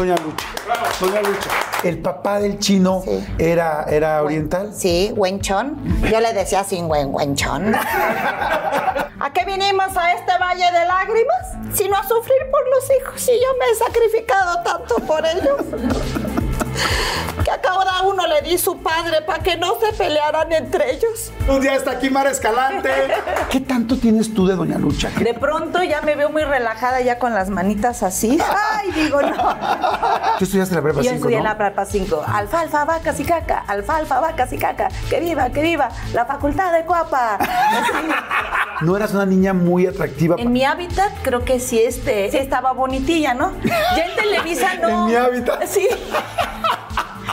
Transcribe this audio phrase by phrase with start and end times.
[0.00, 0.46] Doña Lucha.
[0.98, 1.50] Doña Lucha.
[1.84, 3.22] ¿El papá del chino Sí.
[3.38, 4.72] era, era oriental?
[4.74, 5.76] Sí, Wenchón.
[6.10, 7.74] Yo le decía sin Wen Wenchón.
[9.20, 11.76] ¿A qué vinimos a este valle de lágrimas?
[11.76, 13.28] Sino a sufrir por los hijos.
[13.28, 15.66] Y yo me he sacrificado tanto por ellos.
[17.44, 21.32] Que a cada uno le di su padre para que no se pelearan entre ellos.
[21.48, 22.90] Un día está aquí Mara Escalante.
[23.50, 25.10] ¿Qué tanto tienes tú de Doña Lucha?
[25.18, 28.38] De pronto ya me veo muy relajada ya con las manitas así.
[28.74, 29.30] Ay, digo, no.
[30.38, 31.42] Tú estudiaste la prepa Yo 5, estudié ¿no?
[31.42, 32.24] en la prepa 5.
[32.26, 33.64] Alfalfa, vacas y caca.
[33.66, 34.88] Alfalfa, vacas y caca.
[35.08, 35.88] Que viva, que viva.
[36.12, 37.38] La facultad de Coapa.
[38.82, 40.36] No eras una niña muy atractiva.
[40.38, 43.52] En mi hábitat creo que sí, este, sí estaba bonitilla, ¿no?
[43.64, 44.88] Ya en Televisa no.
[44.88, 45.64] En mi hábitat.
[45.66, 45.86] Sí.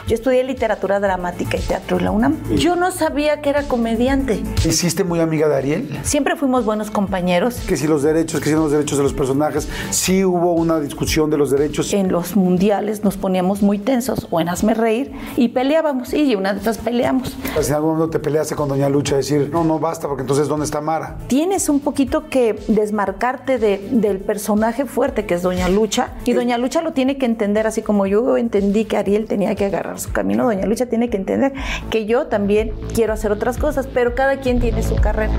[0.08, 2.38] Yo estudié literatura dramática y teatro en la UNAM.
[2.56, 4.42] Yo no sabía que era comediante.
[4.66, 6.00] ¿Hiciste muy amiga de Ariel?
[6.04, 7.56] Siempre fuimos buenos compañeros.
[7.68, 9.68] Que si los derechos, que si los derechos de los personajes.
[9.90, 11.92] Sí hubo una discusión de los derechos.
[11.92, 16.14] En los mundiales nos poníamos muy tensos o en hazme reír y peleábamos.
[16.14, 17.36] Y una de esas peleamos.
[17.60, 20.48] Si en algún momento te peleaste con Doña Lucha, decir, no, no basta, porque entonces,
[20.48, 21.18] ¿dónde está Mara?
[21.28, 26.12] Tienes un poquito que desmarcarte de- del personaje fuerte que es Doña Lucha.
[26.24, 29.66] Y Doña Lucha lo tiene que entender, así como yo entendí que Ariel tenía que
[29.66, 30.46] agarrar su camino.
[30.46, 31.54] Doña Lucha tiene que entender
[31.90, 35.34] que yo también quiero hacer otras cosas, pero cada quien tiene su carrera.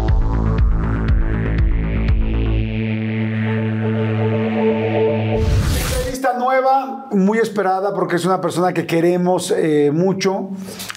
[5.90, 10.50] Entrevista nueva, muy esperada, porque es una persona que queremos eh, mucho,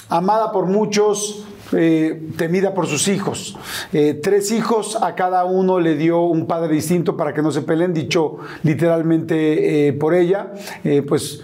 [0.09, 1.45] amada por muchos.
[1.73, 3.57] eh, temida por sus hijos.
[3.93, 7.61] Eh, tres hijos, a cada uno le dio un padre distinto para que no se
[7.61, 10.51] peleen, dicho literalmente por ella.
[11.07, 11.41] Pues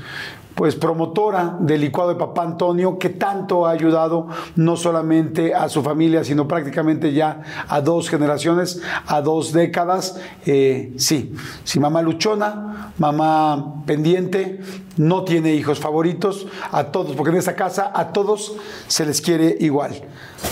[0.58, 5.84] pues promotora del licuado de papá Antonio, que tanto ha ayudado no solamente a su
[5.84, 10.20] familia, sino prácticamente ya a dos generaciones, a dos décadas.
[10.48, 14.60] Eh, sí, sí, mamá luchona, mamá pendiente,
[14.98, 18.56] no tiene hijos favoritos, a todos, porque en esta casa a todos
[18.88, 19.94] se les quiere igual.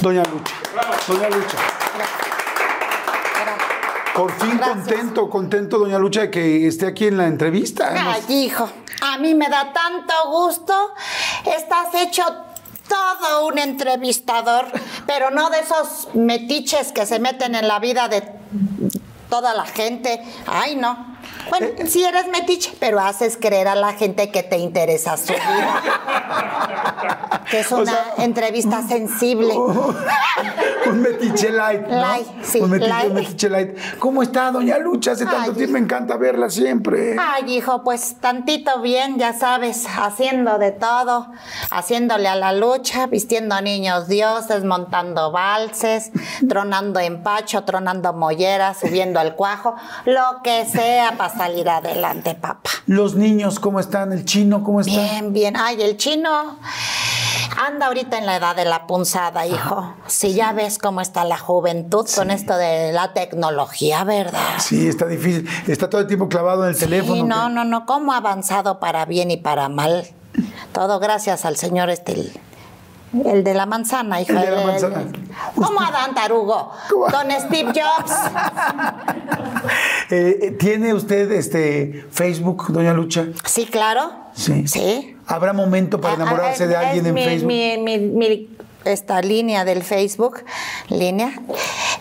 [0.04, 0.54] Doña Lucha,
[1.08, 1.58] Doña Lucha.
[4.16, 7.92] Por fin contento, contento, doña Lucha, de que esté aquí en la entrevista.
[7.92, 8.70] Ay, hijo,
[9.14, 10.74] a mí me da tanto gusto.
[11.46, 12.24] Estás hecho
[12.88, 14.68] todo un entrevistador,
[15.06, 18.24] pero no de esos metiches que se meten en la vida de
[19.30, 20.22] toda la gente.
[20.46, 21.16] Ay, no.
[21.50, 25.34] Bueno, Eh, sí eres metiche, pero haces creer a la gente que te interesa su
[25.34, 25.82] vida.
[27.50, 29.54] Que es O una sea, entrevista sensible.
[30.90, 31.96] un metiche light, ¿no?
[32.02, 33.08] Light, sí, un metiche, light.
[33.10, 33.78] un metiche light.
[34.00, 35.12] ¿Cómo está, doña Lucha?
[35.12, 35.58] Hace tanto Ay.
[35.58, 37.16] tiempo me encanta verla siempre.
[37.20, 41.28] Ay, hijo, pues tantito bien, ya sabes, haciendo de todo,
[41.72, 46.12] haciéndole a la lucha, vistiendo a niños dioses, montando valses,
[46.50, 52.70] tronando empacho, tronando molleras, subiendo al cuajo, lo que sea para salir adelante, papá.
[52.88, 54.12] Los niños, ¿cómo están?
[54.14, 54.92] ¿El chino, cómo está?
[54.92, 55.56] Bien, bien.
[55.58, 56.58] Ay, el chino
[57.66, 59.94] anda ahorita en la edad de la punzada, hijo.
[60.08, 64.56] Si ya ves cómo está la juventud con esto de la tecnología, ¿verdad?
[64.60, 65.48] Sí, está difícil.
[65.68, 67.16] Está todo el tiempo clavado en el teléfono.
[67.16, 70.06] Sí, no, que- no, no, cómo ha avanzado para bien y para mal.
[70.74, 72.30] Todo gracias al señor este,
[73.26, 74.34] el, de la manzana, hijo.
[74.34, 75.04] El de la manzana.
[75.56, 76.72] ¿Cómo Adán Tarugo?
[76.90, 78.12] Don Steve Jobs.
[80.12, 83.26] Eh, ¿Tiene usted este Facebook, doña Lucha?
[83.44, 84.12] Sí, claro.
[84.36, 84.68] Sí.
[84.68, 85.16] Sí.
[85.28, 87.48] ¿Habrá momento para Ah, enamorarse de alguien en mi, Facebook?
[87.48, 88.50] Mi, mi- mi-
[88.84, 90.44] esta línea del Facebook,
[90.90, 91.32] línea,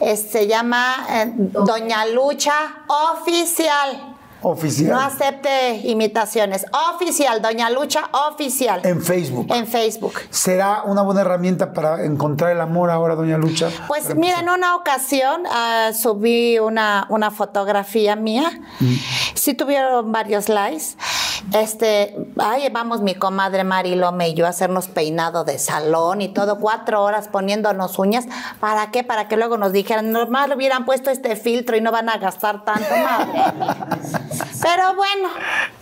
[0.03, 2.53] es- se llama eh, Doña Lucha
[3.23, 4.11] Oficial.
[4.47, 4.91] Oficial.
[4.91, 6.67] No acepte imitaciones.
[6.95, 8.83] Oficial, Doña Lucha Oficial.
[8.85, 9.47] En Facebook.
[9.49, 10.13] En Facebook.
[10.29, 13.71] ¿Será una buena herramienta para encontrar el amor ahora, doña Lucha?
[13.89, 18.61] Pues mira, en una ocasión ah, subí una, una fotografía mía.
[19.33, 20.89] sí tuvieron varios likes.
[21.53, 26.29] Este, ahí vamos mi comadre Mari Lome y yo a hacernos peinado de salón y
[26.29, 28.27] todo, cuatro horas poniéndonos uñas.
[28.61, 29.05] ¿Para qué?
[29.05, 32.65] Para que luego nos dijeran, normal hubieran puesto este filtro y no van a gastar
[32.65, 33.43] tanto, madre.
[34.63, 35.29] Pero bueno,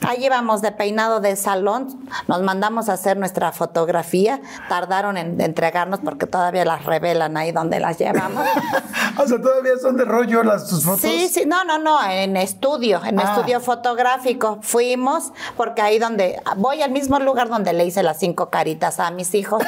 [0.07, 6.01] allí vamos de peinado de salón, nos mandamos a hacer nuestra fotografía, tardaron en entregarnos
[6.01, 8.45] porque todavía las revelan ahí donde las llevamos.
[9.19, 11.01] o sea, todavía son de rollo las tus fotos.
[11.01, 13.35] Sí, sí, no, no, no, en estudio, en Ah.
[13.37, 14.59] estudio fotográfico.
[14.63, 19.11] Fuimos, porque ahí donde, voy al mismo lugar donde le hice las cinco caritas a
[19.11, 19.63] mis hijos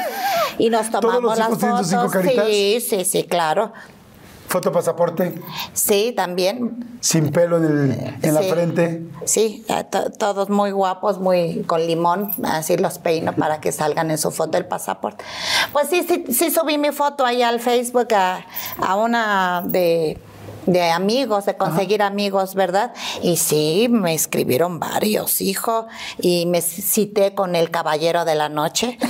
[0.57, 1.87] y nos ¿Todos tomamos las fotos.
[1.87, 2.45] cinco caritas?
[2.47, 3.71] Sí, sí, sí, claro.
[4.47, 5.33] Foto pasaporte,
[5.73, 6.97] Sí, también.
[7.01, 9.01] sin pelo en, el- en la frente.
[9.25, 14.11] Sí, eh, to- todos muy guapos, muy con limón, así los peino para que salgan
[14.11, 15.25] en su foto el pasaporte.
[15.73, 18.45] Pues sí, sí, sí subí mi foto ahí al Facebook a,
[18.77, 20.19] a una de,
[20.65, 22.93] de amigos, de conseguir amigos, ¿verdad?
[23.21, 25.87] Y sí, me escribieron varios, hijo,
[26.19, 28.97] y me cité con el caballero de la noche.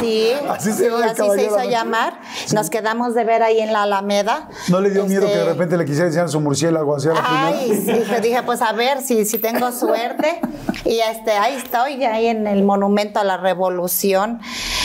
[0.00, 2.20] Sí, Así se llama así hizo llamar.
[2.52, 4.48] Nos quedamos de ver ahí en la Alameda.
[4.68, 7.22] ¿No le dio miedo que de Este, repente le quisiera enseñar su murciélago hacia la
[7.24, 10.40] Ay, sí, dije, dije, pues a ver si, si tengo suerte.
[10.84, 14.40] Y este, ahí estoy, ahí en el Monumento a la Revolución.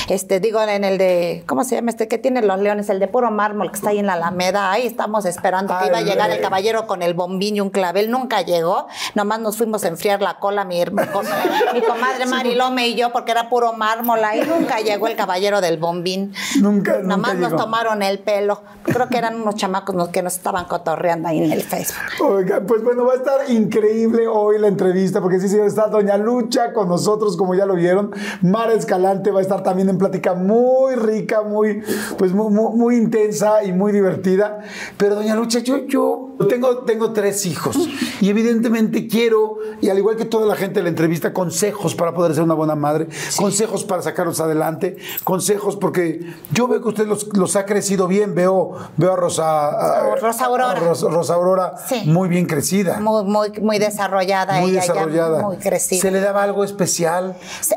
[0.10, 2.08] Este, digo, en el de, ¿cómo se llama este?
[2.08, 2.90] que tiene los leones?
[2.90, 4.72] El de puro mármol que está ahí en la Alameda.
[4.72, 8.10] Ahí estamos esperando que iba a llegar el caballero con el bombín y un clavel.
[8.10, 8.88] Nunca llegó.
[9.16, 11.26] Nomás nos fuimos a enfriar la cola, mi, con-
[11.74, 14.42] mi comadre Marilome y yo, porque era puro mármol ahí.
[14.48, 16.34] Nunca llegó el caballero del bombín.
[16.60, 18.62] Nunca, nunca Nomás nos tomaron el pelo.
[18.84, 22.00] Creo que eran unos chamacos que nos estaban cotorreando ahí en el Facebook.
[22.28, 26.18] Oiga, pues bueno, va a estar increíble hoy la entrevista, porque sí, señor, está Doña
[26.18, 28.12] Lucha con nosotros, como ya lo vieron.
[28.42, 31.84] Mara Escalante va a estar también en plática muy rica, muy,
[32.18, 34.62] pues muy, muy- muy intensa y muy divertida.
[34.98, 37.76] Pero Doña Lucha, yo, yo tengo, tengo tres hijos
[38.22, 42.14] y evidentemente quiero, y al igual que toda la gente de la entrevista, consejos para
[42.14, 43.08] poder ser una buena madre,
[43.38, 46.22] consejos para sacarlos adelante, consejos porque
[46.52, 49.68] yo veo que usted los, los ha crecido bien, veo, veo a Rosa,
[50.12, 50.72] a- Rosa Aurora.
[50.72, 52.04] a Rosa, Rosa Aurora Sí.
[52.06, 53.00] muy bien crecida.
[53.00, 55.42] Muy, muy, muy desarrollada Muy ella, ya desarrollada.
[55.42, 56.02] muy crecida.
[56.02, 57.36] ¿Se le daba algo especial?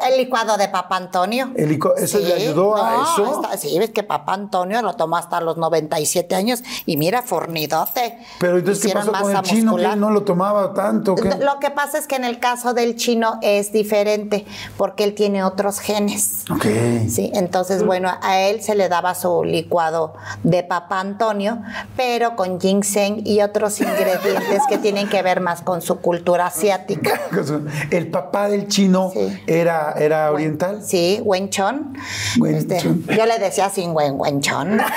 [0.08, 1.50] El licuado de Papá Antonio.
[1.56, 3.42] El licu- ¿eso le ayudó a eso?
[3.58, 8.18] sí, ves que Papá Antonio lo tomó hasta los 97 años y mira, fornidote.
[8.38, 9.60] Pero entonces, ¿qué pasó con el chino?
[9.76, 9.96] que muscular.
[9.98, 11.14] no lo tomaba tanto?
[11.14, 11.28] ¿qué?
[11.40, 14.44] Lo que pasa es que en el caso del chino es diferente
[14.76, 16.44] porque él tiene otros genes.
[16.50, 16.64] Ok.
[17.08, 21.60] Sí, entonces, bueno, a él se le daba su licuado de Papá Antonio,
[21.96, 27.20] pero con ginseng y otros ingredientes que tienen que ver más con su cultura asiática.
[27.90, 29.42] El papá del chino Sí.
[29.46, 30.82] era, era oriental.
[30.84, 31.94] Sí, Wenchon.
[32.38, 33.04] Wen Este, Chon.
[33.06, 34.80] yo le decía sin Wen Wenchon.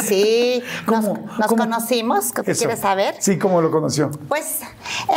[0.08, 0.62] Sí.
[0.86, 1.18] Nos, ¿Cómo?
[1.38, 1.62] nos ¿Cómo?
[1.64, 2.32] conocimos.
[2.32, 2.58] ¿Qué Eso.
[2.60, 3.16] ¿Quieres saber?
[3.20, 4.10] Sí, ¿cómo lo conoció?
[4.28, 4.60] Pues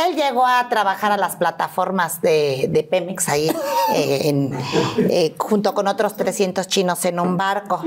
[0.06, 3.48] él llegó a trabajar a las plataformas de, de Pemex ahí,
[3.94, 4.58] eh, en-
[4.98, 7.82] eh, junto con otros 300 chinos en un barco.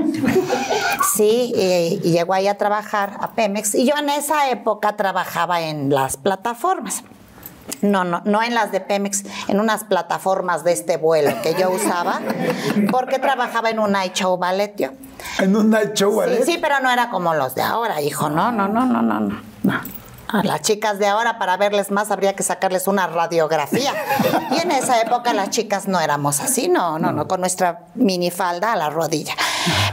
[1.14, 3.74] Sí, eh, y llegó ahí a trabajar a Pemex.
[3.74, 7.02] Y yo en esa época trabajaba en las plataformas.
[7.82, 11.70] No, no, no en las de Pemex, en unas plataformas de este vuelo que yo
[11.70, 12.20] usaba,
[12.90, 14.90] porque trabajaba en un night show ballet.
[15.38, 16.44] En un night show, Sí, ¿vale?
[16.44, 18.28] sí, pero no era como los de ahora, hijo.
[18.28, 19.40] No, no, no, no, no, no.
[19.62, 19.80] no.
[20.28, 23.92] A las chicas de ahora, para verles más, habría que sacarles una radiografía.
[24.50, 28.72] Y en esa época las chicas no éramos así, no, no, no, con nuestra minifalda
[28.72, 29.34] a la rodilla.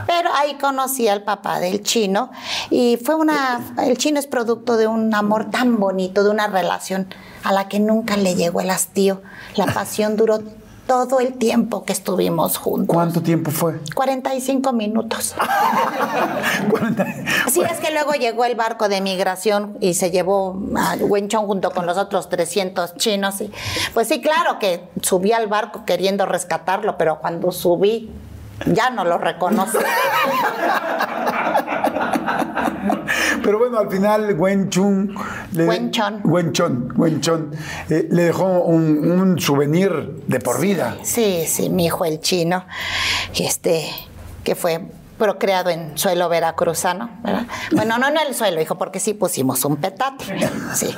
[0.08, 2.32] Pero ahí conocí al papá del chino
[2.72, 3.60] y fue una.
[3.78, 7.80] El chino es producto de un amor tan bonito, de una relación a la que
[7.80, 9.22] nunca le llegó el hastío.
[9.56, 10.40] La pasión duró
[10.88, 12.94] todo el tiempo que estuvimos juntos.
[12.94, 13.80] ¿Cuánto tiempo fue?
[13.96, 15.34] 45 minutos.
[16.70, 17.06] 40.
[17.50, 21.72] Sí, es que luego llegó el barco de migración y se llevó a Wenchong junto
[21.72, 23.40] con los otros 300 chinos.
[23.42, 23.52] Y,
[23.94, 28.12] pues sí, claro que subí al barco queriendo rescatarlo, pero cuando subí
[28.66, 29.78] ya no lo reconoce.
[33.44, 35.16] Pero bueno, al final Wen Chun
[35.54, 36.22] le, Wen Chon.
[36.24, 37.52] Wen Chon, Wen Chon,
[37.90, 40.98] eh, le dejó un, un souvenir de por vida.
[41.04, 42.66] Sí, sí, mi hijo el chino,
[43.36, 43.86] este,
[44.44, 44.82] que fue
[45.18, 47.46] procreado en suelo veracruzano, ¿verdad?
[47.72, 50.26] Bueno, no en el suelo, hijo, porque sí pusimos un petate,
[50.74, 50.94] sí,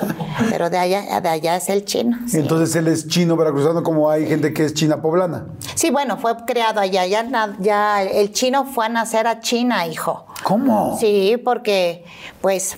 [0.49, 2.17] pero de allá, de allá es el chino.
[2.27, 2.37] sí.
[2.37, 5.45] Entonces él es chino veracruzano como hay gente que es china poblana.
[5.75, 7.05] Sí, bueno, fue creado allá.
[7.05, 10.24] Ya, ya el chino fue a nacer a China, hijo.
[10.43, 10.97] ¿Cómo?
[10.99, 12.03] Sí, porque,
[12.41, 12.77] pues,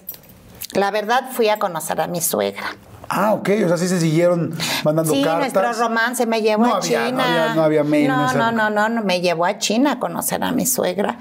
[0.73, 2.75] la verdad fui a conocer a mi suegra.
[3.09, 5.53] Ah, ok, o sea, sí se siguieron mandando sí, cartas.
[5.53, 7.11] nuestro romance me llevó No a había- China.
[7.11, 9.99] no había- no había mail No, no, no, no, no, me llevó a China a
[9.99, 11.17] conocer a mi suegra.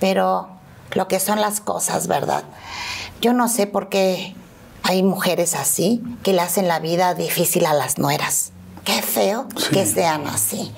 [0.00, 0.48] Pero
[0.94, 2.42] lo que son las cosas, ¿verdad?
[3.20, 4.34] Yo no sé por qué
[4.82, 8.50] hay mujeres así que le hacen la vida difícil a las nueras.
[8.84, 10.72] Qué feo que sean así.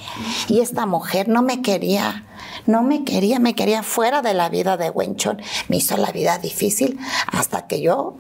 [0.49, 2.27] Y esta mujer no me quería,
[2.71, 5.41] no me quería, me quería fuera de la vida de Wenchon.
[5.69, 6.99] Me hizo la vida difícil
[7.33, 8.15] hasta que yo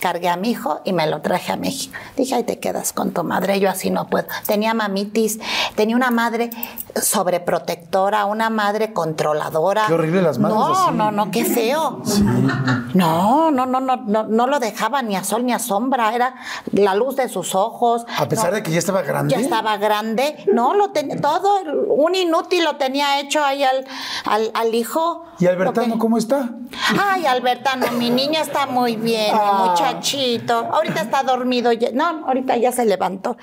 [0.00, 1.94] cargué a mi hijo y me lo traje a México.
[2.14, 4.26] Dije, ahí te quedas con tu madre, yo así no puedo.
[4.46, 5.38] Tenía mamitis,
[5.76, 6.50] tenía una madre
[7.00, 9.84] sobreprotectora, una madre controladora.
[9.86, 10.94] Qué horrible las madres No, así.
[10.94, 12.02] no, no, qué feo.
[12.94, 16.34] No, no, no, no, no, no lo dejaba ni a sol ni a sombra, era
[16.72, 18.06] la luz de sus ojos.
[18.18, 19.34] A pesar No, de que ya estaba grande.
[19.34, 23.84] ya estaba grande, no, lo tenía todo, un inútil lo tenía hecho ahí al,
[24.24, 25.24] al, al hijo.
[25.40, 26.50] ¿Y Albertano que- cómo está?
[27.00, 29.62] Ay, Albertano, mi niño está muy bien, Ah.
[29.64, 30.54] mi muchachito.
[30.72, 31.72] Ahorita está dormido.
[31.72, 33.36] ya- No, ahorita ya se levantó.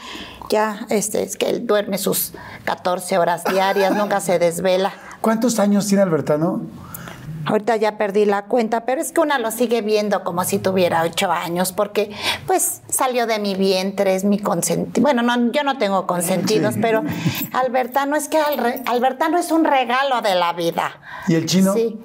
[0.50, 2.34] Ya, este, es que él duerme sus
[2.66, 4.94] 14 horas diarias, nunca se desvela.
[5.22, 6.62] ¿Cuántos años tiene Albertano?
[7.46, 11.02] Ahorita ya perdí la cuenta, pero es que una lo sigue viendo como si tuviera
[11.04, 12.12] ocho años, porque
[12.48, 15.02] pues salió de mi vientre, es mi consentido.
[15.04, 17.04] Bueno, no, yo no tengo consentidos, pero
[17.54, 20.92] Albertano es que Alre- Albertano es un regalo de la vida.
[21.28, 21.74] ¿Y el chino?
[21.74, 22.00] Sí.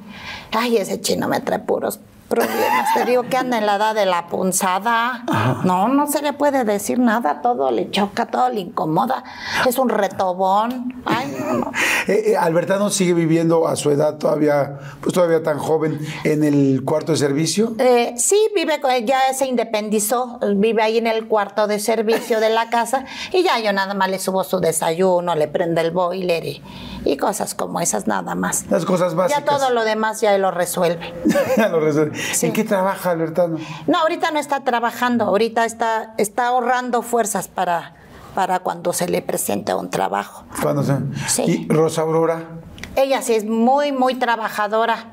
[0.53, 2.93] Ay, ese chino me trae puros problemas.
[2.95, 5.25] Te digo que anda en la edad de la punzada.
[5.65, 7.41] No, no se le puede decir nada.
[7.43, 9.25] Todo le choca, todo le incomoda.
[9.67, 11.03] Es un retobón.
[11.05, 11.73] Ay, no, no.
[12.09, 16.85] Eh, eh, Albertano sigue viviendo a su edad todavía, pues todavía tan joven, en el
[16.85, 17.75] cuarto de servicio.
[17.79, 22.51] Eh, sí, vive, con- ya se independizó, vive ahí en el cuarto de servicio de
[22.51, 26.45] la casa y ya yo nada más le subo su desayuno, le prende el boiler
[26.45, 26.63] y,
[27.05, 28.67] y cosas como esas nada más.
[28.71, 29.45] Las cosas básicas.
[29.45, 31.13] Ya todo lo demás ya lo resuelve.
[31.57, 32.16] Ya lo resuelve.
[32.33, 32.47] Sí.
[32.47, 33.59] ¿En qué trabaja Albertano?
[33.87, 37.95] No, ahorita no está trabajando, ahorita está, está ahorrando fuerzas para,
[38.35, 40.45] para cuando se le presente un trabajo.
[40.63, 40.97] Cuando se...
[41.29, 41.67] Sí.
[41.69, 42.45] ¿Y Rosa Aurora?
[42.97, 45.13] Ella sí es muy, muy trabajadora.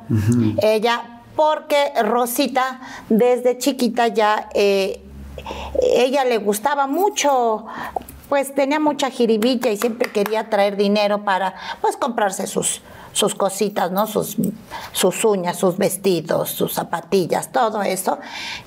[0.61, 2.79] Ella, porque Rosita
[3.09, 5.03] desde chiquita ya, eh,
[5.81, 7.65] ella le gustaba mucho,
[8.29, 12.81] pues tenía mucha jiribilla y siempre quería traer dinero para, pues, comprarse sus
[13.13, 14.05] sus cositas, ¿no?
[14.07, 14.35] Sus,
[14.91, 18.17] sus uñas, sus vestidos, sus zapatillas, todo eso.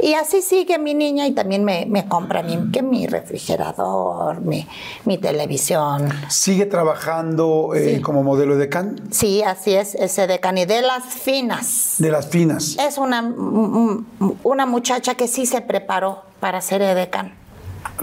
[0.00, 4.66] Y así sigue mi niña y también me, me compra mi, que mi refrigerador, mi,
[5.04, 6.08] mi televisión.
[6.28, 8.00] ¿Sigue trabajando eh, Sí.
[8.00, 9.00] como modelo de can?
[9.10, 11.96] Sí, así es, ese de de las finas.
[11.98, 12.76] De las finas.
[12.78, 14.06] Es una, mm,
[14.44, 17.34] una muchacha que sí se preparó para ser edecán.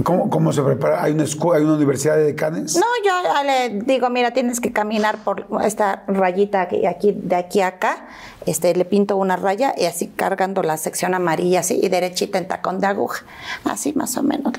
[0.01, 1.03] ¿Cómo, cómo se prepara?
[1.03, 2.75] ¿Hay una, escu- ¿Hay una universidad de decanes?
[2.75, 7.67] No, yo le digo, mira, tienes que caminar por esta rayita aquí, de aquí a
[7.67, 8.07] acá.
[8.47, 12.47] Este, le pinto una raya y así cargando la sección amarilla así y derechita en
[12.47, 13.23] tacón de aguja.
[13.65, 14.53] Así más o menos.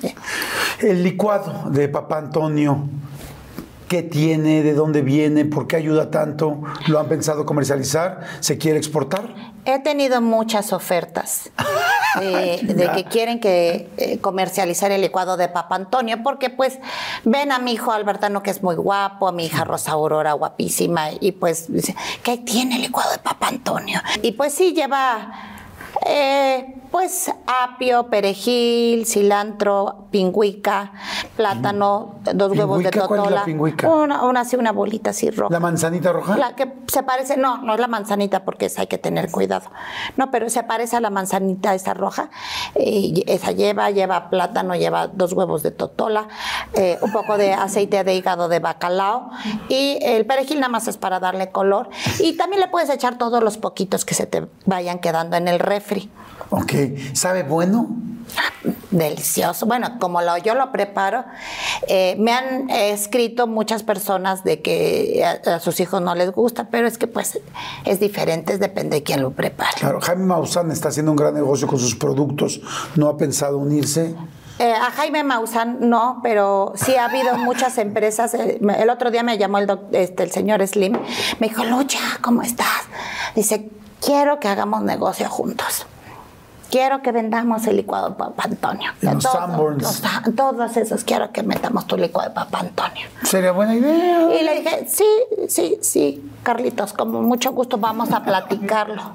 [0.81, 2.85] El licuado de Papá Antonio,
[3.89, 4.63] ¿qué tiene?
[4.63, 5.45] ¿De dónde viene?
[5.45, 6.63] ¿Por qué ayuda tanto?
[6.87, 8.21] ¿Lo han pensado comercializar?
[8.39, 9.54] ¿Se quiere exportar?
[9.65, 11.51] He tenido muchas ofertas
[12.21, 16.79] de, de que quieren que eh, comercializar el licuado de Papa Antonio, porque pues
[17.25, 21.09] ven a mi hijo Albertano que es muy guapo, a mi hija Rosa Aurora guapísima,
[21.19, 24.01] y pues dice, ¿qué tiene el licuado de Papa Antonio?
[24.23, 25.54] Y pues sí lleva
[26.07, 30.93] eh, pues apio, perejil, cilantro, pingüica,
[31.37, 33.09] plátano, dos huevos de ¿Pingüica?
[33.09, 33.45] ¿Cuál es la totola.
[33.45, 33.89] pingüica?
[33.89, 35.53] Una, una así, una bolita así roja.
[35.53, 36.37] ¿La manzanita roja?
[36.37, 39.71] La que se parece, no, no es la manzanita porque esa hay que tener cuidado.
[40.17, 42.31] No, pero se parece a la manzanita esa roja.
[42.79, 46.29] Y esa lleva, lleva plátano, lleva dos huevos de totola,
[46.75, 49.31] eh, un poco de aceite de hígado de bacalao
[49.69, 51.89] y el perejil nada más es para darle color.
[52.21, 55.59] Y también le puedes echar todos los poquitos que se te vayan quedando en el
[55.85, 56.11] refri.
[56.51, 56.73] Ok.
[57.13, 57.89] ¿Sabe bueno?
[58.91, 59.67] Delicioso.
[59.67, 61.25] Bueno, como lo, yo lo preparo,
[61.89, 66.31] eh, me han eh, escrito muchas personas de que a, a sus hijos no les
[66.33, 67.39] gusta, pero es que pues
[67.85, 69.77] es diferente, depende de quién lo prepare.
[69.79, 72.61] Claro, Jaime Maussan está haciendo un gran negocio con sus productos.
[72.97, 74.15] ¿No ha pensado unirse?
[74.59, 78.35] Eh, a Jaime Maussan no, pero sí ha habido muchas empresas.
[78.35, 80.97] eh, el otro día me llamó el, doc- este, el señor Slim,
[81.41, 82.67] me dijo, Lucha, ¿cómo estás?
[83.35, 83.69] Dice,
[84.05, 85.87] quiero que hagamos negocio juntos.
[86.71, 88.91] Quiero que vendamos el licuado de Papa Antonio.
[89.01, 89.83] Y los Todo- Sanborns.
[89.83, 93.07] los San- todos esos quiero que metamos tu licuado de Papa Antonio.
[93.23, 94.35] Sería buena idea.
[94.35, 95.05] Y le dije, sí,
[95.49, 99.03] sí, sí, Carlitos, con mucho gusto vamos a platicarlo.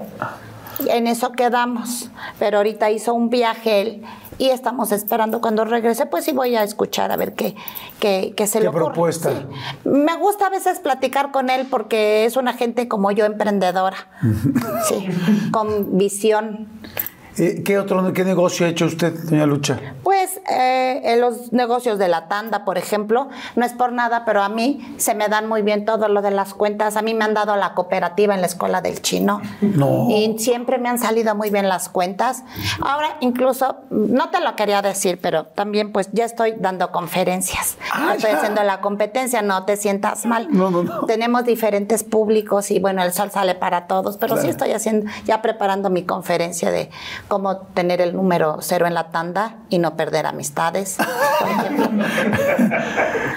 [0.88, 2.10] En eso quedamos.
[2.39, 4.03] Pero ahorita hizo un viaje él
[4.39, 7.55] y estamos esperando cuando regrese, pues sí voy a escuchar a ver qué,
[8.00, 8.86] qué, qué se ¿Qué le ocurre.
[8.86, 9.29] propuesta?
[9.31, 9.89] Sí.
[9.89, 13.98] Me gusta a veces platicar con él porque es una gente como yo, emprendedora.
[14.88, 15.08] sí,
[15.51, 16.67] con visión.
[17.39, 19.79] Eh, ¿Qué otro qué negocio ha hecho usted, doña Lucha?
[20.03, 24.43] Pues eh, en los negocios de la tanda, por ejemplo, no es por nada, pero
[24.43, 26.98] a mí se me dan muy bien todo lo de las cuentas.
[26.98, 29.41] A mí me han dado la cooperativa en la escuela del chino.
[29.62, 30.08] No.
[30.10, 32.43] Y siempre me han salido muy bien las cuentas.
[32.81, 37.77] Ahora, incluso, no te lo quería decir, pero también pues ya estoy dando conferencias.
[37.93, 40.48] Ah, estoy haciendo la competencia, no te sientas mal.
[40.51, 41.05] No, no, no.
[41.05, 45.41] Tenemos diferentes públicos y bueno, el sol sale para todos, pero sí estoy haciendo, ya
[45.41, 46.89] preparando mi conferencia de
[47.30, 50.98] cómo tener el número cero en la tanda y no perder amistades.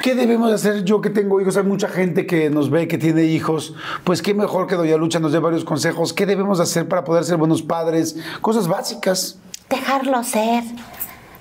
[0.02, 1.56] ¿Qué debemos hacer yo que tengo hijos?
[1.56, 3.74] Hay mucha gente que nos ve, que tiene hijos.
[4.02, 6.12] Pues qué mejor que Doña Lucha nos dé varios consejos.
[6.12, 8.16] ¿Qué debemos hacer para poder ser buenos padres?
[8.40, 9.38] Cosas básicas.
[9.68, 10.64] Dejarlo ser,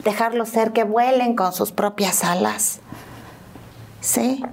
[0.03, 2.80] dejarlo ser, que vuelen con sus propias alas.
[4.01, 4.43] Sí.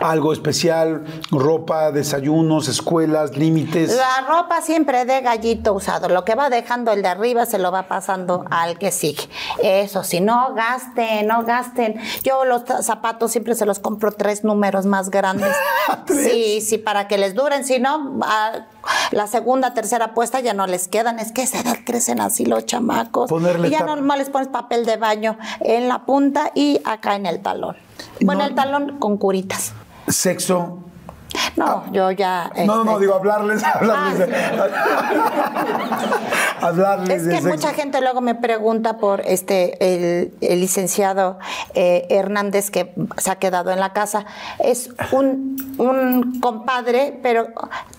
[0.00, 3.96] Algo especial, ropa, desayunos, escuelas, límites.
[3.96, 6.08] La ropa siempre de gallito usado.
[6.08, 9.24] Lo que va dejando el de arriba se lo va pasando al que sigue.
[9.60, 12.00] Eso, si no gasten, no gasten.
[12.22, 15.54] Yo los zapatos siempre se los compro tres números más grandes.
[16.06, 17.64] Sí, sí, para que les duren.
[17.64, 18.66] Si no, a
[19.10, 21.18] la segunda, tercera puesta ya no les quedan.
[21.18, 23.28] Es que a esa edad crecen así los chamacos.
[23.28, 27.26] Ponerle y ya normal les pones papel de baño en la punta y acá en
[27.26, 27.76] el talón.
[28.20, 28.48] Bueno, No.
[28.48, 29.72] el talón con curitas.
[30.08, 30.78] Sexo.
[31.56, 32.50] No, yo ya.
[32.64, 34.24] No, no, no, este, digo hablarles, hablarles de,
[36.60, 39.76] hablarles Es que mucha gente luego me pregunta por este
[40.20, 41.38] el, el licenciado
[41.74, 44.24] eh, Hernández que se ha quedado en la casa.
[44.58, 47.48] Es un, un compadre, pero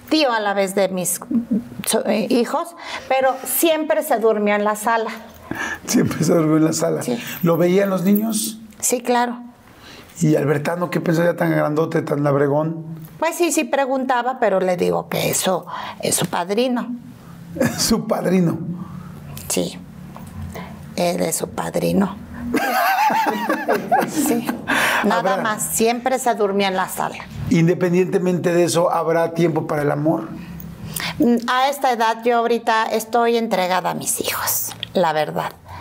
[0.09, 1.19] tío a la vez de mis
[2.05, 2.75] eh, hijos,
[3.09, 5.09] pero siempre se durmió en la sala.
[5.85, 7.01] Siempre se durmió en la sala.
[7.01, 7.17] Sí.
[7.43, 8.59] ¿Lo veían los niños?
[8.79, 9.39] Sí, claro.
[10.21, 12.85] Y Albertano, ¿qué pensaría tan grandote, tan labregón?
[13.19, 15.65] Pues sí, sí preguntaba, pero le digo que eso
[16.01, 16.87] es su padrino.
[17.77, 18.57] Su padrino.
[19.47, 19.77] Sí.
[20.97, 22.15] Él es su padrino.
[24.09, 24.47] Sí.
[25.03, 25.63] Nada Habrá- más.
[25.63, 27.15] Siempre se durmió en la sala.
[27.49, 30.29] Independientemente de eso, ¿habrá tiempo para el amor?
[31.19, 35.51] Mm, A esta edad yo ahorita estoy entregada a mis hijos, la verdad.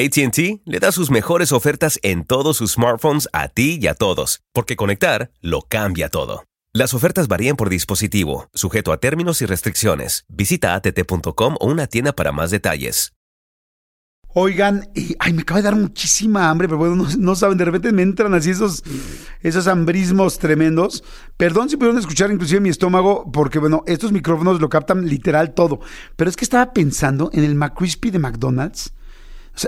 [0.00, 4.40] ATT le da sus mejores ofertas en todos sus smartphones a ti y a todos,
[4.54, 6.44] porque conectar lo cambia todo.
[6.72, 10.24] Las ofertas varían por dispositivo, sujeto a términos y restricciones.
[10.28, 13.12] Visita att.com o una tienda para más detalles.
[14.32, 17.92] Oigan, ay, me acaba de dar muchísima hambre, pero bueno, no, no saben, de repente
[17.92, 18.82] me entran así esos,
[19.42, 21.04] esos hambrismos tremendos.
[21.36, 25.80] Perdón si pudieron escuchar inclusive mi estómago, porque bueno, estos micrófonos lo captan literal todo.
[26.16, 28.94] Pero es que estaba pensando en el McCrispy de McDonald's.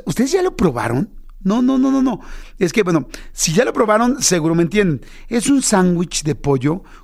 [0.06, 1.10] ¿Ustedes ya lo probaron?
[1.44, 2.20] No, no, no, no, no.
[2.58, 5.04] Es que, bueno, si ya lo probaron, seguro me entienden.
[5.28, 6.84] Es un sándwich de pollo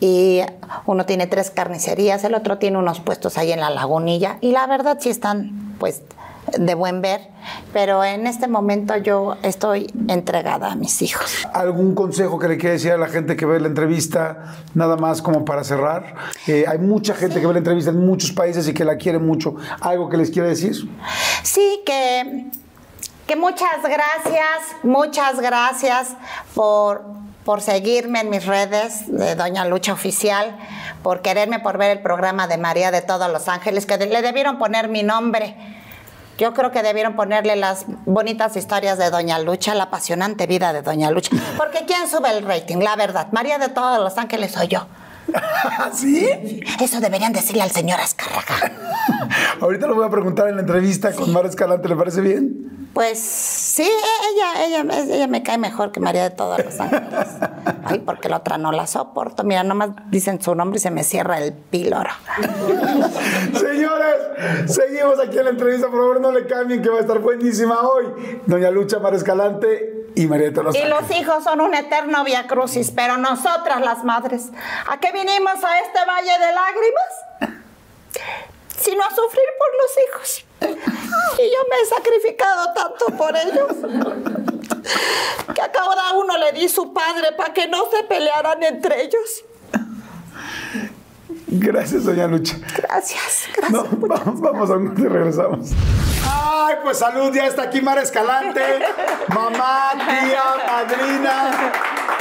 [0.00, 0.40] Y
[0.86, 4.38] uno tiene tres carnicerías, el otro tiene unos puestos ahí en la lagunilla.
[4.40, 6.02] Y la verdad sí están, pues,
[6.58, 7.28] de buen ver.
[7.72, 11.46] Pero en este momento yo estoy entregada a mis hijos.
[11.52, 15.22] ¿Algún consejo que le quiera decir a la gente que ve la entrevista, nada más
[15.22, 16.14] como para cerrar?
[16.46, 19.18] Eh, hay mucha gente que ve la entrevista en muchos países y que la quiere
[19.18, 19.56] mucho.
[19.80, 20.76] ¿Algo que les quiera decir?
[21.42, 22.46] Sí, que,
[23.26, 26.14] que muchas gracias, muchas gracias
[26.54, 27.04] por,
[27.44, 30.56] por seguirme en mis redes de Doña Lucha Oficial,
[31.02, 34.58] por quererme, por ver el programa de María de todos los ángeles, que le debieron
[34.58, 35.56] poner mi nombre.
[36.38, 40.82] Yo creo que debieron ponerle las bonitas historias de Doña Lucha, la apasionante vida de
[40.82, 41.30] Doña Lucha.
[41.56, 42.78] Porque ¿quién sube el rating?
[42.78, 44.86] La verdad, María de todos los ángeles soy yo.
[45.92, 46.62] ¿Sí?
[46.80, 48.72] Eso deberían decirle al señor Azcárraga.
[49.60, 52.81] Ahorita lo voy a preguntar en la entrevista con Mar Escalante, ¿le parece bien?
[52.94, 57.28] Pues sí, e- ella, ella, ella me cae mejor que María de todos los ángeles.
[57.84, 59.44] Ay, porque la otra no la soporto.
[59.44, 62.10] Mira, nomás dicen su nombre y se me cierra el píloro.
[63.54, 64.16] Señores,
[64.66, 65.86] seguimos aquí en la entrevista.
[65.88, 68.40] Por favor, no le cambien, que va a estar buenísima hoy.
[68.46, 70.88] Doña Lucha Mar Escalante, y Marieta lo Y saca.
[70.88, 74.50] los hijos son un eterno via crucis, pero nosotras las madres,
[74.90, 77.62] ¿a qué vinimos a este valle de lágrimas?
[78.82, 80.44] Sino a sufrir por los hijos.
[81.38, 83.68] Y yo me he sacrificado tanto por ellos
[85.54, 89.44] que a cada uno le di su padre para que no se pelearan entre ellos.
[91.46, 92.56] Gracias, doña Lucha.
[92.76, 94.00] Gracias, No, gracias.
[94.00, 95.70] vamos, vamos a un y regresamos.
[96.24, 98.60] Ay, pues salud, ya está aquí Mara Escalante,
[99.28, 101.72] mamá, tía, madrina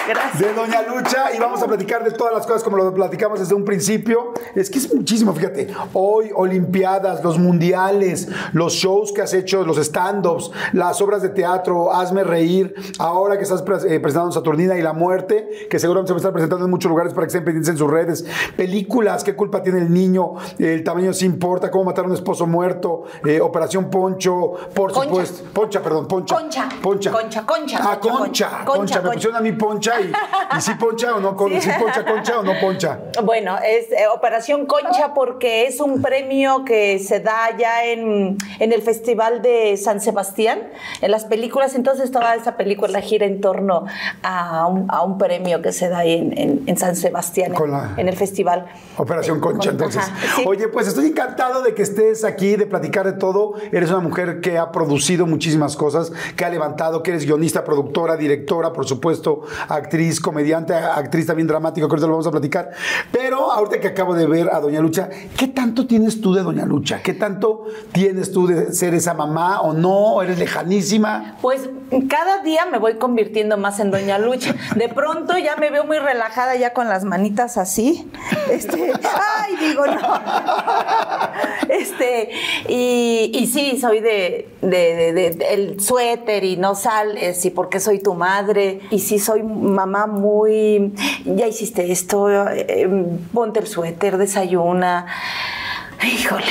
[0.08, 0.40] Gracias.
[0.40, 3.54] de Doña Lucha y vamos a platicar de todas las cosas como lo platicamos desde
[3.54, 4.34] un principio.
[4.56, 5.68] Es que es muchísimo, fíjate.
[5.94, 11.94] Hoy, Olimpiadas, los mundiales, los shows que has hecho, los stand-ups, las obras de teatro,
[11.94, 16.18] Hazme Reír, ahora que estás eh, presentando Saturnina y La Muerte, que seguramente se va
[16.18, 18.26] a estar presentando en muchos lugares para que estén pendientes en sus redes.
[18.58, 20.34] Películas, ¿qué culpa tiene el niño?
[20.58, 25.10] El tamaño sí importa, cómo matar a un esposo muerto, eh, Operación Poncho, por Concha.
[25.10, 25.50] supuesto.
[25.54, 26.36] Poncha, perdón, Poncha.
[26.36, 26.70] Concha.
[26.82, 27.12] Poncha.
[27.12, 28.18] Concha, concha, Ah, concha, Concha.
[28.20, 28.66] concha.
[28.66, 28.96] Concha.
[28.96, 30.12] Me Concha, pusieron a mí Poncha y,
[30.58, 31.70] y sí Poncha o no, con, sí.
[31.80, 33.00] Poncha, Concha o no Poncha.
[33.24, 38.74] Bueno, es eh, Operación Concha porque es un premio que se da ya en, en
[38.74, 40.70] el Festival de San Sebastián,
[41.02, 41.76] en las películas.
[41.76, 43.86] Entonces, toda esa película gira en torno
[44.24, 47.70] a un, a un premio que se da ahí en, en- en San Sebastián, Con
[47.70, 48.66] en, la- en el festival.
[48.98, 50.02] Operación Concha, Con- entonces.
[50.02, 50.44] ajá, sí.
[50.48, 53.54] Oye, pues estoy encantado de que estés aquí, de platicar de todo.
[53.82, 58.16] Eres una mujer que ha producido muchísimas cosas, que ha levantado, que eres guionista, productora,
[58.16, 62.70] directora, por supuesto, actriz, comediante, actriz también dramática, que ahorita lo vamos a platicar.
[63.12, 66.64] Pero ahorita que acabo de ver a Doña Lucha, ¿qué tanto tienes tú de Doña
[66.64, 67.02] Lucha?
[67.02, 70.14] ¿Qué tanto tienes tú de ser esa mamá o no?
[70.14, 71.38] ¿O ¿Eres lejanísima?
[71.42, 71.68] Pues
[72.08, 74.54] cada día me voy convirtiendo más en Doña Lucha.
[74.76, 78.08] De pronto ya me veo muy relajada, ya con las manitas así.
[78.48, 78.94] Este,
[79.40, 80.22] ay, digo, no.
[81.68, 82.30] Este,
[82.68, 88.82] y, y sí, soy de, el suéter y no sales, y porque soy tu madre.
[88.90, 90.94] Y sí, soy mamá muy.
[91.26, 92.90] Ya hiciste esto, eh,
[93.34, 95.06] ponte el suéter, desayuna.
[96.04, 96.46] Híjole.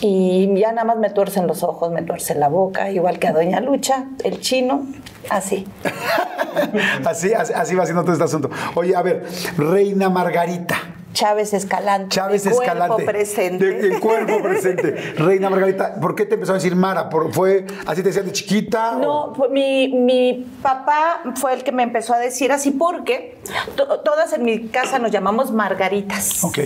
[0.00, 3.32] Y ya nada más me tuercen los ojos, me tuercen la boca, igual que a
[3.32, 4.86] Doña Lucha, el chino,
[5.30, 5.66] así.
[7.04, 8.48] Así, así, así va siendo todo este asunto.
[8.76, 10.93] Oye, a ver, Reina Margarita.
[11.14, 12.08] Chávez Escalante.
[12.10, 12.88] Chávez de Escalante.
[12.96, 13.64] Cuerpo presente.
[13.64, 14.90] De- el cuerpo presente.
[15.16, 17.08] Reina Margarita, ¿por qué te empezó a decir Mara?
[17.08, 18.96] ¿Por- ¿Fue así te decían de chiquita?
[19.00, 23.38] No, mi, mi papá fue el que me empezó a decir así porque
[23.76, 26.44] to- todas en mi casa nos llamamos Margaritas.
[26.44, 26.58] Ok.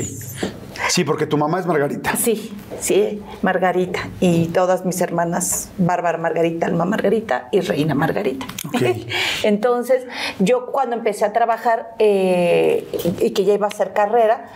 [0.89, 2.15] Sí, porque tu mamá es Margarita.
[2.17, 4.01] Sí, sí, Margarita.
[4.21, 8.47] Y todas mis hermanas, Bárbara Margarita, Alma Margarita y Reina Margarita.
[9.43, 10.05] Entonces,
[10.39, 12.87] yo cuando empecé a trabajar eh,
[13.21, 14.49] y que ya iba a hacer carrera,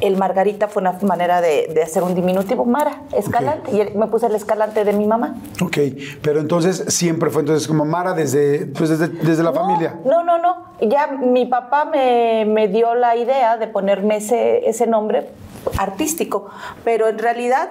[0.00, 3.70] el Margarita fue una manera de, de hacer un diminutivo, Mara, escalante.
[3.72, 5.36] Y me puse el escalante de mi mamá.
[5.62, 5.78] Ok,
[6.22, 10.00] pero entonces siempre fue entonces como Mara desde, pues desde, desde la No, familia.
[10.04, 10.72] No, no, no.
[10.80, 15.28] Ya mi papá me, me dio la idea de ponerme ese, ese nombre
[15.78, 16.50] artístico,
[16.84, 17.70] pero en realidad,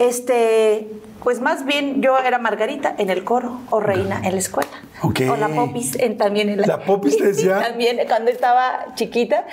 [0.00, 0.88] este,
[1.22, 4.70] pues más bien yo era Margarita en el coro o reina en la escuela.
[5.02, 5.20] Ok.
[5.30, 6.66] O la popis en, también en la...
[6.66, 7.60] ¿La popis te decía?
[7.68, 9.44] también cuando estaba chiquita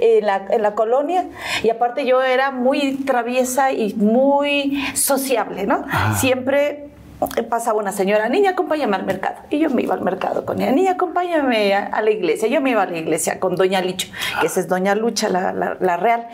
[0.00, 1.26] en la, en la colonia.
[1.62, 5.84] Y aparte yo era muy traviesa y muy sociable, ¿no?
[6.16, 6.91] Siempre
[7.48, 9.36] pasaba una señora, niña, acompáñame al mercado.
[9.50, 12.48] Y yo me iba al mercado con ella, niña, acompáñame a, a la iglesia.
[12.48, 14.08] Yo me iba a la iglesia con Doña Licho,
[14.40, 16.26] que esa es Doña Lucha, la, la- la real.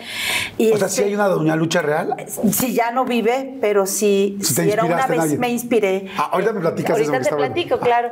[0.56, 2.14] Y O sea, este, ¿sí hay una Doña Lucha real?
[2.52, 6.08] Sí, ya no vive, pero sí, sí era una vez me inspiré.
[6.16, 7.52] Ah, ahorita me platicas eso, Ahorita te bueno.
[7.54, 8.10] platico, claro.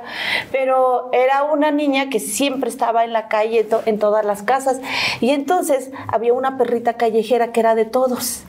[0.53, 4.81] Pero era una niña que siempre estaba en la calle, to- en todas las casas.
[5.21, 8.43] Y entonces había una perrita callejera que era de todos.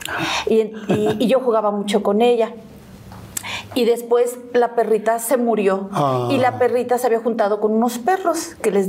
[0.46, 2.52] Y, en- y- y yo jugaba mucho con ella.
[3.74, 6.28] Y después la perrita se murió Ah.
[6.30, 8.88] y la perrita se había juntado con unos perros que les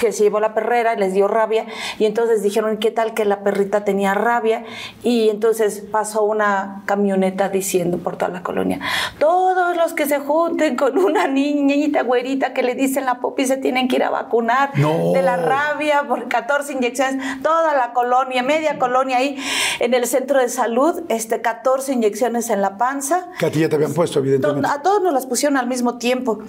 [0.00, 1.66] que se llevó la perrera y les dio rabia
[1.98, 4.64] y entonces dijeron qué tal que la perrita tenía rabia
[5.02, 8.80] y entonces pasó una camioneta diciendo por toda la colonia
[9.18, 13.56] todos los que se junten con una niñita güerita que le dicen la popi se
[13.56, 15.12] tienen que ir a vacunar No.
[15.12, 19.36] de la rabia por 14 inyecciones toda la colonia media colonia ahí
[19.80, 23.68] en el centro de salud este 14 inyecciones en la panza Que a ti ya
[23.68, 24.68] te habían evidentemente.
[24.68, 26.40] A todos nos las pusieron al mismo tiempo.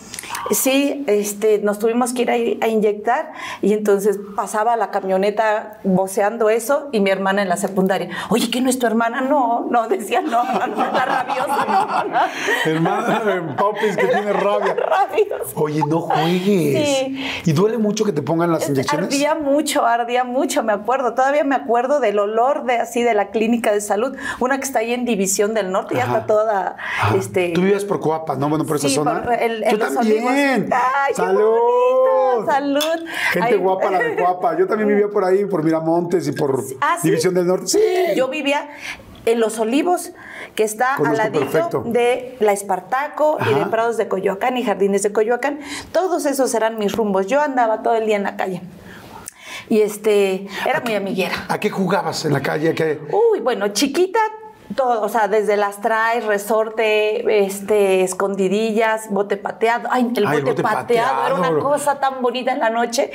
[0.51, 3.31] Sí, este, nos tuvimos que ir a, a inyectar
[3.61, 8.09] y entonces pasaba la camioneta voceando eso y mi hermana en la secundaria.
[8.29, 9.21] Oye, ¿que no es tu hermana?
[9.21, 12.19] No, no, decía no, no, no, la rabiosa, no, no.
[12.65, 14.75] Hermana de Popis que tiene rabia.
[14.75, 15.53] Rabiosa.
[15.55, 16.87] Oye, no juegues.
[16.87, 17.27] Sí.
[17.45, 19.07] ¿Y duele mucho que te pongan las inyecciones?
[19.07, 21.13] Ardía mucho, ardía mucho, me acuerdo.
[21.13, 24.79] Todavía me acuerdo del olor de así de la clínica de salud, una que está
[24.79, 26.77] ahí en División del Norte, ya está toda
[27.15, 28.49] este, Tú vivías por Coapa, ¿no?
[28.49, 29.23] Bueno, por esa zona.
[29.23, 30.69] por el- Yo también.
[30.71, 32.45] Ay, qué ¡Salud!
[32.45, 33.05] salud.
[33.31, 33.57] Gente Ay.
[33.57, 34.57] guapa la de Coapa.
[34.57, 37.09] Yo también vivía por ahí, por Miramontes y por Ah, ¿sí?
[37.09, 37.67] División del Norte.
[37.67, 37.79] Sí.
[38.15, 38.69] Yo vivía
[39.25, 40.11] en Los Olivos,
[40.55, 41.83] que está Conozco al ladito perfecto.
[41.85, 43.65] de la Espartaco y de.
[43.65, 45.59] Prados de Coyoacán y Jardines de Coyoacán.
[45.91, 47.27] Todos esos eran mis rumbos.
[47.27, 48.61] Yo andaba todo el día en la calle.
[49.69, 51.35] Y este, era muy amiguera.
[51.49, 52.69] ¿A qué jugabas en la calle?
[52.69, 52.99] ¿A qué?
[53.31, 54.19] Uy, bueno, chiquita,
[54.75, 59.87] todo, o sea, desde las traes, resorte, este, escondidillas, bote pateado.
[59.91, 63.11] Ay, el, Ay, el bote, bote pateado, era una cosa tan bonita en la noche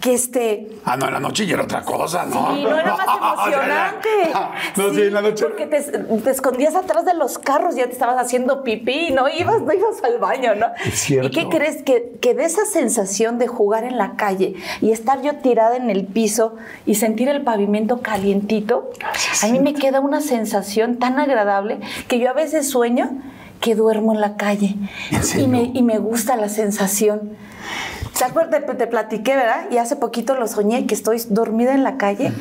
[0.00, 0.68] que este.
[0.84, 2.56] Ah, no, en la noche ya era otra cosa, ¿no?
[2.56, 4.08] Y no era más emocionante.
[4.76, 5.44] no, sí, en la noche.
[5.44, 9.62] Porque te, te escondías atrás de los carros, ya te estabas haciendo pipí, no ibas,
[9.62, 10.66] no ibas al baño, ¿no?
[10.84, 11.28] Es cierto.
[11.28, 11.82] ¿Y qué crees?
[11.82, 15.88] Que, que de esa sensación de jugar en la calle y estar yo tirada en
[15.88, 18.90] el piso y sentir el pavimento calientito,
[19.42, 23.10] a mí me queda una sensación tan agradable que yo a veces sueño
[23.60, 24.76] que duermo en la calle.
[25.36, 27.36] Y me, y me gusta la sensación.
[28.18, 28.66] ¿Te acuerdas?
[28.66, 29.66] Te, te platiqué, ¿verdad?
[29.70, 32.32] Y hace poquito lo soñé que estoy dormida en la calle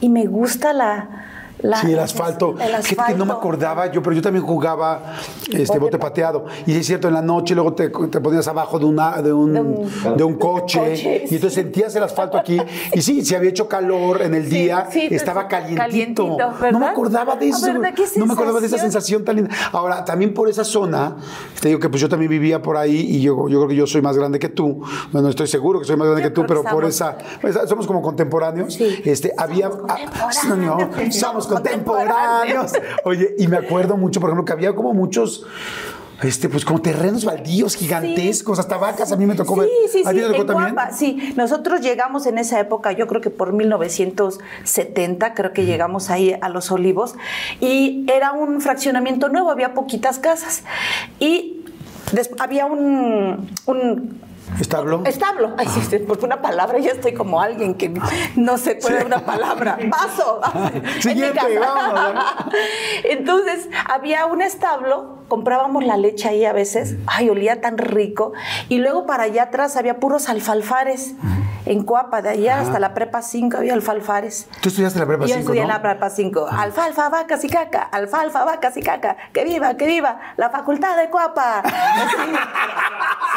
[0.00, 1.26] y me gusta la.
[1.60, 2.54] La- Sí, el asfalto.
[2.58, 3.32] El Fíjate que no me asfalto.
[3.32, 5.14] acordaba yo, pero yo también jugaba
[5.50, 6.46] este Bote bote pa- pateado.
[6.66, 9.52] Y es cierto, en la noche luego te, te ponías abajo de, una, de, un,
[9.52, 11.60] De un- de un coche, coche, y entonces sí.
[11.62, 12.58] sentías el asfalto aquí.
[12.94, 16.36] Y sí, si había hecho calor en el Sí, día, sí, estaba pues, calientito.
[16.36, 17.66] calientito, no me acordaba de eso.
[17.66, 17.72] Qué
[18.18, 19.24] no me acordaba de esa sensación.
[19.24, 19.50] tan linda.
[19.72, 21.16] Ahora, también por esa zona,
[21.60, 23.86] te digo que pues yo también vivía por ahí y yo, yo creo que yo
[23.86, 24.80] soy más grande que tú.
[25.12, 27.66] No, no estoy seguro que soy más grande que tú, pero que por esa, esa-
[27.66, 28.74] Somos como contemporáneos.
[28.74, 29.02] Sí.
[29.04, 29.70] Este, había.
[29.88, 29.96] ah,
[30.48, 32.72] no, no, Somos contemporáneos.
[33.04, 35.46] Oye, y me acuerdo mucho, por ejemplo, que había como muchos.
[36.22, 39.68] Este, pues como terrenos baldíos gigantescos, hasta vacas a mí me tocó ver.
[39.68, 40.74] Sí, sí, ¿A ti sí, tocó en también?
[40.74, 41.32] Guapa, sí.
[41.36, 46.48] Nosotros llegamos en esa época, yo creo que por 1970, creo que llegamos ahí a
[46.48, 47.14] Los Olivos,
[47.60, 50.64] y era un fraccionamiento nuevo, había poquitas casas.
[51.20, 51.64] Y
[52.40, 54.27] había un, un
[54.60, 55.02] ¿Establo?
[55.04, 55.54] Establo.
[55.56, 57.92] Ay, sí, sí, por una palabra, ya estoy como alguien que
[58.36, 59.78] no se puede una palabra.
[59.90, 60.40] Paso.
[61.00, 62.24] Siguiente, vamos.
[63.04, 66.96] Entonces, había un establo, comprábamos la leche ahí a veces.
[67.06, 68.32] Ay, olía tan rico.
[68.68, 71.14] Y luego para allá atrás había puros alfalfares.
[71.66, 74.48] En Coapa, de allá hasta la prepa 5 había alfalfares.
[74.62, 75.68] Tú estudiaste la prepa Yo 5, estudié ¿no?
[75.68, 76.46] la prepa 5.
[76.50, 77.82] Alfalfa, vacas y caca.
[77.82, 79.18] Alfalfa, vacas y caca.
[79.34, 80.18] Que viva, que viva.
[80.38, 81.62] La facultad de Coapa.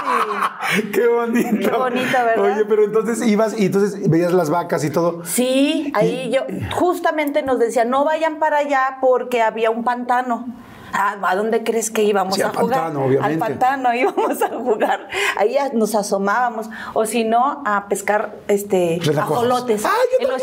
[0.02, 0.82] Sí.
[0.94, 1.60] Qué bonito.
[1.60, 2.56] Qué bonito, ¿verdad?
[2.56, 5.24] Oye, pero entonces ibas y entonces veías las vacas y todo.
[5.26, 6.42] Sí, ahí yo
[6.74, 10.48] justamente nos decía, no vayan para allá porque había un pantano.
[10.94, 12.80] Ah, ¿A dónde crees que íbamos Sí, a al jugar?
[12.82, 13.34] pantano, obviamente.
[13.34, 15.08] Al pantano íbamos a jugar.
[15.38, 16.70] Ahí nos asomábamos.
[16.94, 19.86] O si no, a pescar este ajolotes.
[19.86, 20.32] ¡Ay, yo en también!
[20.32, 20.42] Los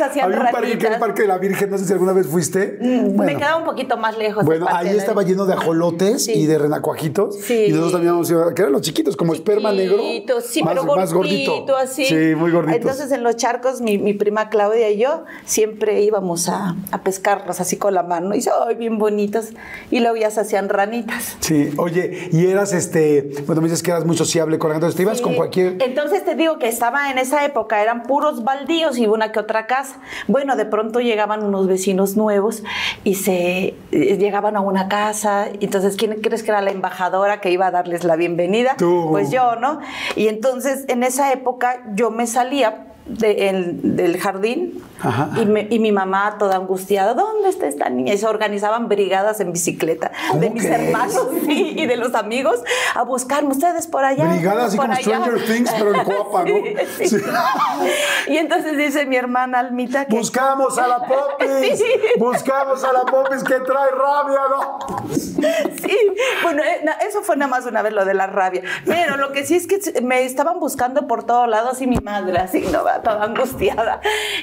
[0.00, 1.00] hacían Había un parque, que era el.
[1.00, 2.78] Parque de la Virgen, no sé si alguna vez fuiste.
[2.80, 3.38] Me Bueno.
[3.38, 4.44] quedaba un poquito más lejos.
[4.44, 6.32] Bueno, ahí estaba lleno de ajolotes Sí.
[6.32, 7.36] y de renacuajitos.
[7.40, 7.66] Sí.
[7.66, 9.98] Y nosotros también íbamos a- que eran los chiquitos, como esperma negro.
[10.42, 11.76] Sí, más, pero más gordito, gordito.
[11.76, 12.04] así.
[12.04, 12.76] Sí, muy gordito.
[12.76, 17.60] Entonces en los charcos mi, mi prima Claudia y yo siempre íbamos a, a pescarlos
[17.60, 19.50] así con la mano y ¡ay, bien bonitos!
[19.90, 21.36] Y luego ya se hacían ranitas.
[21.40, 24.86] Sí, oye, y eras este, bueno, me dices que eras muy sociable con la gente,
[24.86, 25.22] entonces te ibas Sí.
[25.22, 25.76] con cualquier.
[25.82, 29.66] Entonces te digo que estaba en esa época, eran puros baldíos y una que otra
[29.66, 29.87] casa.
[30.26, 32.62] Bueno, de pronto llegaban unos vecinos nuevos
[33.04, 35.48] y se eh, llegaban a una casa.
[35.60, 38.76] Entonces, ¿quién crees que era la embajadora que iba a darles la bienvenida?
[38.76, 39.08] Tú.
[39.10, 39.80] Pues yo, ¿no?
[40.16, 45.30] Y entonces en esa época yo me salía de- el- del jardín Ajá.
[45.40, 48.12] y, me- y mi mamá toda angustiada, ¿dónde está esta niña?
[48.14, 52.60] Y se organizaban brigadas en bicicleta ¿Cómo de mis hermanos sí, y de los amigos
[52.94, 54.24] a buscarme ustedes por allá.
[54.24, 55.02] Brigadas así como allá".
[55.02, 56.54] Stranger Things, pero en Coapa, ¿no?
[56.98, 57.18] Sí, sí.
[57.18, 57.24] Sí.
[58.28, 60.16] Y entonces dice mi hermana Almita que...
[60.16, 61.82] Buscamos a la Popis,
[62.18, 64.78] buscamos a la Popis que trae rabia, ¿no?
[65.80, 65.96] Sí,
[66.42, 68.62] bueno, eh, eso fue nada más una vez lo de la rabia.
[68.84, 72.38] Pero lo que sí es que me estaban buscando por todos lados y mi madre
[72.38, 72.84] así, ¿no?
[72.84, 74.00] Va, Toda angustiada.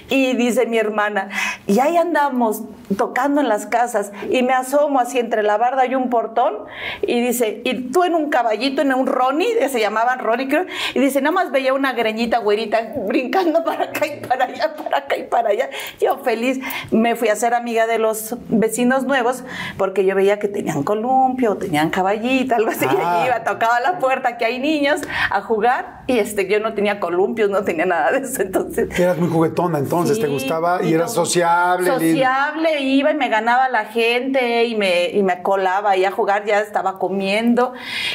[0.10, 1.30] Y dice mi hermana,
[1.68, 2.64] y ahí andamos
[2.98, 6.66] tocando en las casas y me asomo así entre la barda y un portón
[7.02, 11.00] y dice, y tú en un caballito, en un Ronnie, se llamaban Ronnie creo, y
[11.00, 15.18] dice, nada más veía una greñita güerita brincando para acá y para allá, para acá
[15.18, 15.70] y para allá.
[16.00, 16.60] Yo feliz
[16.92, 19.44] me fui a ser amiga de los vecinos nuevos
[19.78, 22.86] porque yo veía que tenían columpio, tenían caballito, algo así.
[22.88, 23.24] Ah.
[23.24, 27.00] Y iba, tocaba la puerta, que hay niños a jugar y este, yo no tenía
[27.00, 28.44] columpios, no tenía nada de eso.
[28.46, 31.26] Entonces, Eras muy juguetona, entonces te gustaba y, eras todo.
[31.26, 31.90] sociable.
[31.90, 36.46] Sociable, iba y me ganaba la gente y me, y me colaba ahí a jugar,
[36.46, 37.74] ya estaba comiendo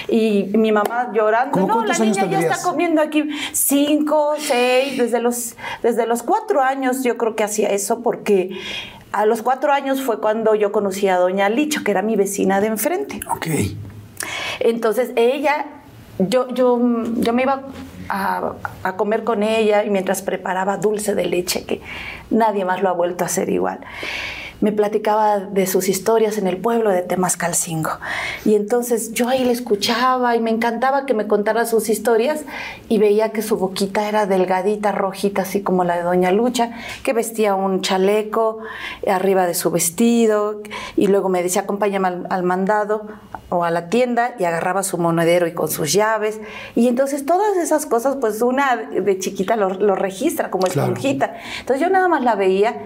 [0.08, 1.52] y mi mamá llorando.
[1.52, 6.62] ¿Cómo No, la niña ya está comiendo aquí cinco, seis, desde los, desde los cuatro
[6.62, 8.50] años yo creo que hacía eso porque
[9.12, 12.60] a los cuatro años fue cuando yo conocí a doña Licho, que era mi vecina
[12.60, 13.20] de enfrente.
[13.30, 13.46] Ok.
[14.60, 15.66] Entonces ella,
[16.18, 16.78] yo, yo,
[17.16, 17.62] yo me iba
[18.10, 21.80] a, comer con ella y mientras preparaba dulce de leche, que
[22.30, 23.80] nadie más lo ha vuelto a hacer igual
[24.60, 27.90] me platicaba de sus historias en el pueblo de Temascalcingo.
[28.44, 32.42] Y entonces yo ahí le escuchaba y me encantaba que me contara sus historias
[32.88, 37.12] y veía que su boquita era delgadita, rojita, así como la de Doña Lucha, que
[37.12, 38.58] vestía un chaleco
[39.06, 40.62] arriba de su vestido
[40.96, 43.06] y luego me decía, acompáñame al, al mandado
[43.48, 46.40] o a la tienda y agarraba su monedero y con sus llaves.
[46.76, 50.92] Y entonces todas esas cosas, pues una de chiquita lo, lo registra como Claro.
[50.92, 51.34] esponjita.
[51.60, 52.76] Entonces yo nada más la veía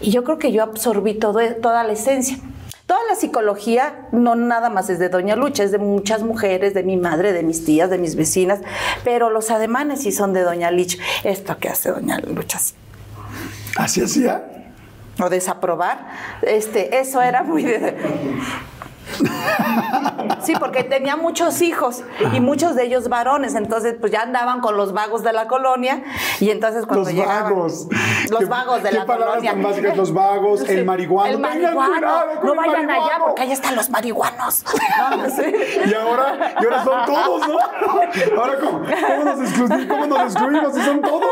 [0.00, 2.38] y yo creo que yo absorbí todo, toda la esencia.
[2.86, 6.82] Toda la psicología no nada más es de Doña Lucha, es de muchas mujeres, de
[6.82, 8.58] mi madre, de mis tías, de mis vecinas,
[9.04, 10.98] pero los ademanes sí son de Doña Lich.
[11.22, 12.74] Esto que hace Doña Lucha así,
[13.76, 14.44] ¿Así hacía?
[15.22, 16.08] o desaprobar,
[16.42, 17.94] este, eso era muy de...
[20.42, 24.76] Sí, porque tenía muchos hijos y muchos de ellos varones, entonces pues ya andaban con
[24.76, 26.02] los vagos de la colonia
[26.40, 27.86] y entonces cuando Los llegaban vagos.
[28.30, 29.50] los ¿Qué- vagos de qué la colonia.
[29.52, 29.96] tan básicas?
[29.96, 31.30] Los vagos, el marihuano.
[31.30, 31.90] El Tengan marihuano.
[32.00, 34.64] cuidado con no el vayan allá porque ahí están los marihuanos.
[35.10, 35.54] No, sí.
[35.90, 37.58] Y ahora, y ahora son todos, ¿no?
[38.40, 41.30] Ahora, ¿cómo, cómo nos, exclu- cómo nos excluimos si son todos?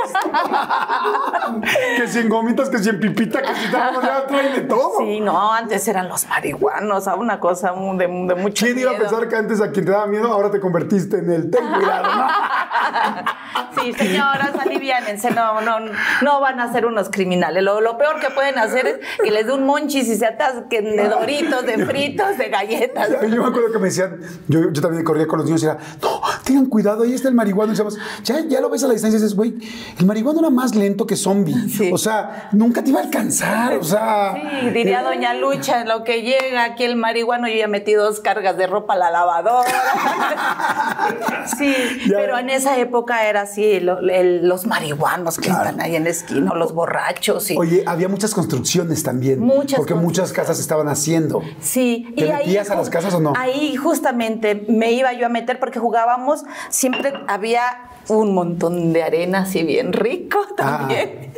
[1.97, 4.99] que si en gomitas, que si en pipita, que si tal, ya traen de todo.
[4.99, 8.95] Sí, no, antes eran los marihuanos, a una cosa de, de mucho ¿Quién iba a
[8.95, 9.09] miedo.
[9.09, 12.15] pensar que antes a quien te daba miedo, ahora te convertiste en el ten cuidado,
[12.15, 12.29] ¿no?
[13.81, 15.79] Sí, señoras, aliviánense, no, no,
[16.23, 17.63] no van a ser unos criminales.
[17.63, 20.97] Lo, lo peor que pueden hacer es que les dé un monchis y se atasquen
[20.97, 23.09] de doritos, de fritos, de galletas.
[23.09, 25.79] Yo me acuerdo que me decían, yo, yo también corría con los niños y era,
[26.03, 27.73] no, tengan cuidado, ahí está el marihuano.
[27.73, 29.55] Y decíamos, ya, ya lo ves a la distancia y dices, güey,
[29.99, 31.69] el marihuano era más lento que zombie.
[31.69, 31.91] Sí.
[31.93, 33.77] O sea, nunca te iba a alcanzar.
[33.77, 34.35] O sea.
[34.35, 38.21] Sí, diría Doña Lucha, en lo que llega aquí el marihuano, yo ya metí dos
[38.21, 39.69] cargas de ropa a la lavadora.
[41.57, 41.75] Sí,
[42.07, 42.17] Ya.
[42.19, 45.65] pero en esa época era así, lo- el- los marihuanos que Claro.
[45.71, 47.51] están ahí en la esquina, los borrachos.
[47.51, 49.41] Y, Oye, había muchas construcciones también.
[49.41, 51.41] Muchas Porque muchas casas estaban haciendo.
[51.61, 53.33] Sí, ¿Te metías a las casas o no?
[53.37, 57.63] Ahí justamente me iba yo a meter porque jugábamos, siempre había
[58.09, 60.79] un montón de arena así bien rico Ah.
[60.79, 61.33] también.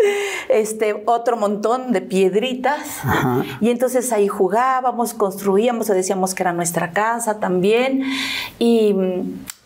[0.49, 3.01] Este, otro montón de piedritas.
[3.05, 3.45] Ajá.
[3.61, 8.03] Y entonces ahí jugábamos, construíamos, decíamos que era nuestra casa también.
[8.59, 8.95] Y,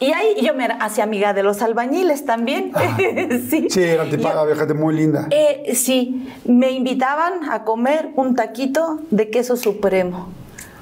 [0.00, 2.72] y ahí yo me hacía amiga de los albañiles también.
[3.50, 3.68] sí.
[3.70, 5.28] Sí, era tipada, fíjate, muy linda.
[5.30, 10.28] eh, sí, me invitaban a comer un taquito de queso supremo.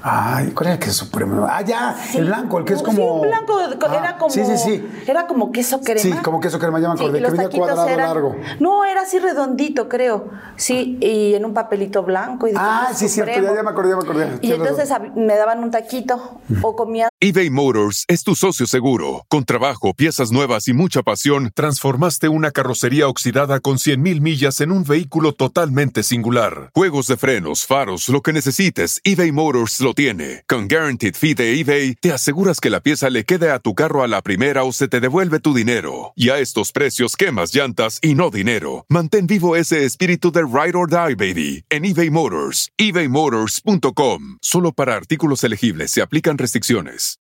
[0.05, 1.47] Ay, ¿cuál era el queso supremo?
[1.49, 2.17] Ah, ya, Sí.
[2.17, 3.21] el blanco, el que es Sí, como.
[3.21, 4.29] un blanco, Ah, era como.
[4.29, 4.85] Sí, sí, sí.
[5.07, 5.99] Era como queso crema.
[6.01, 8.35] Sí, como queso crema, ya me acordé, que venía cuadrado eran- largo.
[8.59, 10.29] No, era así redondito, creo.
[10.57, 12.47] Sí, y en un papelito blanco.
[12.47, 13.53] Y de Ah, sí, cierto, supremo.
[13.53, 14.27] ya, ya me acordé, ya me acordé.
[14.41, 15.13] Y entonces razón.
[15.15, 19.23] me daban un taquito o comía eBay Motors es tu socio seguro.
[19.29, 24.71] Con trabajo, piezas nuevas y mucha pasión, transformaste una carrocería oxidada con 100.000 millas en
[24.73, 26.69] un vehículo totalmente singular.
[26.75, 30.43] Juegos de frenos, faros, lo que necesites, eBay Motors lo tiene.
[30.47, 34.03] Con Guaranteed Fee de eBay, te aseguras que la pieza le quede a tu carro
[34.03, 36.13] a la primera o se te devuelve tu dinero.
[36.15, 38.85] Y a estos precios, quemas llantas y no dinero.
[38.89, 42.69] Mantén vivo ese espíritu de Ride or Die, baby, en eBay Motors.
[42.77, 44.37] ebaymotors.com.
[44.41, 47.17] Solo para artículos elegibles se aplican restricciones.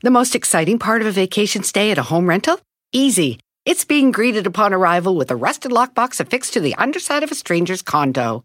[0.00, 2.60] The most exciting part of a vacation stay at a home rental?
[2.92, 3.40] Easy.
[3.64, 7.34] It's being greeted upon arrival with a rusted lockbox affixed to the underside of a
[7.34, 8.44] stranger's condo.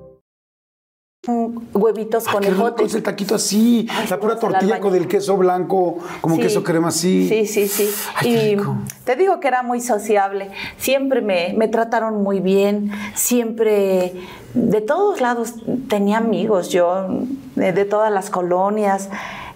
[1.73, 2.83] Huevitos Ah, con ejote.
[2.85, 6.41] ese taquito así, Ay, la pura pues, el tortilla con el queso blanco, como Sí.
[6.41, 7.27] queso crema así.
[7.29, 7.89] Sí, sí, sí.
[8.15, 8.57] Ay, y
[9.03, 10.49] te digo que era muy sociable.
[10.77, 12.91] Siempre me, me trataron muy bien.
[13.13, 14.13] Siempre,
[14.55, 15.53] de todos lados,
[15.89, 16.69] tenía amigos.
[16.69, 17.07] Yo,
[17.55, 19.09] de, de todas las colonias.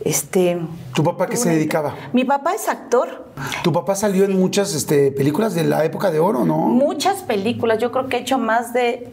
[0.03, 0.59] Este.
[0.93, 1.95] ¿Tu papá qué se dedicaba?
[2.13, 3.25] Mi papá es actor.
[3.63, 6.57] Tu papá salió en muchas este, películas de la época de oro, ¿no?
[6.59, 7.79] Muchas películas.
[7.79, 9.09] Yo creo que he hecho más de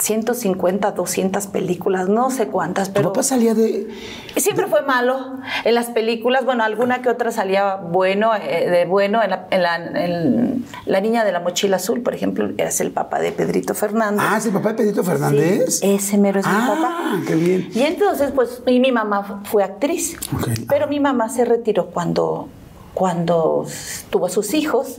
[0.00, 2.08] 150, 200 películas.
[2.08, 3.12] No sé cuántas, Tu pero.
[3.12, 3.88] papá salía de.
[4.36, 9.22] Siempre fue malo en las películas, bueno, alguna que otra salía bueno, eh, de bueno,
[9.22, 12.90] en la, en la- en La Niña de la Mochila Azul, por ejemplo, eras el
[12.92, 14.24] papá de Pedrito Fernández.
[14.28, 15.80] Ah, ¿es el papá de Pedrito Fernández?
[15.80, 17.20] Sí, ese mero es mi Ah, papá.
[17.26, 17.68] qué bien.
[17.74, 20.48] Y entonces, pues, y mi mamá fu- fue actriz, Ok.
[20.68, 22.48] pero mi mamá se retiró cuando
[22.94, 23.64] cuando
[24.10, 24.96] tuvo sus hijos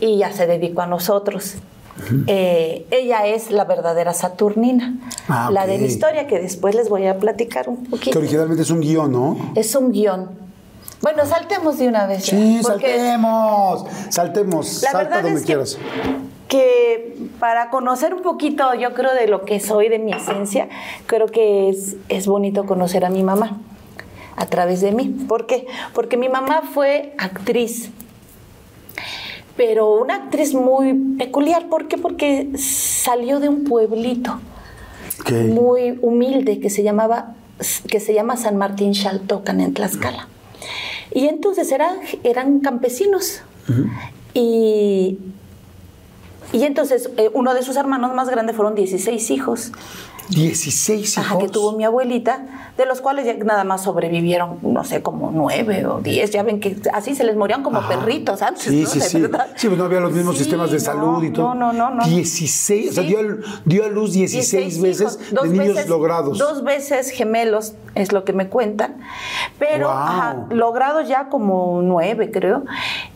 [0.00, 1.54] y ya se dedicó a nosotros.
[2.26, 4.94] Eh, ella es la verdadera Saturnina,
[5.28, 8.18] Ah, la de la historia que después les voy a platicar un Que poquito.
[8.18, 9.36] originalmente es un guion, ¿no?
[9.54, 10.30] Es un guion.
[11.02, 12.24] Bueno, saltemos de una vez.
[12.26, 13.84] ya, Sí, porque saltemos.
[14.10, 14.82] Saltemos.
[14.82, 15.78] La Salta verdad donde es que, quieras.
[16.48, 20.68] que para conocer un poquito, yo creo, de lo que soy, de mi esencia,
[21.06, 23.58] creo que es, es bonito conocer a mi mamá
[24.36, 25.08] a través de mí.
[25.28, 25.66] ¿Por qué?
[25.94, 27.90] Porque mi mamá fue actriz,
[29.56, 31.68] pero una actriz muy peculiar.
[31.68, 31.98] ¿Por qué?
[31.98, 34.40] Porque salió de un pueblito
[35.30, 37.34] muy humilde que se llamaba
[37.88, 40.28] que se llama San Martín Xaltocan en Tlaxcala.
[41.12, 43.40] Y entonces eran, eran campesinos.
[44.34, 45.18] Y
[46.52, 49.72] y entonces eh, uno de sus hermanos más grandes fueron 16 hijos.
[50.28, 51.18] 16 hijos.
[51.18, 52.40] Ajá, que tuvo mi abuelita,
[52.76, 56.30] de los cuales ya nada más sobrevivieron, no sé, como nueve o diez.
[56.30, 57.88] Ya ven que así se les morían como Ajá.
[57.88, 58.64] perritos antes.
[58.64, 58.88] Sí, ¿no?
[58.88, 59.20] sí, sí.
[59.20, 59.48] verdad.
[59.56, 61.54] Sí, pues no había los mismos Sí, sistemas de no, salud y todo.
[61.54, 61.94] No, no, no.
[61.96, 62.04] no.
[62.06, 63.08] 16, o sea, Sí.
[63.08, 66.38] dio, a- dio a luz 16, veces hijos, de niños logrados.
[66.38, 68.96] Dos veces gemelos, es lo que me cuentan.
[69.58, 69.96] Pero Wow.
[69.96, 72.64] ajá, logrados ya como nueve, creo.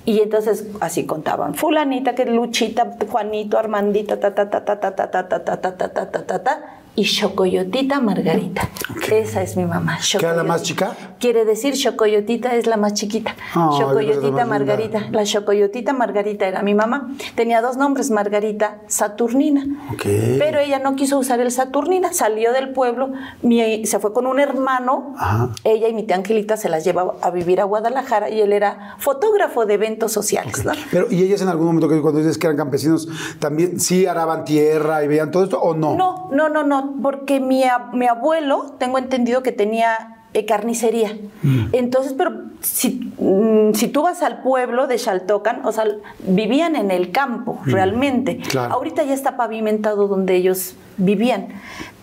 [0.05, 1.55] Y entonces así contaban.
[1.55, 5.77] Fulanita, que Luchita, Juanito, Armandita, ta, ta, ta, ta, ta, ta, ta, ta, ta, ta,
[5.77, 6.61] ta, ta, ta, ta, ta,
[6.97, 8.69] y Chocoyotita Margarita.
[9.11, 9.99] Esa es mi mamá.
[10.11, 10.95] ¿Que era la más chica?
[11.19, 13.35] Quiere decir Chocoyotita es la más chiquita.
[13.55, 14.45] Chocoyotita linda.
[14.47, 15.07] Margarita.
[15.11, 17.11] La Chocoyotita Margarita era mi mamá.
[17.35, 19.65] Tenía dos nombres, Margarita Saturnina.
[19.93, 20.03] Ok.
[20.39, 23.11] Pero ella no quiso usar el Saturnina, salió del pueblo,
[23.43, 25.51] mi- se fue con un hermano, Ajá.
[25.65, 28.97] ella y mi tía Angelita se las lleva a vivir a Guadalajara y él era
[28.99, 30.65] fotógrafo de eventos sociales.
[30.65, 30.73] ¿no?
[30.91, 34.45] Pero, ¿y ellas en algún momento, que cuando dices que eran campesinos, también sí araban
[34.45, 35.97] tierra y veían todo esto o no?
[35.97, 37.63] No, no, no, no, porque mi,
[37.93, 41.19] mi abuelo, tengo entendido que tenía eh, carnicería.
[41.43, 41.67] Mm.
[41.73, 45.85] Entonces, pero si, mm, si tú vas al pueblo de Xaltocan, o sea,
[46.21, 48.37] vivían en el campo, realmente.
[48.37, 48.43] Mm.
[48.43, 48.75] claro.
[48.75, 51.49] Ahorita ya está pavimentado donde ellos vivían.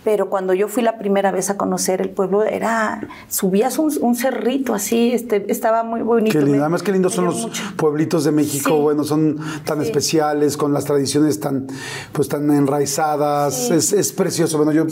[0.04, 4.14] Pero cuando yo fui la primera vez a conocer el pueblo, era subías un, un
[4.14, 6.38] cerrito así, este, estaba muy bonito.
[6.38, 6.60] Qué lindo.
[6.62, 7.62] Además, qué lindos son los mucho.
[7.76, 8.80] pueblitos de México, Sí.
[8.80, 9.86] bueno, son tan Sí.
[9.86, 11.66] especiales, con las tradiciones tan,
[12.12, 13.54] pues, tan enraizadas.
[13.68, 13.74] Sí.
[13.74, 14.56] Es, es precioso.
[14.56, 14.86] Bueno, yo,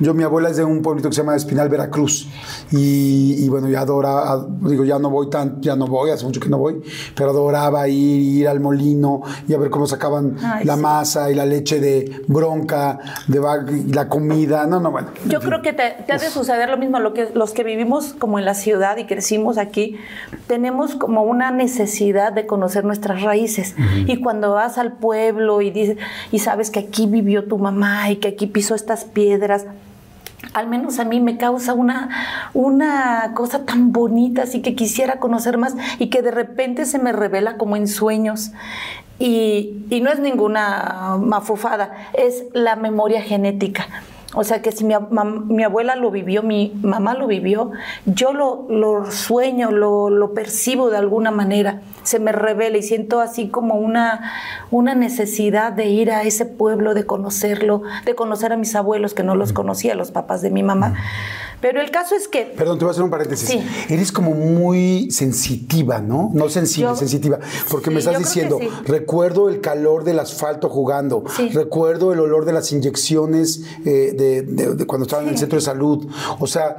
[0.00, 2.28] yo, mi abuela es de un pueblito que se llama Espinal, Veracruz.
[2.70, 6.24] Y, y, bueno, ya adora, a- digo, ya no voy tan, ya no voy, hace
[6.24, 6.80] mucho que no voy,
[7.16, 11.34] pero adoraba ir, ir al molino y a ver cómo sacaban Ay, la masa y
[11.34, 12.98] la leche de bronca,
[13.28, 13.40] de
[13.92, 14.43] la comida.
[14.46, 15.08] No, no, bueno.
[15.26, 18.14] Yo creo que te, te ha de suceder lo mismo, lo que, los que vivimos
[18.14, 19.96] como en la ciudad y crecimos aquí,
[20.46, 23.74] tenemos como una necesidad de conocer nuestras raíces.
[24.06, 25.98] Y cuando vas al pueblo y, dices,
[26.30, 29.66] y sabes que aquí vivió tu mamá y que aquí pisó estas piedras,
[30.52, 32.08] al menos a mí me causa una,
[32.52, 37.12] una cosa tan bonita, así que quisiera conocer más y que de repente se me
[37.12, 38.52] revela como en sueños.
[39.18, 43.86] Y, y no es ninguna mafufada, es la memoria genética.
[44.34, 44.94] O sea que si mi,
[45.48, 47.70] mi abuela lo vivió, mi mamá lo vivió,
[48.06, 53.20] yo lo, lo sueño, lo, lo percibo de alguna manera, se me revela y siento
[53.20, 54.32] así como una,
[54.70, 59.22] una necesidad de ir a ese pueblo, de conocerlo, de conocer a mis abuelos que
[59.22, 60.94] no los conocía, los papás de mi mamá.
[61.64, 63.48] Pero el caso es que Perdón, te voy a hacer un paréntesis.
[63.48, 63.58] Sí.
[63.88, 66.30] Eres como muy sensitiva, ¿no?
[66.34, 67.38] No sensible, Yo- sensitiva.
[67.70, 68.68] Porque me estás diciendo, sí.
[68.84, 74.74] recuerdo el calor del asfalto jugando, recuerdo el olor de las inyecciones eh, de, de-
[74.74, 76.06] de cuando estaba en el centro de salud.
[76.38, 76.76] O sea,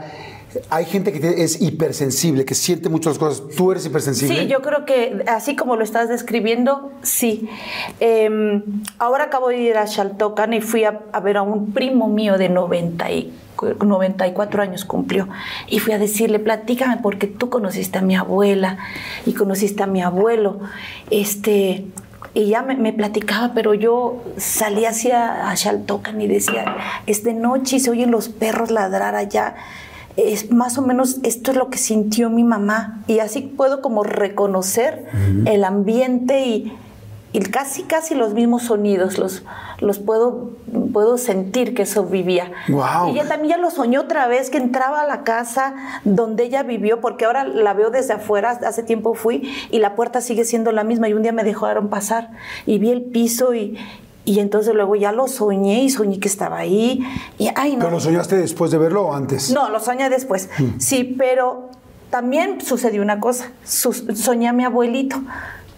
[0.69, 3.43] hay gente que es hipersensible, que siente muchas cosas.
[3.55, 4.41] ¿Tú eres hipersensible?
[4.41, 7.49] Sí, yo creo que así como lo estás describiendo, sí.
[7.99, 8.61] Eh,
[8.99, 12.49] ahora acabo de ir a Xaltocan y fui a, ver a un primo mío de
[12.49, 13.33] 90 y,
[13.83, 15.29] 94 años cumplió.
[15.67, 18.77] Y fui a decirle, platícame porque tú conociste a mi abuela
[19.25, 20.59] y conociste a mi abuelo.
[21.09, 21.85] Este,
[22.33, 26.75] y ya me, platicaba, pero yo salía hacia a Xaltocan y decía,
[27.07, 29.55] es de noche y se oyen los perros ladrar allá
[30.17, 33.01] es más o menos esto es lo que sintió mi mamá.
[33.07, 35.05] Y así puedo como reconocer
[35.45, 36.73] el ambiente y,
[37.33, 39.43] y casi casi los mismos sonidos los
[39.79, 40.51] los puedo
[40.93, 42.51] puedo sentir que eso vivía.
[42.67, 46.63] Y ella también ya lo soñó otra vez que entraba a la casa donde ella
[46.63, 50.71] vivió porque ahora la veo desde afuera hace tiempo fui y la puerta sigue siendo
[50.71, 52.31] la misma y un día me dejaron pasar.
[52.65, 53.77] Y vi el piso y
[54.25, 57.01] y entonces luego ya lo soñé y soñé que estaba ahí
[57.37, 59.51] y ay no ¿Pero lo soñaste después de verlo o antes?
[59.51, 60.49] no, lo soñé después.
[60.79, 61.69] Sí, pero
[62.09, 63.51] también sucedió una cosa.
[63.63, 65.17] Su- soñé a mi abuelito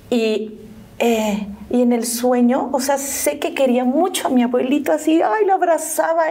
[0.09, 0.53] y,
[0.99, 5.21] eh, y en el sueño, o sea, sé que quería mucho a mi abuelito así,
[5.21, 6.23] ay, lo abrazaba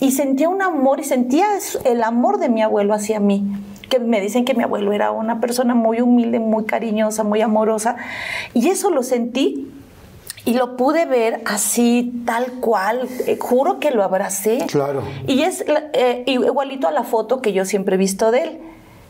[0.00, 1.46] y sentía un amor y sentía
[1.84, 3.44] el amor de mi abuelo hacia mí.
[3.88, 7.94] que me dicen que mi abuelo era una persona muy humilde, muy cariñosa, muy amorosa.
[8.52, 9.70] Y eso lo sentí
[10.46, 13.08] y lo pude ver así, tal cual.
[13.26, 14.64] Eh, juro que lo abracé.
[14.68, 15.02] Claro.
[15.26, 18.58] Y es eh, igualito a la foto que yo siempre he visto de él.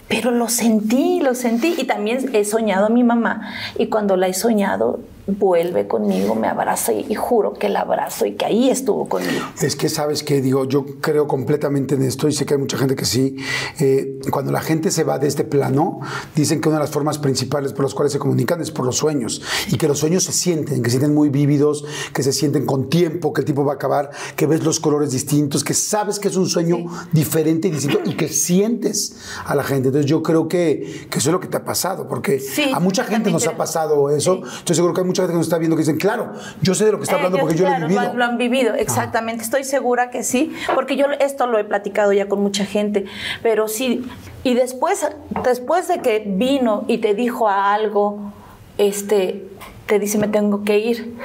[0.08, 1.74] Pero lo sentí, lo sentí.
[1.76, 3.52] Y también he soñado a mi mamá.
[3.78, 8.34] Y cuando la he soñado, vuelve conmigo, me abraza y, juro que la abrazo y
[8.34, 9.44] que ahí estuvo conmigo.
[9.60, 12.78] Es que sabes que digo, yo creo completamente en esto y sé que hay mucha
[12.78, 13.36] gente que sí.
[13.80, 16.00] Eh, cuando la gente se va de este plano,
[16.34, 18.96] dicen que una de las formas principales por las cuales se comunican es por los
[18.96, 22.64] sueños y que los sueños se sienten, que se sienten muy vívidos, que se sienten
[22.64, 26.18] con tiempo, que el tiempo va a acabar, que ves los colores distintos, que sabes
[26.20, 29.88] que es un sueño diferente y distinto y que sientes a la gente.
[29.88, 32.40] Entonces yo creo que, que eso es lo que te ha pasado, porque
[32.72, 34.42] a mucha gente nos ha pasado eso.
[34.58, 36.84] Estoy seguro que hay mucha gente que nos está viendo que dicen, claro, yo sé
[36.84, 38.14] de lo que está hablando porque yo lo he vivido.
[38.14, 38.78] Lo, han vivido, ah.
[38.78, 39.42] exactamente.
[39.42, 43.06] Estoy segura que sí, porque yo esto lo he platicado ya con mucha gente,
[43.42, 44.06] pero sí.
[44.44, 45.06] Y después,
[45.44, 48.32] después de que vino y te dijo algo,
[48.78, 49.48] este,
[49.86, 51.16] te dice me tengo que ir.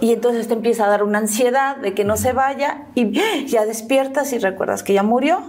[0.00, 3.12] Y entonces te empieza a dar una ansiedad de que no se vaya y
[3.46, 5.40] ya despiertas y recuerdas que ya murió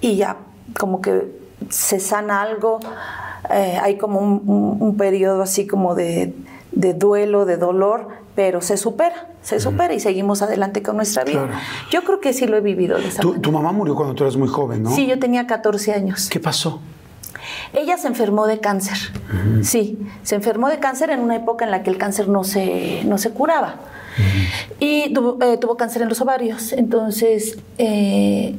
[0.00, 0.36] y ya
[0.78, 1.32] como que
[1.70, 2.80] se sana algo.
[3.50, 6.34] Eh, hay como un periodo así como de
[6.74, 11.48] de duelo, de dolor, pero se supera, se supera y seguimos adelante con nuestra vida.
[11.90, 12.96] Yo creo que sí lo he vivido.
[13.20, 14.90] tu, mamá murió cuando tú eras muy joven, ¿no?
[14.90, 16.28] Sí, yo tenía 14 años.
[16.28, 16.80] ¿Qué pasó?
[17.72, 18.96] Ella se enfermó de cáncer,
[19.62, 23.02] sí, se enfermó de cáncer en una época en la que el cáncer no se,
[23.04, 23.76] no se curaba.
[24.78, 28.54] Y tuvo, eh, tuvo, cáncer en los ovarios, entonces eh,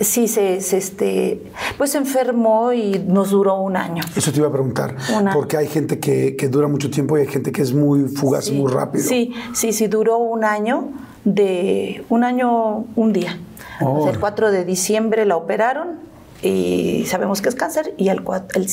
[0.00, 1.42] sí se, este,
[1.78, 4.02] pues se enfermó y nos duró un año.
[4.16, 4.96] Eso te iba a preguntar,
[5.32, 8.70] porque hay gente que, dura mucho tiempo y hay gente que es muy fugaz, muy
[8.70, 9.04] rápido.
[9.04, 10.88] Sí, sí, sí, duró un año
[11.24, 13.38] de un año, un día.
[13.80, 15.98] el 4 de diciembre la operaron
[16.42, 18.22] y sabemos que es cáncer y el,
[18.54, 18.66] el,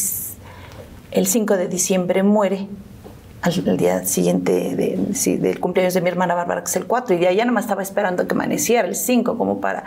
[1.11, 2.67] el 5 de diciembre muere
[3.41, 7.19] al, día siguiente de, del cumpleaños de mi hermana Bárbara, que es el 4, y
[7.19, 9.83] de allá nomás estaba esperando que amaneciera el 5, como para,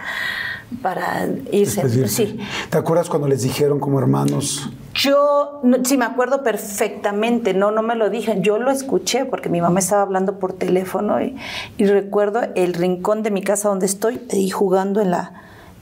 [0.82, 2.09] para irse.
[2.09, 2.38] Sí.
[2.70, 4.70] ¿Te acuerdas cuando les dijeron como hermanos?
[4.94, 9.61] Yo sí me acuerdo perfectamente, no, no me lo dije, yo lo escuché porque mi
[9.61, 11.36] mamá estaba hablando por teléfono y,
[11.78, 15.32] recuerdo el rincón de mi casa donde estoy ahí jugando en la,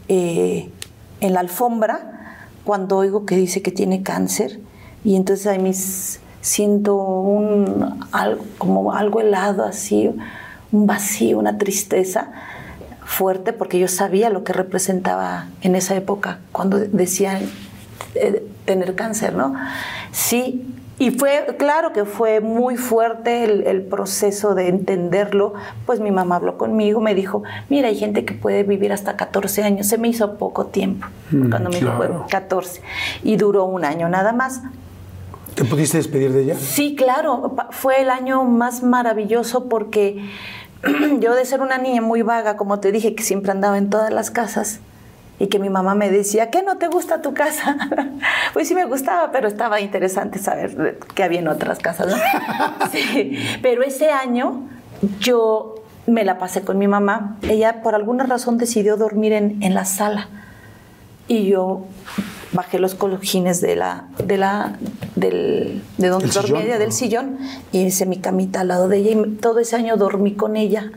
[0.09, 0.71] eh,
[1.21, 4.61] en la alfombra cuando oigo que dice que tiene cáncer
[5.05, 10.11] y entonces hay mis siento un, algo, como algo helado así,
[10.73, 12.31] un vacío, una tristeza
[13.05, 17.43] fuerte, porque yo sabía lo que representaba en esa época, cuando decían
[18.15, 19.55] eh, tener cáncer, ¿no?
[20.13, 25.55] Sí, y fue, claro que fue muy fuerte el, proceso de entenderlo,
[25.87, 29.63] pues mi mamá habló conmigo, me dijo, mira, hay gente que puede vivir hasta 14
[29.63, 32.83] años, se me hizo poco tiempo, mm, cuando me dijo 14,
[33.23, 34.63] y duró un año nada más,
[35.59, 36.55] ¿Te pudiste despedir de ella?
[36.55, 37.57] Sí, claro.
[37.71, 40.25] Fue el año más maravilloso porque
[41.19, 44.13] yo de ser una niña muy vaga, como te dije, que siempre andaba en todas
[44.13, 44.79] las casas
[45.41, 47.77] y que mi mamá me decía, ¿qué no te gusta tu casa?
[48.53, 52.15] pues sí me gustaba, pero estaba interesante saber que había en otras casas.
[52.93, 53.37] sí.
[53.61, 54.63] Pero ese año
[55.19, 55.75] yo
[56.07, 57.37] me la pasé con mi mamá.
[57.43, 60.29] Ella por alguna razón decidió dormir en, en la sala
[61.29, 61.85] y yo
[62.53, 64.79] bajé los cojines de la, de la,
[65.15, 67.39] del, de donde dormía del sillón,
[67.71, 69.11] y hice mi camita al lado de ella.
[69.11, 70.91] Y todo ese año dormí con ella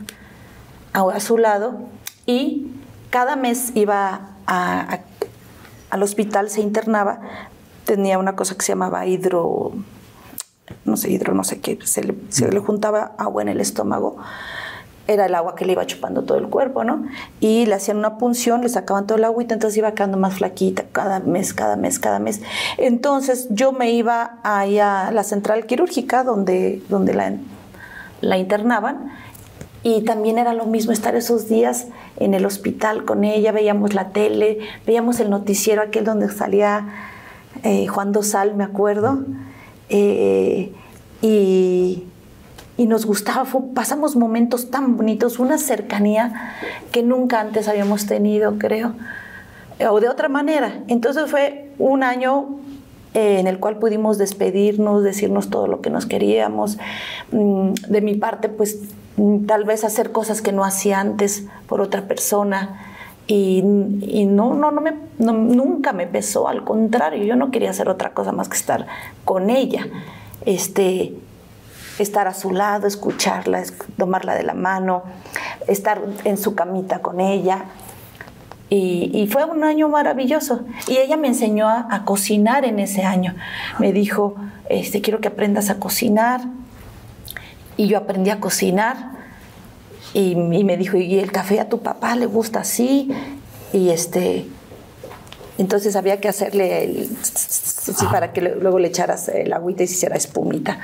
[0.92, 1.80] a, su lado.
[2.26, 2.68] Y
[3.10, 7.20] cada mes iba al hospital, se internaba,
[7.84, 9.72] tenía una cosa que se llamaba hidro,
[10.84, 14.16] no sé, hidro, no sé qué, se le, se le juntaba agua en el estómago
[15.12, 17.04] era el agua que le iba chupando todo el cuerpo, ¿no?
[17.40, 20.84] Y le hacían una punción, le sacaban todo el agüita, entonces iba quedando más flaquita
[20.92, 22.40] cada mes, cada mes, cada mes.
[22.78, 27.32] Entonces yo me iba ahí a la central quirúrgica donde, donde la,
[28.20, 29.12] la internaban
[29.82, 34.10] y también era lo mismo estar esos días en el hospital con ella, veíamos la
[34.10, 36.86] tele, veíamos el noticiero aquel donde salía
[37.64, 39.20] eh, Juan Dosal, me acuerdo,
[39.88, 40.72] eh,
[41.20, 42.04] y
[42.76, 46.54] y nos gustaba, pasamos momentos tan bonitos, una cercanía
[46.90, 48.94] que nunca antes habíamos tenido, creo,
[49.90, 50.80] o de otra manera.
[50.88, 52.58] Entonces fue un año
[53.14, 56.78] eh, en el cual pudimos despedirnos, decirnos todo lo que nos queríamos.
[57.30, 58.78] Mm, de mi parte, pues
[59.16, 62.88] mm, tal vez hacer cosas que no hacía antes por otra persona.
[63.26, 68.12] Y, no, no, no me, nunca me pesó, al contrario, yo no quería hacer otra
[68.12, 68.86] cosa más que estar
[69.24, 69.86] con ella.
[70.44, 71.14] Este,
[72.02, 73.62] estar a su lado, escucharla,
[73.96, 75.02] tomarla de la mano,
[75.66, 77.64] estar en su camita con ella.
[78.74, 80.64] Y, fue un año maravilloso.
[80.88, 83.34] Y ella me enseñó a, cocinar en ese año.
[83.78, 84.34] Me dijo,
[84.70, 86.40] este, quiero que aprendas a cocinar.
[87.76, 89.10] Y yo aprendí a cocinar.
[90.14, 93.10] Y, me dijo, ¿y el café a tu papá le gusta así?
[93.74, 94.46] Y este,
[95.58, 97.08] entonces había que hacerle
[98.10, 100.78] para que luego le echaras el agüita y se hiciera espumita.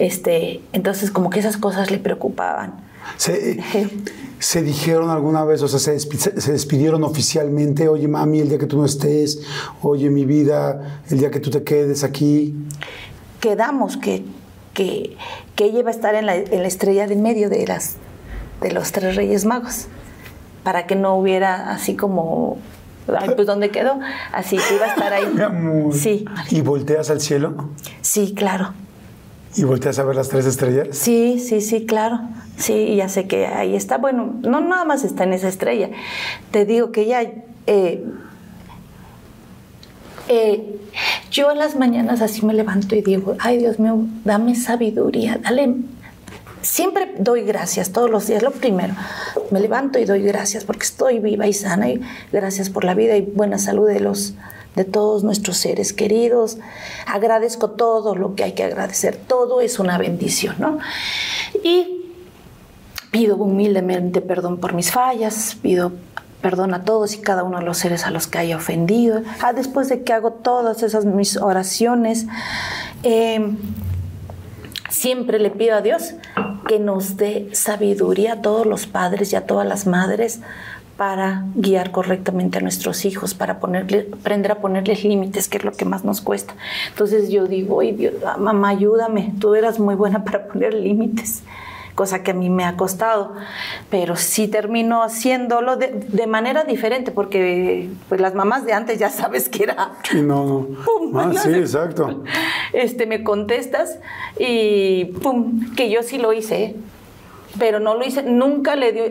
[0.00, 2.72] Este, entonces como que esas cosas le preocupaban.
[3.18, 3.62] ¿Se,
[4.38, 7.86] se dijeron alguna vez, o sea, se, se despidieron oficialmente?
[7.86, 9.42] Oye, mami, el día que tú no estés,
[9.82, 12.54] oye, mi vida, el día que tú te quedes aquí.
[13.40, 14.24] Quedamos que,
[14.72, 15.18] que,
[15.54, 17.96] que ella iba a estar en la, en la estrella de medio de, las,
[18.62, 19.86] de los tres reyes magos,
[20.64, 22.56] para que no hubiera así como,
[23.06, 24.00] ay, pues ¿dónde quedó?
[24.32, 25.26] Así que iba a estar ahí.
[25.34, 25.94] Mi amor.
[25.94, 27.68] Sí, ¿Y volteas al cielo?
[28.00, 28.72] sí, claro.
[29.56, 30.88] ¿Y volteas a ver las tres estrellas?
[30.92, 32.20] Sí, sí, sí, claro.
[32.56, 33.98] Sí, ya sé que ahí está.
[33.98, 35.90] Bueno, no nada más está en esa estrella.
[36.50, 37.22] Te digo que ella...
[37.66, 38.04] eh,
[40.28, 40.76] eh,
[41.32, 45.74] yo en las mañanas así me levanto y digo, ay Dios mío, dame sabiduría, dale...
[46.62, 48.94] Siempre doy gracias todos los días, lo primero.
[49.50, 52.00] Me levanto y doy gracias porque estoy viva y sana y
[52.32, 54.34] gracias por la vida y buena salud de los
[54.76, 56.58] de todos nuestros seres queridos.
[57.06, 59.16] Agradezco todo lo que hay que agradecer.
[59.16, 60.78] Todo es una bendición, ¿no?
[61.62, 62.00] Y
[63.10, 65.92] pido humildemente perdón por mis fallas, pido
[66.40, 69.22] perdón a todos y cada uno de los seres a los que haya ofendido.
[69.42, 72.26] Ah, después de que hago todas esas mis oraciones,
[73.02, 73.56] eh,
[74.88, 76.14] siempre le pido a Dios
[76.66, 80.40] que nos dé sabiduría a todos los padres y a todas las madres
[81.00, 85.72] para guiar correctamente a nuestros hijos, para ponerle, aprender a ponerles límites, que es lo
[85.72, 86.52] que más nos cuesta.
[86.90, 91.42] Entonces yo digo, "Ay, Dios, mamá, ayúdame, tú eras muy buena para poner límites,
[91.94, 93.32] cosa que a mí me ha costado,
[93.88, 99.08] pero sí termino haciéndolo de, de manera diferente, porque pues las mamás de antes ya
[99.08, 100.66] sabes que era Sí, no, no.
[100.84, 102.24] Pum, Ah, sí, exacto.
[102.74, 103.98] este, me contestas
[104.38, 106.76] y pum, que yo sí lo hice, ¿eh?
[107.58, 109.04] Pero no lo hice, nunca le dio,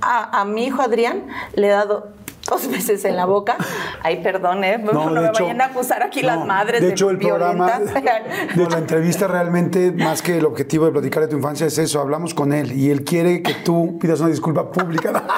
[0.00, 2.12] a, a mi hijo Adrián le he dado
[2.48, 3.56] dos veces en la boca,
[4.02, 4.78] ay, perdón, ¿eh?
[4.78, 7.78] no, de me hecho- vayan a acusar aquí no, las madres De hecho, el programa,
[7.80, 12.00] de la entrevista realmente, más que el objetivo de platicar de tu infancia, es eso.
[12.00, 15.24] Hablamos con él y él quiere que tú pidas una disculpa pública.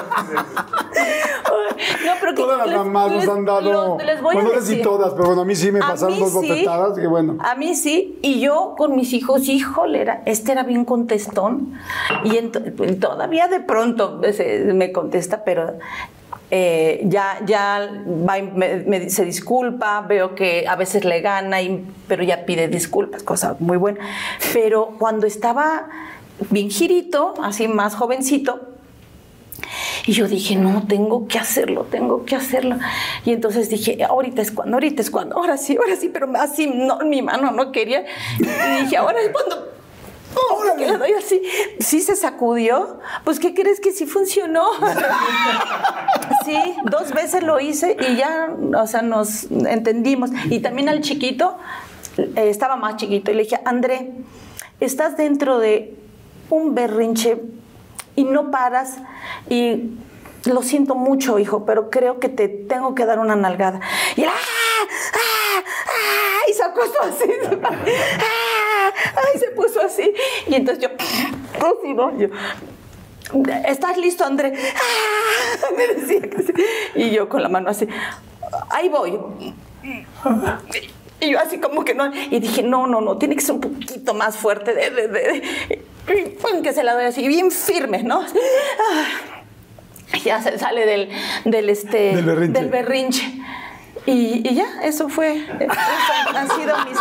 [2.05, 3.61] No, pero que Todas las les- mamás nos les- han dado.
[3.97, 4.83] lo- les voy a bueno, no sé si decir.
[4.83, 6.35] todas, pero bueno, a mí sí me pasaron dos sí.
[6.35, 7.37] bofetadas, que bueno.
[7.39, 11.73] A mí sí, y yo con mis hijos, híjole, era, este era bien contestón,
[12.23, 12.35] y
[12.95, 15.73] todavía de pronto se- me contesta, pero
[16.49, 21.57] eh, ya, ya me- me- se disculpa, veo que a veces le gana,
[22.07, 23.99] pero ya pide disculpas, cosa muy buena.
[24.53, 25.89] Pero cuando estaba
[26.49, 28.61] bien girito, así más jovencito,
[30.05, 32.77] y yo dije, no, tengo que hacerlo, tengo que hacerlo.
[33.25, 36.67] Y entonces dije, ahorita es cuando, ahorita es cuando, ahora sí, ahora sí, pero así,
[36.67, 38.05] no, mi mano no quería.
[38.39, 39.76] Y dije, ahora es cuando.
[40.49, 40.77] ¡pum!
[40.77, 41.41] que le doy así.
[41.79, 42.99] Sí se sacudió.
[43.23, 44.65] Pues, ¿qué crees que sí funcionó?
[46.45, 50.31] sí, dos veces lo hice y ya, o sea, nos entendimos.
[50.49, 51.57] Y también al chiquito,
[52.17, 54.11] eh, estaba más chiquito, y le dije, André,
[54.79, 55.95] estás dentro de
[56.49, 57.41] un berrinche
[58.15, 58.97] y no paras
[59.49, 59.91] y
[60.45, 63.81] lo siento mucho, hijo, pero creo que te tengo que dar una nalgada.
[64.15, 64.87] Y él, ¡ah!
[65.13, 65.63] ¡ah!
[65.87, 66.49] ¡ah!
[66.49, 67.29] Y se acostó así.
[67.63, 68.43] ¡ah!
[69.15, 69.39] ¡ay!
[69.39, 70.13] Se puso así.
[70.47, 70.89] Y entonces yo,
[71.55, 72.17] así, ¿no?
[72.17, 72.27] Yo,
[73.65, 74.53] ¿Estás listo, André?
[74.75, 75.65] ¡Ah!
[75.75, 76.53] Me decía que sí.
[76.95, 77.87] Y yo con la mano así,
[78.69, 79.17] ahí voy.
[81.19, 83.61] Y yo así como que no, y dije, no, no, no, tiene que ser un
[83.61, 85.41] poquito más fuerte, de,
[86.63, 88.21] que se la doy así, bien firme, ¿no?
[88.21, 91.09] Ah, ya se sale del,
[91.45, 92.59] del, este, Del berrinche.
[92.59, 93.33] del berrinche.
[94.09, 95.73] Y, y ya, eso fue, eso
[96.33, 96.97] han sido mis,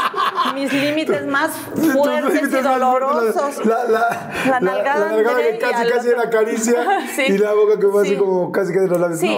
[0.54, 3.64] mis límites más fuertes y dolorosos.
[3.64, 6.84] La, la, La nalgada la nalgada André que casi, casi era caricia
[7.14, 8.16] Sí, y la boca que fue así sí.
[8.16, 9.20] como casi que de los labios.
[9.20, 9.28] Sí,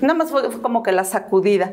[0.00, 0.06] No.
[0.06, 1.72] nada más fue, fue como que la sacudida.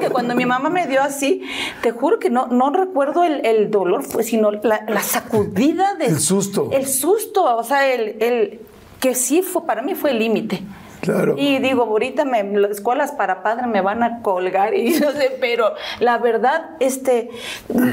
[0.00, 1.42] Que cuando mi mamá me dio así,
[1.82, 6.06] te juro que no, no recuerdo el, el dolor, pues, sino la, la sacudida de...
[6.06, 6.70] El susto.
[6.72, 8.60] El susto, o sea, el, el
[9.00, 10.62] que sí fue, para mí fue el límite.
[11.00, 11.34] Claro.
[11.38, 15.36] Y digo, ahorita me, las escuelas para padres me van a colgar y no sé,
[15.40, 17.30] pero la verdad, este,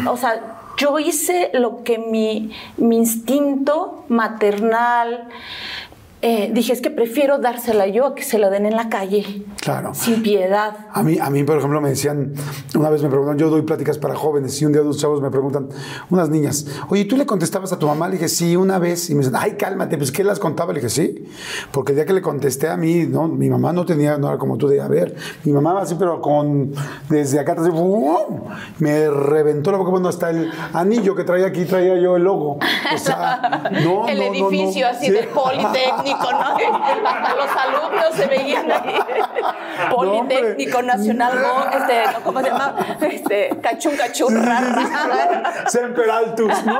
[0.10, 5.28] o sea, yo hice lo que mi, mi instinto maternal,
[6.22, 9.43] eh, dije, es que prefiero dársela yo a que se la den en la calle.
[9.61, 9.93] Claro.
[9.93, 10.76] Sin piedad.
[10.91, 12.34] A mí, a mí, por ejemplo, me decían,
[12.76, 15.30] una vez me preguntan, yo doy pláticas para jóvenes y un día dos chavos me
[15.30, 15.70] preguntan,
[16.09, 18.07] unas niñas, oye, ¿tú le contestabas a tu mamá?
[18.07, 19.09] Le dije, sí, una vez.
[19.09, 20.74] Y me dicen, ay, cálmate, pues ¿qué las contaba?
[20.74, 21.26] Le dije, sí,
[21.72, 24.38] porque el día que le contesté a mí, no, mi mamá no tenía, no era
[24.38, 26.74] como tú de, a ver, mi mamá así, pero con,
[27.09, 28.41] desde acá, así, ¡bum!
[28.80, 32.57] me reventó la boca, bueno, hasta el anillo que traía aquí, traía yo el logo.
[32.93, 34.49] O sea, no, el no, no, no.
[34.49, 35.11] edificio así Sí.
[35.11, 35.28] del
[36.08, 37.08] Politécnico, ¿no?
[37.10, 38.99] Hasta los alumnos se veían ahí.
[39.89, 41.78] Politécnico Nacional, ¿no?
[41.78, 42.24] este, ¿no?
[42.24, 42.76] ¿cómo se llama?
[43.01, 45.68] Este, cachun, cachun, ra, ra.
[45.68, 46.80] Semper Altus, ¿no?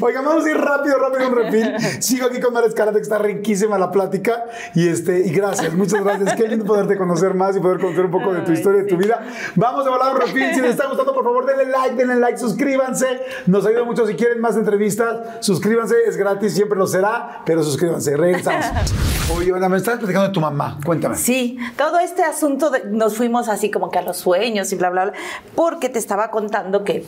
[0.00, 1.74] Oiga, vamos a ir rápido, rápido un refil.
[2.02, 4.44] Sigo aquí con Mares Karate, que está riquísima la plática.
[4.74, 6.34] Y este, y gracias, muchas gracias.
[6.34, 8.96] Qué lindo poderte conocer más y poder conocer un poco de tu historia, de tu
[8.96, 9.22] vida.
[9.54, 10.54] Vamos a volar un refil.
[10.54, 13.20] Si les está gustando, por favor, denle like, denle like, suscríbanse.
[13.46, 14.06] Nos ayuda mucho.
[14.06, 18.16] Si quieren más entrevistas, suscríbanse, es gratis, siempre lo será, pero suscríbanse.
[18.16, 18.66] Regresamos.
[19.36, 20.78] Oye, Ana, me estabas platicando de tu mamá.
[20.84, 21.16] Cuéntame.
[21.16, 24.90] Sí, todo este asunto de- nos fuimos así como que a los sueños y bla,
[24.90, 25.12] bla, bla,
[25.54, 27.04] porque te estaba contando que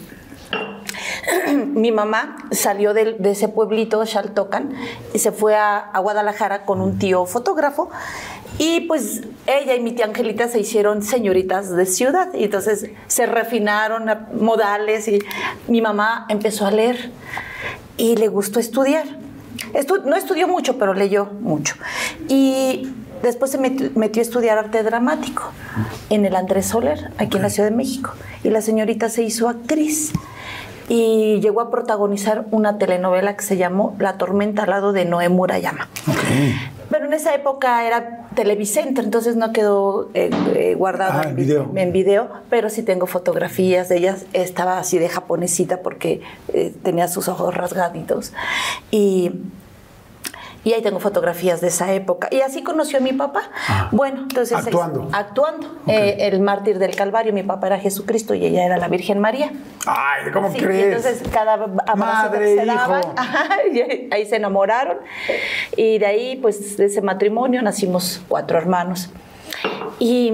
[1.74, 4.72] mi mamá salió de, ese pueblito, Xaltocan,
[5.14, 7.90] y se fue a, a Guadalajara con un tío fotógrafo.
[8.58, 12.28] Y pues ella y mi tía Angelita se hicieron señoritas de ciudad.
[12.34, 15.20] Y entonces se refinaron a modales y
[15.68, 17.10] mi mamá empezó a leer
[17.96, 19.21] y le gustó estudiar.
[19.74, 21.74] Estu- no estudió mucho, pero leyó mucho.
[22.28, 22.92] Y
[23.22, 25.44] después se meti- metió a estudiar arte dramático
[26.10, 28.12] en el Andrés Soler, aquí en la Ciudad de México.
[28.44, 30.12] Y la señorita se hizo actriz
[30.88, 35.28] y llegó a protagonizar una telenovela que se llamó La tormenta al lado de Noé
[35.28, 35.88] Murayama.
[36.90, 41.70] Pero en esa época era Televicentro, entonces no quedó eh, eh, guardado Ah, en video.
[41.74, 44.16] en video, pero sí tengo fotografías de ella.
[44.34, 46.20] Estaba así de japonesita porque
[46.52, 48.32] eh, tenía sus ojos rasgaditos.
[48.90, 49.30] Y,
[50.64, 52.28] y ahí tengo fotografías de esa época.
[52.30, 53.42] Y así conoció a mi papá.
[53.90, 54.58] Bueno, entonces...
[54.58, 55.08] es- Actuando.
[55.12, 55.66] actuando.
[55.88, 59.50] Eh, el mártir del Calvario, mi papá era Jesucristo y ella era la Virgen María.
[59.86, 60.96] Ay, ¿cómo Sí, y crees?
[61.04, 63.12] entonces cada abrazo Madre, que se daban, hijo.
[63.16, 64.98] ajá, y ahí se enamoraron.
[65.76, 69.10] Y de ahí, pues, de ese matrimonio nacimos cuatro hermanos.
[69.98, 70.32] Y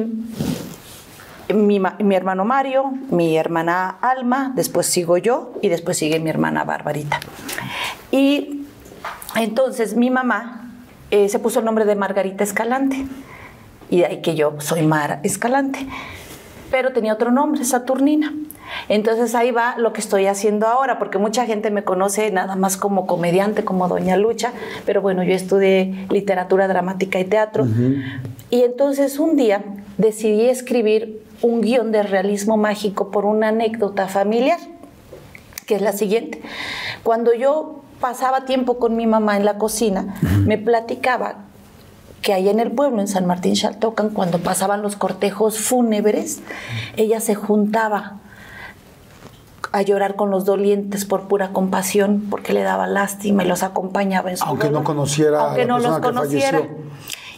[1.54, 6.64] mi, mi hermano Mario, mi hermana Alma, después sigo yo y después sigue mi hermana
[6.64, 7.20] Barbarita.
[8.10, 8.57] Y
[9.36, 10.70] entonces mi mamá
[11.10, 13.06] eh, se puso el nombre de Margarita Escalante.
[13.90, 15.86] Y de ahí que yo soy Mara Escalante.
[16.70, 18.34] Pero tenía otro nombre, Saturnina.
[18.90, 22.76] Entonces ahí va lo que estoy haciendo ahora, porque mucha gente me conoce nada más
[22.76, 24.52] como comediante, como Doña Lucha,
[24.84, 27.66] pero bueno, yo estudié literatura dramática y teatro.
[28.50, 29.62] Y entonces un día
[29.96, 34.58] decidí escribir un guion de realismo mágico por una anécdota familiar
[35.66, 36.40] que es la siguiente.
[37.02, 41.36] Cuando yo pasaba tiempo con mi mamá en la cocina, me platicaba
[42.22, 46.40] que ahí en el pueblo, en San Martín Xaltocan, cuando pasaban los cortejos fúnebres,
[46.96, 48.16] ella se juntaba
[49.70, 54.30] a llorar con los dolientes por pura compasión, porque le daba lástima y los acompañaba
[54.30, 54.84] en su Aunque no dolor.
[54.84, 56.58] conociera a Aunque la no los persona que conociera.
[56.58, 56.76] falleció.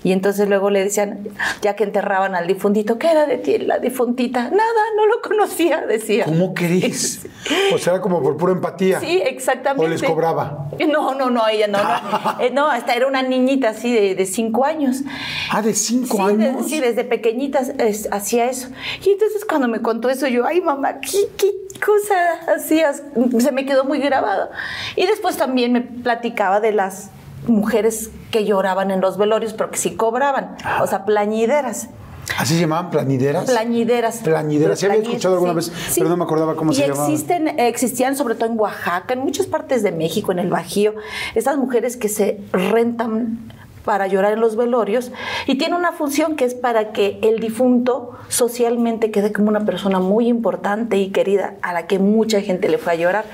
[0.02, 1.28] Y entonces luego le decían,
[1.60, 4.44] ya que enterraban al difuntito, ¿qué era de ti la difuntita?
[4.44, 6.24] Nada, no lo conocía, decía.
[6.24, 7.26] ¿Cómo crees?
[7.74, 8.98] O sea, era como por pura empatía.
[9.00, 9.84] Sí, exactamente.
[9.84, 10.68] ¿O les cobraba?
[10.88, 11.78] No, no, no, ella no.
[11.82, 15.02] No, Eh, no hasta era una niñita así de, de cinco años.
[15.50, 16.66] Ah, de cinco Sí, de- años.
[16.66, 18.68] sí, desde pequeñita es- hacía eso.
[19.04, 21.50] Y entonces cuando me contó eso, yo, ay mamá, ¿qué, qué
[21.84, 22.14] cosa
[22.54, 23.02] hacías?
[23.38, 24.48] Se me quedó muy grabado.
[24.96, 27.10] Y después también me platicaba de las
[27.46, 31.88] mujeres que lloraban en los velorios, pero que sí cobraban, o sea, plañideras.
[32.38, 33.50] ¿Así se llamaban planideras?
[33.50, 34.18] Plañideras.
[34.18, 34.78] Plañideras.
[34.78, 36.00] Sí, había escuchado alguna sí, vez, sí.
[36.00, 37.10] pero no me acordaba cómo y se llamaban.
[37.10, 40.94] existen, existían sobre todo en Oaxaca, en muchas partes de México, en el Bajío,
[41.34, 43.52] estas mujeres que se rentan
[43.84, 45.10] para llorar en los velorios
[45.46, 49.98] y tiene una función que es para que el difunto socialmente quede como una persona
[50.00, 53.24] muy importante y querida a la que mucha gente le fue a llorar.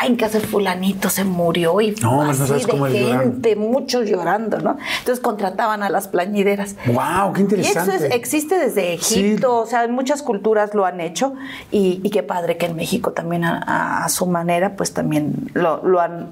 [0.00, 3.56] Ay, en casa de fulanito se murió y No, no así sabes de cómo gente,
[3.56, 4.76] muchos llorando, ¿no?
[5.00, 6.76] Entonces contrataban a las plañideras.
[6.86, 7.94] Wow, qué Y interesante.
[7.96, 11.34] eso es- existe desde Egipto, o sea, en muchas culturas lo han hecho
[11.70, 15.34] y, y qué padre que en México también a, a- a su manera, pues también
[15.54, 16.28] lo, lo han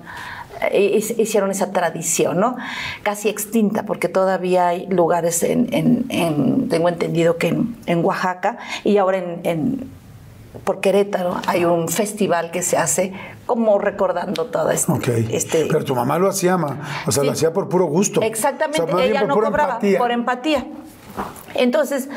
[0.72, 2.56] hicieron esa tradición, ¿no?
[3.02, 8.58] Casi extinta, porque todavía hay lugares en, en- en- tengo entendido que en, en Oaxaca
[8.84, 9.90] y ahora en,
[10.64, 13.12] por Querétaro hay un festival que se hace
[13.46, 15.08] como recordando todo este, Ok.
[15.30, 17.26] este Pero tu mamá lo hacía, ma- o sea, Sí.
[17.26, 18.22] lo hacía por puro gusto.
[18.22, 19.98] Exactamente, O sea, ella por no cobraba empatía.
[19.98, 20.66] por empatía.
[21.54, 22.08] Entonces,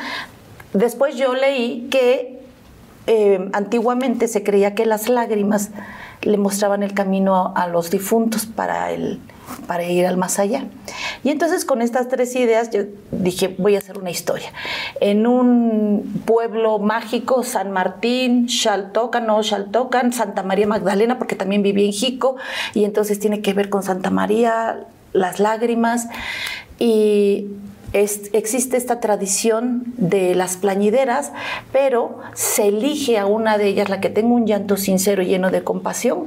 [0.72, 2.38] después yo leí que
[3.10, 5.70] eh, antiguamente se creía que las lágrimas
[6.20, 9.18] le mostraban el camino a, los difuntos para, el,
[9.66, 10.64] para ir al más allá.
[11.24, 14.52] Y entonces con estas tres ideas yo dije, voy a hacer una historia.
[15.00, 21.86] En un pueblo mágico, San Martín, Xaltocan, no Xaltocan, Santa María Magdalena, porque también viví
[21.86, 22.36] en Jico,
[22.74, 24.84] y entonces tiene que ver con Santa María,
[25.14, 26.08] las lágrimas,
[26.78, 27.46] y
[27.92, 31.32] es- existe esta tradición de las plañideras,
[31.72, 35.50] pero se elige a una de ellas, la que tenga un llanto sincero y lleno
[35.50, 36.26] de compasión,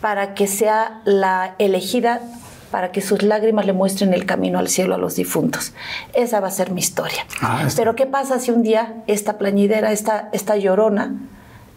[0.00, 2.20] para que sea la elegida
[2.70, 5.74] para que sus lágrimas le muestren el camino al cielo a los difuntos.
[6.12, 7.24] Esa va a ser mi historia.
[7.40, 7.68] Ah.
[7.76, 11.14] Pero ¿qué pasa si un día esta plañidera, esta, esta llorona,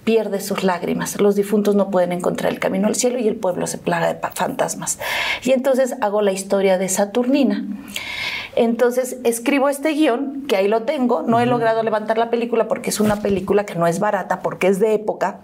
[0.08, 1.20] pierde sus lágrimas.
[1.20, 4.18] Los difuntos no pueden encontrar el camino al cielo y el pueblo se plaga de
[4.34, 5.00] fantasmas.
[5.44, 7.66] Y entonces hago la historia de Saturnina.
[8.56, 11.24] Entonces escribo este guion, que ahí lo tengo.
[11.24, 14.68] No he logrado levantar la película porque es una película que no es barata, porque
[14.68, 15.42] es de época.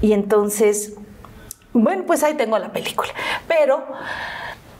[0.00, 0.94] Y entonces,
[1.72, 3.10] bueno, pues ahí tengo la película.
[3.48, 3.82] Pero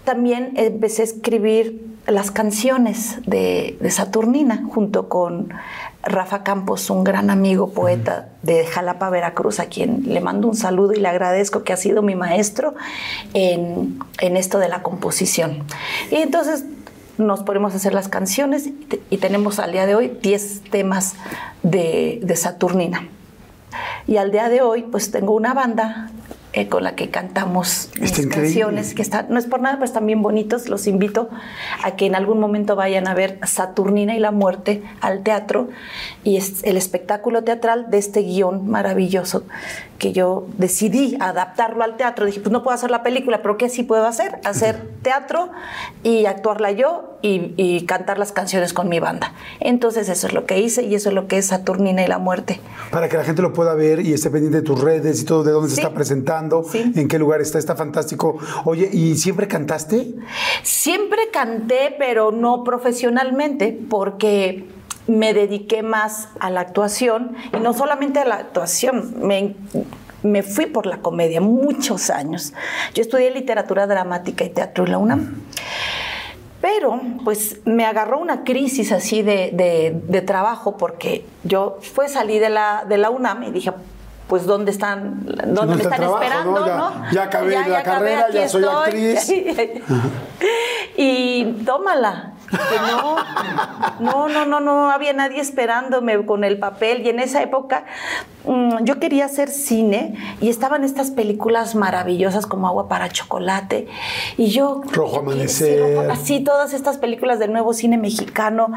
[0.05, 5.53] también empecé a escribir las canciones de, de Saturnina junto con
[6.03, 10.93] Rafa Campos, un gran amigo poeta de Jalapa, Veracruz, a quien le mando un saludo
[10.95, 12.75] y le agradezco que ha sido mi maestro
[13.35, 15.65] en, en esto de la composición.
[16.11, 16.65] Y entonces
[17.19, 20.63] nos ponemos a hacer las canciones y, te- y tenemos al día de hoy 10
[20.71, 21.15] temas
[21.63, 23.07] de, de Saturnina.
[24.07, 26.11] Y al día de hoy, pues tengo una banda
[26.53, 28.29] eh, con la que cantamos increíble.
[28.29, 30.69] canciones, que están, no es por nada, pero están bien bonitos.
[30.69, 31.29] Los invito
[31.85, 35.69] a que en algún momento vayan a ver Saturnina y la muerte al teatro
[36.25, 39.45] y es el espectáculo teatral de este guion maravilloso
[40.01, 42.27] que yo decidí adaptarlo al teatro.
[42.27, 44.41] Dije, pues no puedo hacer la película, pero ¿qué sí puedo hacer?
[44.45, 45.51] Hacer teatro
[46.03, 49.35] y actuarla yo y, y cantar las canciones con mi banda.
[49.61, 52.19] Entonces eso es lo que hice y eso es lo que es Saturnina y la
[52.19, 52.59] muerte.
[52.91, 55.45] Para que la gente lo pueda ver y esté pendiente de tus redes y todo,
[55.45, 56.93] de dónde se está presentando, Sí.
[56.97, 58.39] en qué lugar está, está fantástico.
[58.65, 60.15] Oye, ¿y siempre cantaste?
[60.63, 64.67] Siempre canté, pero no profesionalmente, porque
[65.07, 69.55] me dediqué más a la actuación y no solamente a la actuación, me,
[70.23, 72.53] me fui por la comedia muchos años.
[72.95, 75.43] Yo estudié literatura dramática y teatro en la UNAM.
[76.61, 82.39] Pero, pues, me agarró una crisis así de, de- de trabajo porque yo fue salí
[82.39, 83.73] de la, de la UNAM y dije,
[84.29, 86.61] pues, ¿dónde están, dónde ¿Dónde me están trabajo, esperando?
[86.61, 86.67] no?
[86.67, 87.13] Ya- ¿no?
[87.13, 89.33] ya acabé la carrera, ya soy actriz.
[90.97, 92.35] y tómala.
[92.51, 93.17] Que no,
[94.01, 97.07] no, no, no, no había nadie esperándome con el papel.
[97.07, 97.85] Y en esa época
[98.45, 103.87] mm, yo quería hacer cine y estaban estas películas maravillosas como Agua para Chocolate.
[104.37, 104.81] Y yo.
[104.93, 105.81] Rojo Amanecer.
[105.97, 108.73] Rojo- así, todas estas películas del nuevo cine mexicano,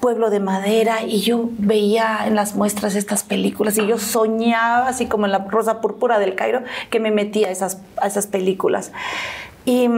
[0.00, 1.02] Pueblo de Madera.
[1.02, 5.38] Y yo veía en las muestras estas películas y yo soñaba, así como en la
[5.38, 8.92] Rosa Púrpura del Cairo, que me metía a esas, a esas películas.
[9.64, 9.88] Y,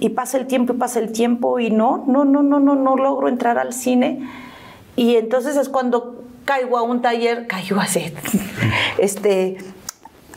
[0.00, 2.96] y pasa el tiempo y pasa el tiempo y no, no, no, no, no, no
[2.96, 4.28] logro entrar al cine.
[4.96, 8.12] Y entonces es cuando caigo a un taller, caigo así,
[8.98, 9.58] este,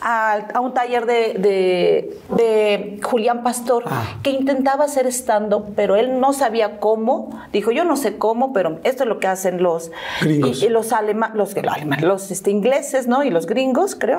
[0.02, 3.86] a, a un taller de, de- de Julián Pastor
[4.22, 7.32] que intentaba hacer stand-up, pero él no sabía cómo.
[7.52, 10.62] Dijo, yo no sé cómo, pero esto es lo que hacen los, Gringos.
[10.62, 13.24] y- y los, alema- los, los alemanes, los este, ingleses, ¿no?
[13.24, 14.18] Y los gringos, creo.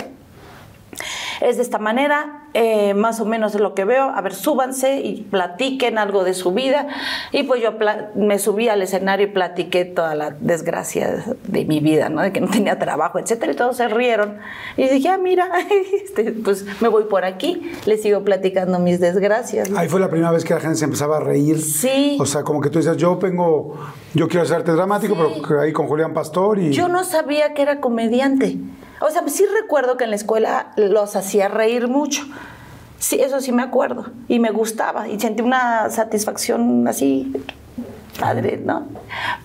[1.40, 4.04] Es de esta manera, eh, más o menos es lo que veo.
[4.04, 6.86] A ver, súbanse y platiquen algo de su vida.
[7.30, 7.72] Y pues yo
[8.14, 12.22] me subí al escenario y platiqué toda la desgracia de mi vida, ¿no?
[12.22, 13.52] De que no tenía trabajo, etcétera.
[13.52, 14.38] Y todos se rieron.
[14.78, 15.50] Y dije, ah, mira,
[16.02, 19.70] este, pues me voy por aquí, les sigo platicando mis desgracias.
[19.76, 21.60] Ahí fue la primera vez que la gente se empezaba a reír.
[21.60, 22.16] Sí.
[22.18, 23.76] O sea, como que tú decías, yo vengo,
[24.14, 25.14] yo quiero hacer arte dramático,
[25.46, 26.72] pero ahí con Julián Pastor y...
[26.72, 28.56] Yo no sabía que era comediante.
[29.00, 32.24] O sea, sí recuerdo que en la escuela los hacía reír mucho.
[32.98, 34.06] Sí, eso sí me acuerdo.
[34.28, 35.08] Y me gustaba.
[35.08, 37.32] Y sentí una satisfacción así
[38.18, 38.86] padre, ¿no?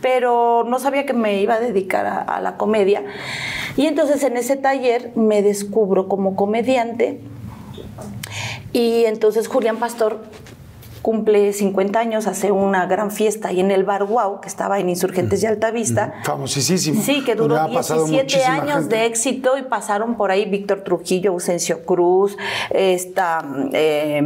[0.02, 3.04] Pero no sabía que me iba a dedicar a, a la comedia.
[3.78, 7.22] Y entonces en ese taller me descubro como comediante.
[8.74, 10.24] Y entonces Julián Pastor
[11.02, 14.90] cumple 50 años, hace una gran fiesta ahí en el Bar Wow, que estaba en
[14.90, 16.14] Insurgentes de Altavista.
[16.24, 17.02] Famosísimo.
[17.02, 18.96] Sí, que duró ha pasado 17 muchísima años gente.
[18.96, 22.38] de éxito y pasaron por ahí Víctor Trujillo, Ausencio Cruz,
[22.70, 23.44] esta,
[23.74, 24.22] eh,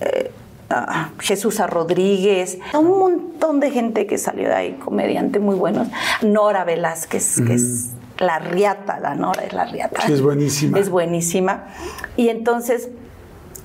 [0.00, 0.30] eh,
[0.70, 1.54] ah, Jesús.
[1.66, 5.88] Rodríguez, un montón de gente que salió de ahí, comediante muy buenos.
[6.22, 10.02] Nora Velázquez, que es la riata, la Nora es la riata.
[10.06, 10.78] Sí, es buenísima.
[10.78, 11.64] Es buenísima.
[12.16, 12.90] Y entonces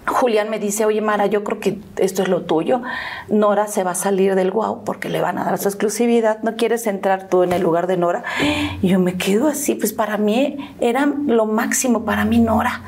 [0.06, 2.82] Julián me dice, oye Mara, yo creo que esto es lo tuyo.
[3.30, 6.42] Nora se va a salir del guau porque le van a dar su exclusividad.
[6.44, 8.24] ¿No quieres entrar tú en el lugar de Nora?
[8.82, 12.82] Y yo me quedo así, pues para mí era lo máximo, para mí Nora.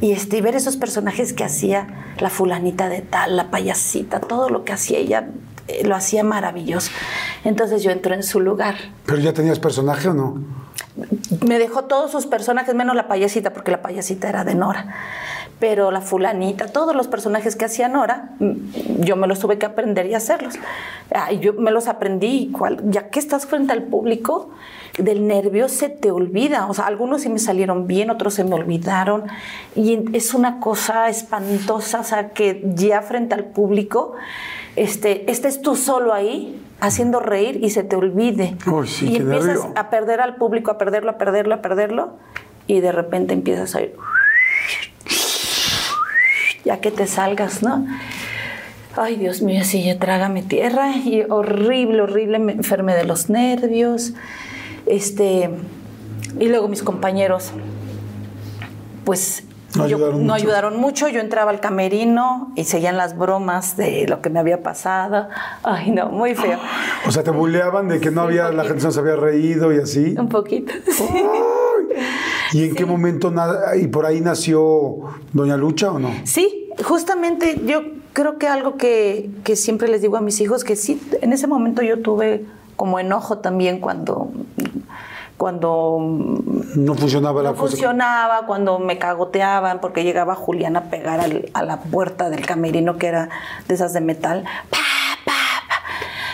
[0.00, 1.86] Y este, ver esos personajes que hacía
[2.18, 5.28] la fulanita de tal, la payasita, todo lo que hacía ella,
[5.68, 6.90] eh, lo hacía maravilloso.
[7.44, 8.74] Entonces yo entro en su lugar.
[9.06, 10.42] ¿Pero ya tenías personaje o no?
[11.46, 14.94] Me dejó todos sus personajes, menos la payasita, porque la payasita era de Nora.
[15.62, 19.66] Pero la fulanita, todos los personajes que hacía Nora, mm, yo me los tuve que
[19.66, 20.54] aprender y hacerlos.
[21.14, 24.50] Ay, yo me los aprendí, cual- ya que estás frente al público,
[24.98, 26.66] del nervio se te olvida.
[26.66, 29.22] O sea, algunos sí me salieron bien, otros se me olvidaron.
[29.76, 34.14] Y es una cosa espantosa, o sea, que ya frente al público,
[34.74, 38.56] este, estés tú solo ahí haciendo reír y se te olvide.
[38.66, 39.72] Uy, sí, y empiezas nervio.
[39.76, 42.14] a perder al público, a perderlo, a perderlo, a perderlo,
[42.66, 43.94] y de repente empiezas a ir.
[46.64, 47.86] Ya que te salgas, ¿no?
[48.96, 50.90] Ay, Dios mío, sí, ya trágame tierra.
[50.96, 54.12] Y horrible, horrible, me enfermé de los nervios.
[54.86, 55.50] Este.
[56.38, 57.52] Y luego mis compañeros,
[59.04, 59.44] pues.
[59.74, 60.34] No yo- ayudaron no mucho.
[60.34, 61.08] ayudaron mucho.
[61.08, 65.28] Yo entraba al camerino y seguían las bromas de lo que me había pasado.
[65.62, 66.58] Ay, no, muy feo.
[67.06, 69.72] O sea, te bulleaban de que no Sí, había, la gente no se había reído
[69.72, 70.14] y así.
[70.18, 70.74] Un poquito.
[70.90, 71.08] sí.
[72.52, 74.96] ¿Y en qué momento na- y por ahí nació
[75.32, 76.10] Doña Lucha o no?
[76.24, 77.80] Sí, justamente yo
[78.12, 81.46] creo que algo que, que siempre les digo a mis hijos, que sí, en ese
[81.46, 82.44] momento yo tuve
[82.76, 84.30] como enojo también cuando,
[85.36, 85.98] cuando
[86.76, 87.70] No funcionaba la no cosa.
[87.72, 92.96] funcionaba, cuando me cagoteaban, porque llegaba Julián a pegar al- a la puerta del camerino,
[92.98, 93.28] que era
[93.66, 94.44] de esas de metal.
[94.70, 94.91] Pa, pa, pa.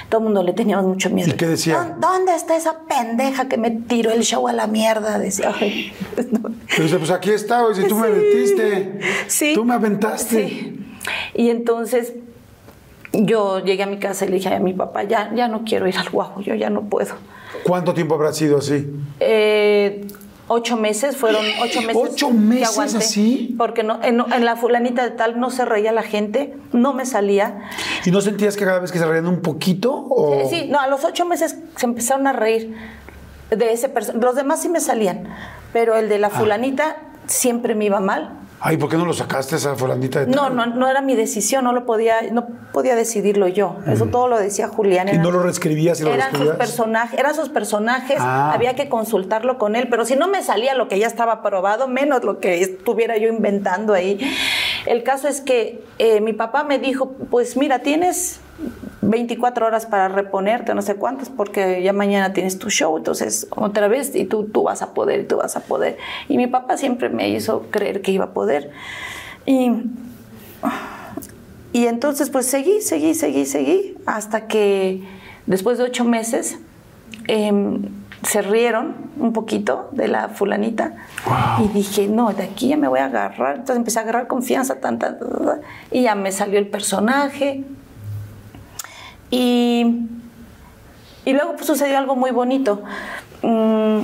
[0.08, 1.28] Todo el mundo le teníamos mucho miedo.
[1.28, 1.96] ¿Y qué decía?
[2.00, 5.18] "¿Dó- ¿Dónde está esa pendeja que me tiró el show a la mierda?
[5.18, 5.92] Decía, "Ay,
[6.30, 6.50] no".
[6.70, 9.00] Pero dice, pues aquí está, oye, tú me metiste.
[9.26, 9.52] Sí.
[9.54, 10.48] Tú me aventaste.
[10.48, 10.86] Sí.
[11.34, 12.14] Y entonces
[13.12, 15.86] yo llegué a mi casa y le dije a mi papá, ya, ya no quiero
[15.88, 17.14] ir al guau, yo ya no puedo.
[17.64, 18.86] ¿Cuánto tiempo habrá sido así?
[19.20, 20.06] Eh,
[20.48, 21.96] ocho meses, fueron ocho meses.
[21.96, 23.54] ¿Ocho que meses aguanté, así?
[23.56, 27.06] Porque no, en, en la fulanita de tal no se reía la gente, no me
[27.06, 27.68] salía.
[28.04, 29.92] ¿Y no sentías que cada vez que se reían un poquito?
[29.94, 30.48] O...
[30.48, 32.74] Sí, no, a los ocho meses se empezaron a reír
[33.50, 33.90] de ese
[34.20, 35.24] Los demás sí me salían,
[35.72, 36.08] pero el Ah.
[36.08, 36.96] de la fulanita
[37.26, 38.34] siempre me iba mal.
[38.60, 40.56] Ay, ¿por qué no lo sacaste esa fulanita de No, tal?
[40.56, 43.76] no, no era mi decisión, no lo podía, no podía decidirlo yo.
[43.86, 45.08] Eso todo lo decía Julián.
[45.08, 48.52] ¿Y no lo reescribías y lo eran sus personajes, eran sus personajes, Ah.
[48.52, 51.86] había que consultarlo con él, pero si no me salía lo que ya estaba probado,
[51.86, 54.18] menos lo que estuviera yo inventando ahí.
[54.86, 58.40] El caso es que eh, mi papá me dijo, pues mira, tienes
[59.02, 63.88] 24 horas para reponerte, no sé cuántas, porque ya mañana tienes tu show, entonces otra
[63.88, 65.96] vez y tú, tú vas a poder, y tú vas a poder.
[66.28, 68.70] Y mi papá siempre me hizo creer que iba a poder.
[69.46, 69.70] Y
[71.72, 75.02] y entonces pues seguí, seguí, seguí, seguí, hasta que
[75.46, 76.58] después de ocho meses
[77.26, 77.82] em,
[78.22, 80.94] se rieron un poquito de la fulanita
[81.62, 83.56] y dije, no, de aquí ya me voy a agarrar.
[83.56, 87.64] Entonces empecé a agarrar confianza, tan, tan, tan, tan, y ya me salió el personaje.
[89.30, 90.06] Y,
[91.24, 92.82] y luego pues, sucedió algo muy bonito,
[93.42, 94.00] mm,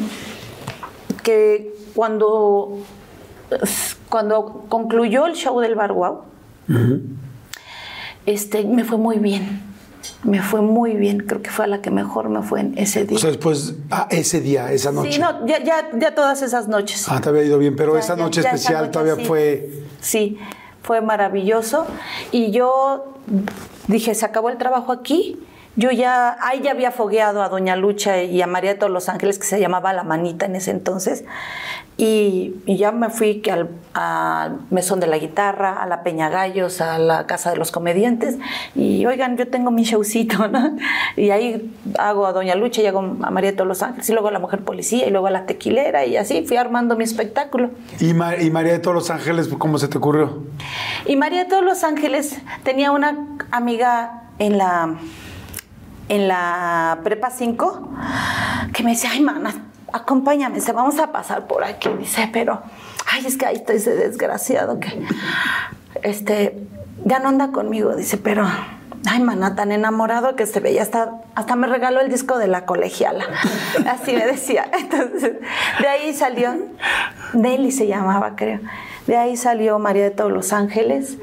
[1.22, 2.78] que cuando,
[4.08, 6.20] cuando concluyó el show del Bar Wow,
[8.26, 9.62] este, me fue muy bien.
[10.22, 11.20] Me fue muy bien.
[11.20, 13.16] Creo que fue a la que mejor me fue en ese día.
[13.16, 15.12] O sea, después, ah, ese día, esa noche.
[15.12, 17.06] sí, no, ya, ya, ya todas esas noches.
[17.08, 19.24] Ah, te había ido bien, pero Ya, esa noche esa especial noche todavía sí.
[19.24, 19.70] fue...
[20.00, 20.38] Sí,
[20.82, 21.86] fue maravilloso.
[22.32, 23.14] Y yo
[23.86, 25.38] dije, se acabó el trabajo aquí.
[25.76, 29.08] Yo ya, ahí ya había fogueado a Doña Lucha y a María de todos los
[29.08, 31.24] Ángeles, que se llamaba La Manita en ese entonces.
[31.96, 36.28] Y, y ya me fui que al, al Mesón de la Guitarra, a la Peña
[36.28, 38.36] Gallos, a la Casa de los Comediantes.
[38.74, 40.76] Y oigan, yo tengo mi showcito, ¿no?
[41.16, 44.12] Y ahí hago a Doña Lucha y hago a María de todos los Ángeles, y
[44.12, 47.04] luego a la Mujer Policía, y luego a la Tequilera, y así fui armando mi
[47.04, 47.70] espectáculo.
[48.00, 50.42] ¿Y, Ma- y María de todos los ángeles, cómo se te ocurrió?
[51.06, 53.16] Y María de todos los Ángeles tenía una
[53.52, 54.96] amiga en la,
[56.08, 57.88] en la prepa 5
[58.72, 59.54] que me decía, ay, mana,
[59.92, 61.88] acompáñame, se vamos a pasar por aquí.
[61.98, 62.62] Dice, pero,
[63.10, 65.06] ay, es que ahí está ese desgraciado que,
[66.02, 66.66] este,
[67.04, 67.94] ya no anda conmigo.
[67.94, 68.46] Dice, pero,
[69.06, 72.66] ay, mana, tan enamorado que se veía, hasta, hasta me regaló el disco de la
[72.66, 73.24] colegiala.
[73.86, 74.68] Así me decía.
[74.78, 75.32] Entonces,
[75.80, 76.54] de ahí salió,
[77.32, 78.60] Nelly se llamaba, creo.
[79.06, 81.18] De ahí salió María de todos los Ángeles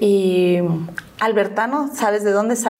[0.00, 0.58] y
[1.20, 2.56] Albertano, ¿sabes de dónde?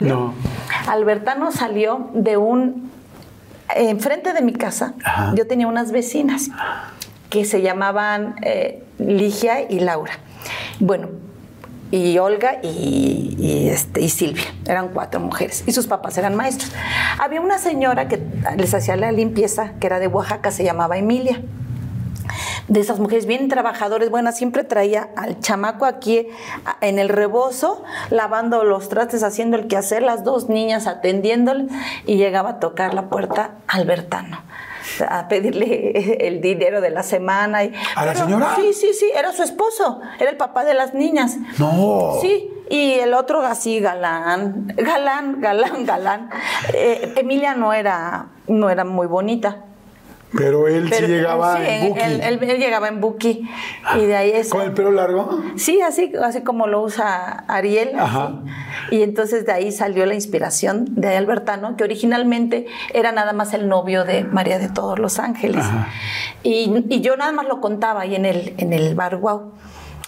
[0.00, 0.34] No.
[0.88, 2.90] Albertano salió de un...
[3.76, 4.94] Enfrente de mi casa,
[5.36, 6.50] yo tenía unas vecinas
[7.30, 10.14] que se llamaban eh, Ligia y Laura.
[10.80, 11.10] Bueno,
[11.92, 14.44] y Olga y, y, este, y Silvia.
[14.66, 15.62] Eran cuatro mujeres.
[15.64, 16.72] Y sus papás eran maestros.
[17.20, 18.20] Había una señora que
[18.56, 21.40] les hacía la limpieza, que era de Oaxaca, se llamaba Emilia
[22.68, 26.28] de esas mujeres bien trabajadores, buenas, siempre traía al chamaco aquí
[26.80, 31.66] en el rebozo, lavando los trastes, haciendo el quehacer, las dos niñas atendiéndole,
[32.06, 34.42] y llegaba a tocar la puerta Albertano
[35.08, 37.64] a pedirle el dinero de la semana.
[37.64, 38.54] Y, ¿A la señora?
[38.56, 41.36] Sí, sí, sí, era su esposo, era el papá de las niñas.
[41.58, 42.18] No.
[42.20, 46.30] Sí, y el otro así, galán, galán, galán, galán.
[46.72, 49.64] Eh, Emilia no era, no era muy bonita.
[50.36, 52.00] Pero él Pero, sí llegaba sí, en buki.
[52.00, 53.48] Él, él- él llegaba en buki.
[53.96, 54.48] Y de ahí es.
[54.50, 55.40] ¿Con el pelo largo?
[55.56, 57.90] Sí, así, así como lo usa Ariel.
[57.90, 57.98] así.
[57.98, 58.32] Ajá.
[58.90, 63.68] Y entonces de ahí salió la inspiración de Albertano, que originalmente era nada más el
[63.68, 65.64] novio de María de Todos los Ángeles.
[66.42, 69.52] Y, y yo nada más lo contaba ahí en el, en el bar Wow.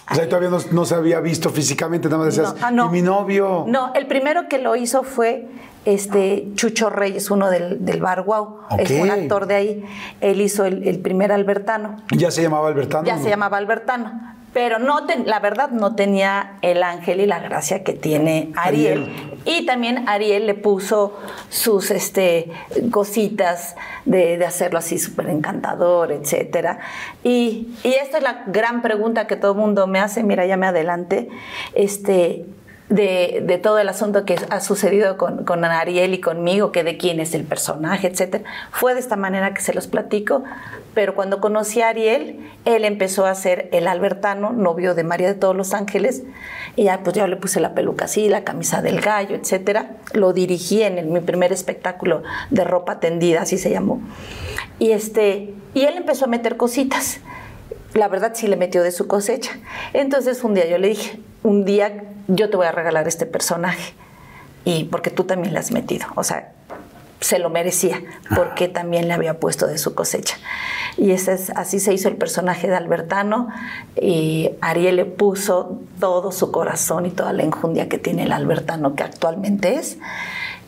[0.09, 2.85] O sea, todavía no, no se había visto físicamente, nada más decías, No, ah, no.
[2.87, 3.65] y mi novio.
[3.67, 5.47] No, el primero que lo hizo fue
[5.93, 8.59] este Chucho Reyes, uno del, del bar Wow.
[8.79, 9.85] Es un actor de ahí.
[10.21, 11.97] Él hizo el, el primer Albertano.
[12.15, 13.05] Ya se llamaba Albertano.
[13.05, 13.23] Ya ¿no?
[13.23, 14.35] se llamaba Albertano.
[14.53, 19.11] Pero no ten- la verdad no tenía el ángel y la gracia que tiene Ariel.
[19.45, 21.17] Y también Ariel le puso
[21.49, 22.49] sus este,
[22.91, 23.75] cositas
[24.05, 26.79] de, de hacerlo así súper encantador, etcétera.
[27.23, 30.57] Y, y esta es la gran pregunta que todo el mundo me hace, mira, ya
[30.57, 31.29] me adelante,
[31.75, 32.45] este,
[32.89, 37.19] de, todo el asunto que ha sucedido con, con Ariel y conmigo, que de quién
[37.19, 38.45] es el personaje, etcétera.
[38.71, 40.43] Fue de esta manera que se los platico,
[40.93, 45.35] pero cuando conocí a Ariel, él empezó a ser el Albertano, novio de María de
[45.35, 46.23] todos los Ángeles,
[46.75, 49.97] y ya pues ya le puse la peluca así, la camisa del gallo, etcétera.
[50.13, 54.01] Lo dirigí en mi primer espectáculo de ropa tendida, así se llamó.
[54.79, 57.19] Y este, y él empezó a meter cositas
[57.93, 59.51] la verdad sí le metió de su cosecha.
[59.93, 63.93] Entonces un día yo le dije, un día yo te voy a regalar este personaje.
[64.65, 66.07] Y porque tú también le has metido.
[66.15, 66.51] O sea,
[67.21, 68.01] se lo merecía,
[68.35, 70.35] porque también le había puesto de su cosecha.
[70.97, 73.47] Y ese es, así se hizo el personaje de Albertano.
[73.95, 78.95] Y Ariel le puso todo su corazón y toda la enjundia que tiene el Albertano
[78.95, 79.97] que actualmente es.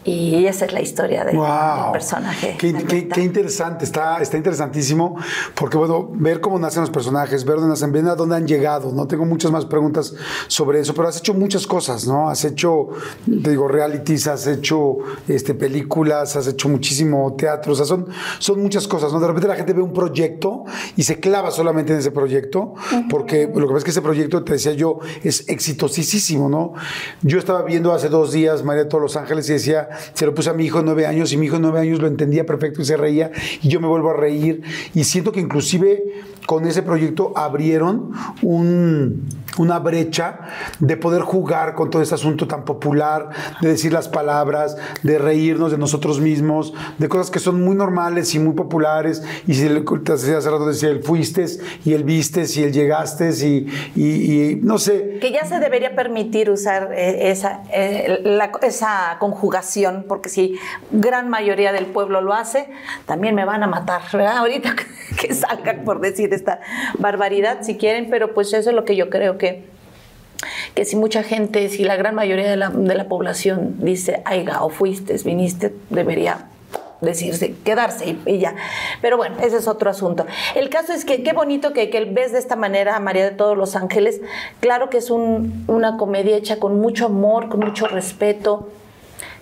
[0.10, 2.56] Y esa es la historia de- del personaje.
[2.58, 3.16] Qué, qué- Neta.
[3.16, 5.16] qué interesante, está, está interesantísimo,
[5.56, 8.92] porque bueno, ver cómo nacen los personajes, ver dónde nacen, ver a dónde han llegado,
[8.92, 9.06] ¿no?
[9.08, 10.14] Tengo muchas más preguntas
[10.48, 12.30] sobre eso, pero has hecho muchas cosas, ¿no?
[12.30, 12.88] Has hecho,
[13.26, 18.08] te digo, realities, has hecho este, películas, has hecho muchísimo teatro, o sea, son,
[18.40, 19.20] son muchas cosas, ¿no?
[19.20, 20.64] De repente la gente ve un proyecto
[20.96, 22.74] y se clava solamente en ese proyecto,
[23.10, 26.74] porque lo que pasa es que ese proyecto, te decía yo, es exitosísimo, ¿no?
[27.22, 30.34] Yo estaba viendo hace dos días María de todos los Ángeles y decía, se lo
[30.34, 32.86] puse a mi hijo nueve años y mi hijo nueve años lo entendía perfecto y
[32.86, 33.32] se reía
[33.62, 34.62] y yo me vuelvo a reír.
[34.94, 36.04] Y siento que inclusive
[36.46, 38.12] con ese proyecto abrieron
[38.42, 39.26] un-
[39.58, 40.40] una brecha
[40.80, 43.30] de poder jugar con todo este asunto tan popular,
[43.62, 48.34] de decir las palabras, de reírnos de nosotros mismos, de cosas que son muy normales
[48.36, 49.24] y muy populares.
[49.48, 51.46] Y si hace rato decía el fuiste
[51.86, 53.30] y el vistes y el llegaste
[53.96, 55.18] y, no sé.
[55.22, 58.24] Que ya se debería permitir usar eh, esa, eh,
[58.62, 60.56] esa conjugación, porque si
[60.92, 62.70] gran mayoría del pueblo lo hace,
[63.06, 64.02] también me van a matar.
[64.14, 64.76] Ahorita
[65.20, 66.60] que salgan por decir esta
[66.98, 69.66] barbaridad si quieren, pero pues eso es lo que yo creo que,
[70.76, 74.64] que si mucha gente, si la gran mayoría de la, de la población dice, aiga,
[74.64, 76.46] o fuiste, viniste, debería
[77.02, 78.56] decirse, quedarse y, y ya.
[79.02, 80.26] Pero bueno, ese es otro asunto.
[80.56, 83.32] El caso es que qué bonito que, que ves de esta manera a María de
[83.32, 84.20] todos los ángeles.
[84.60, 88.70] Claro que es un- una comedia hecha con mucho amor, con mucho respeto,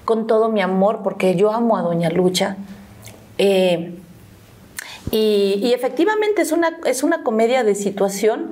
[0.06, 2.58] con todo mi amor, porque yo amo a Doña Lucha.
[3.40, 3.96] Eh,
[5.12, 8.52] y, y efectivamente es una, es una comedia de situación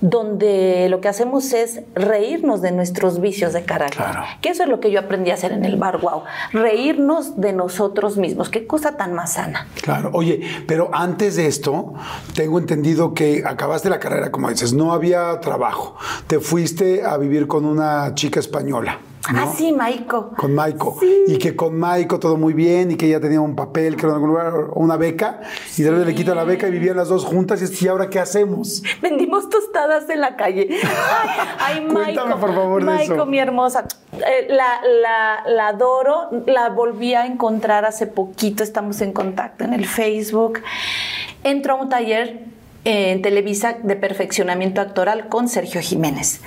[0.00, 4.04] donde lo que hacemos es reírnos de nuestros vicios de carácter.
[4.04, 4.24] Claro.
[4.40, 6.22] Que eso es lo que yo aprendí a hacer en el bar, wow.
[6.52, 8.48] Reírnos de nosotros mismos.
[8.48, 9.66] Qué cosa tan más sana.
[9.82, 11.94] Claro, oye, pero antes de esto,
[12.34, 15.96] tengo entendido que acabaste la carrera, como dices, no había trabajo.
[16.26, 18.98] Te fuiste a vivir con una chica española.
[19.32, 19.40] ¿no?
[19.40, 20.30] Ah, sí, Maiko.
[20.36, 20.96] Con Maiko.
[21.00, 21.24] Sí.
[21.26, 24.14] Y que con Maiko todo muy bien y que ella tenía un papel, creo, en
[24.14, 25.40] algún lugar, una beca,
[25.76, 27.60] y de repente le quita la beca y vivían las dos juntas.
[27.60, 28.82] Y, es, ¿y ahora qué hacemos?
[29.02, 30.68] Vendimos tostadas en la calle.
[30.70, 33.26] Ay, ay Cuéntame, Maiko, por favor, de Maiko, eso.
[33.26, 33.84] mi hermosa.
[34.12, 39.72] Eh, la, la, la adoro, la volví a encontrar hace poquito, estamos en contacto en
[39.72, 40.62] el Facebook.
[41.44, 42.40] Entró a un taller
[42.84, 46.40] en Televisa de perfeccionamiento actoral con Sergio Jiménez.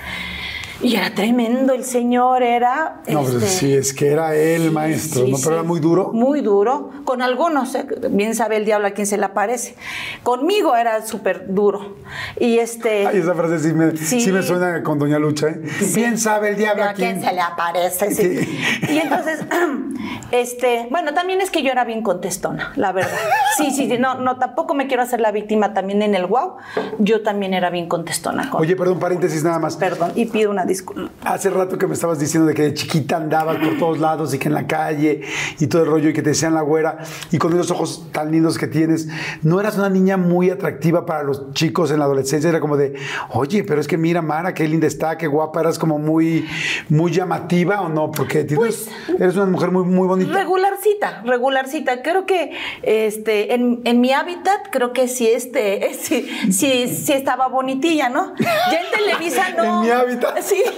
[0.82, 3.02] Y era tremendo, el señor era...
[3.08, 5.36] No, pues este, sí, es que era él, maestro, sí, ¿no?
[5.36, 5.54] Pero sí.
[5.54, 6.10] era muy duro.
[6.12, 6.90] Muy duro.
[7.04, 7.86] Con algunos, ¿eh?
[8.10, 9.74] bien sabe el diablo a quién se le aparece.
[10.22, 11.96] Conmigo era súper duro.
[12.38, 13.06] Y este.
[13.06, 14.32] Ay, esa frase sí me, Sí.
[14.32, 15.60] me suena con Doña Lucha, ¿eh?
[15.94, 17.20] Bien sabe el diablo ¿A a quién.
[17.22, 18.10] se le aparece?
[18.14, 18.58] Sí.
[18.88, 19.40] Y entonces,
[20.32, 23.10] este, bueno, también es que yo era bien contestona, la verdad.
[23.56, 26.56] Sí, sí, sí, no, no, tampoco me quiero hacer la víctima también en el wow.
[26.98, 28.48] Yo también era bien contestona.
[28.50, 29.76] Con, Oye, perdón, paréntesis nada más.
[29.76, 31.10] perdón, y pido una disculpa.
[31.24, 34.38] Hace rato que me estabas diciendo de que de chiquita andabas por todos lados y
[34.38, 35.22] que en la calle
[35.58, 36.98] y todo el rollo y que te decían la güera
[37.30, 39.08] y con esos ojos tan lindos que tienes,
[39.42, 42.48] ¿no eras una niña muy atractiva para los chicos en la adolescencia?
[42.48, 42.94] Era como de,
[43.30, 46.46] oye, pero es que mira, Mara, qué linda está, qué guapa, eras como muy,
[46.88, 48.88] muy llamativa o no, porque tienes-
[49.18, 50.32] eres una mujer muy, muy bonita.
[50.32, 52.02] Regularcita, regularcita.
[52.02, 52.52] Creo que
[52.82, 58.34] este, en, en mi hábitat, creo que sí, este, sí, sí, sí estaba bonitilla, ¿no?
[58.38, 59.64] Ya en Televisa no.
[59.64, 60.40] En mi hábitat.
[60.40, 60.59] Sí.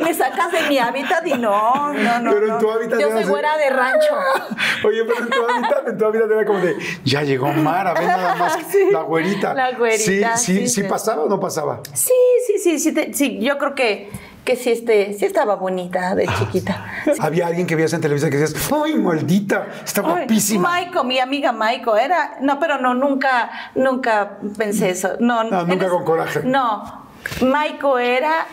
[0.00, 2.30] Me sacas de mi hábitat y no, no, no.
[2.32, 4.14] Pero en tu hábitat Yo soy güera de rancho.
[4.86, 8.06] Oye, pero en tu hábitat, en tu hábitat era como de, ya llegó Mara, ven
[8.06, 8.58] nada más,
[8.92, 9.54] la güerita.
[9.54, 11.80] la güerita, Sí, sí, sí, pasaba o no pasaba?
[11.92, 12.12] Sí,
[12.46, 14.08] sí, sí, sí, te- sí, yo creo que,
[14.44, 16.84] que sí, este, sí estaba bonita de chiquita.
[17.18, 19.66] Había alguien que veías en televisión que decías, ¡ay, maldita!
[19.84, 20.70] Está guapísima.
[20.70, 22.36] Maiko, mi amiga Maiko, era.
[22.40, 25.16] No, pero no, nunca, nunca pensé eso.
[25.18, 26.40] No, No, nunca con coraje.
[26.44, 27.07] No.
[27.42, 28.46] Maiko era.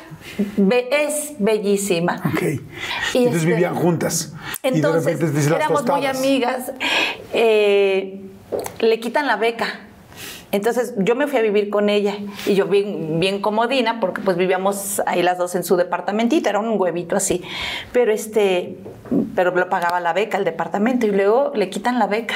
[0.57, 2.21] be- es bellísima.
[2.25, 2.41] Ok.
[2.41, 4.33] Y Entonces este- vivían juntas.
[4.63, 6.71] y de Entonces, repente las éramos muy amigas.
[7.33, 8.21] Eh,
[8.79, 9.81] le quitan la beca.
[10.51, 12.15] Entonces yo me fui a vivir con ella
[12.45, 16.59] y yo bien, bien comodina porque pues vivíamos ahí las dos en su departamentito, era
[16.59, 17.43] un huevito así.
[17.91, 18.77] Pero este,
[19.35, 22.35] pero lo pagaba la beca, el departamento y luego le quitan la beca.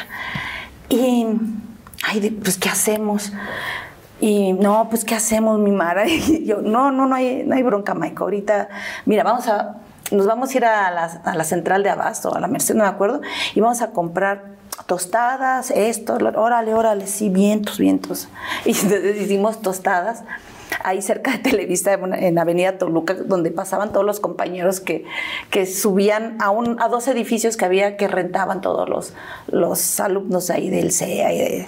[0.90, 1.28] Y,
[2.04, 3.32] ay, de- pues ¿qué hacemos?
[4.20, 6.08] Y no, pues ¿qué hacemos, mi Mara?
[6.08, 8.26] Y yo, no, no, no hay, no hay bronca, Maiko.
[8.26, 8.70] Ahorita,
[9.06, 9.78] mira, vamos a,
[10.12, 12.84] nos vamos a ir a la, a la central de abasto, a la Merced, no
[12.84, 13.22] me acuerdo,
[13.56, 18.28] y vamos a comprar tostadas, esto, órale, órale, sí, vientos, vientos.
[18.66, 20.24] Y entonces hicimos tostadas
[20.84, 25.06] ahí cerca de Televisa, en Avenida Toluca, donde pasaban todos los compañeros que,
[25.50, 29.14] que subían a, un, a dos edificios que había que rentaban todos los,
[29.48, 31.68] los alumnos ahí del CEA y de,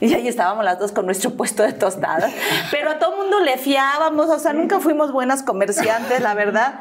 [0.00, 2.32] Y ahí estábamos las dos con nuestro puesto de tostadas.
[2.70, 6.80] Pero a todo mundo le fiábamos, o sea, nunca fuimos buenas comerciantes, la verdad.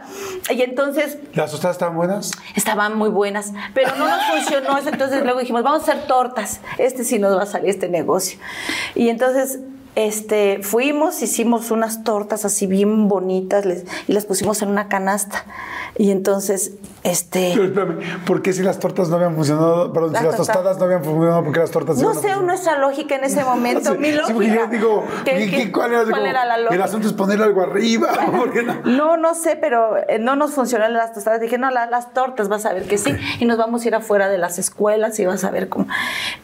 [0.49, 2.31] Y entonces ¿Las tostadas estaban buenas?
[2.56, 4.89] estaban muy buenas, pero no nos funcionó eso.
[4.89, 6.61] Entonces luego dijimos, vamos a hacer tortas.
[6.77, 8.39] Este sí nos va a salir este negocio.
[8.94, 9.60] Y entonces
[9.98, 15.44] este, fuimos, hicimos unas tortas así bien bonitas les- y las pusimos en una canasta.
[15.98, 17.53] Y entonces, este...
[17.56, 19.91] Pero espérame, ¿por qué si las tortas no habían funcionado?
[19.91, 20.78] Perdón, Las si las tostadas.
[20.78, 23.94] no habían funcionado, ¿por qué las tortas No a sé nuestra lógica en ese momento,
[23.94, 24.34] Sí, mi sí, lógica.
[24.36, 26.76] porque yo digo, ¿Qué- ¿y qué- qué- ¿cuál, era, cuál Como, era la lógica?
[26.76, 28.10] El asunto es ponerle algo arriba.
[28.38, 28.76] ¿por qué no?
[28.86, 31.41] No, no sé, pero eh, no nos funcionaron las tostadas.
[31.41, 33.15] Dije, no, la- las tortas, vas a ver que sí.
[33.40, 35.88] Y nos vamos a ir afuera de las escuelas y vas a ver cómo.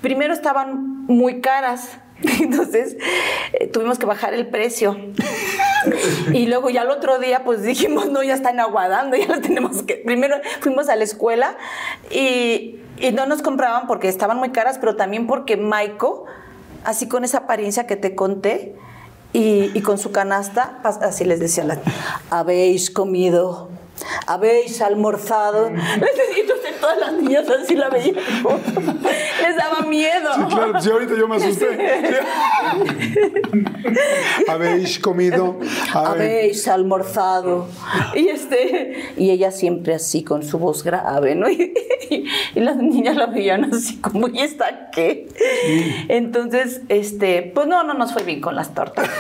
[0.02, 1.90] Primero estaban muy caras.
[2.41, 2.98] Entonces
[3.54, 4.98] eh, tuvimos que bajar el precio.
[6.34, 9.84] Y luego ya el otro día pues dijimos, no, ya están aguadando, ya las tenemos
[9.84, 9.95] que...
[9.95, 11.58] Primero fuimos a la escuela
[12.10, 12.80] y,
[13.14, 16.26] no nos compraban porque estaban muy caras, pero también porque Maiko,
[16.86, 18.76] así con esa apariencia que te conté,
[19.34, 21.80] y, y con su canasta, as- así les decía, la,
[22.30, 23.70] habéis comido,
[24.28, 25.68] habéis almorzado.
[25.68, 28.16] Entonces todas las niñas así la veían,
[29.42, 30.34] les daba miedo.
[30.36, 31.68] Sí, claro, sí, ahorita yo me asusté.
[34.50, 35.60] Habéis comido.
[35.94, 37.68] habéis almorzado.
[38.16, 41.50] Y este, y ella siempre así con su voz grave, ¿no?
[41.50, 41.74] Y,
[42.54, 45.30] y las niñas la veían así como, ¿y esta qué?
[46.10, 49.10] Entonces, este, pues no, no nos fue bien con las tortas.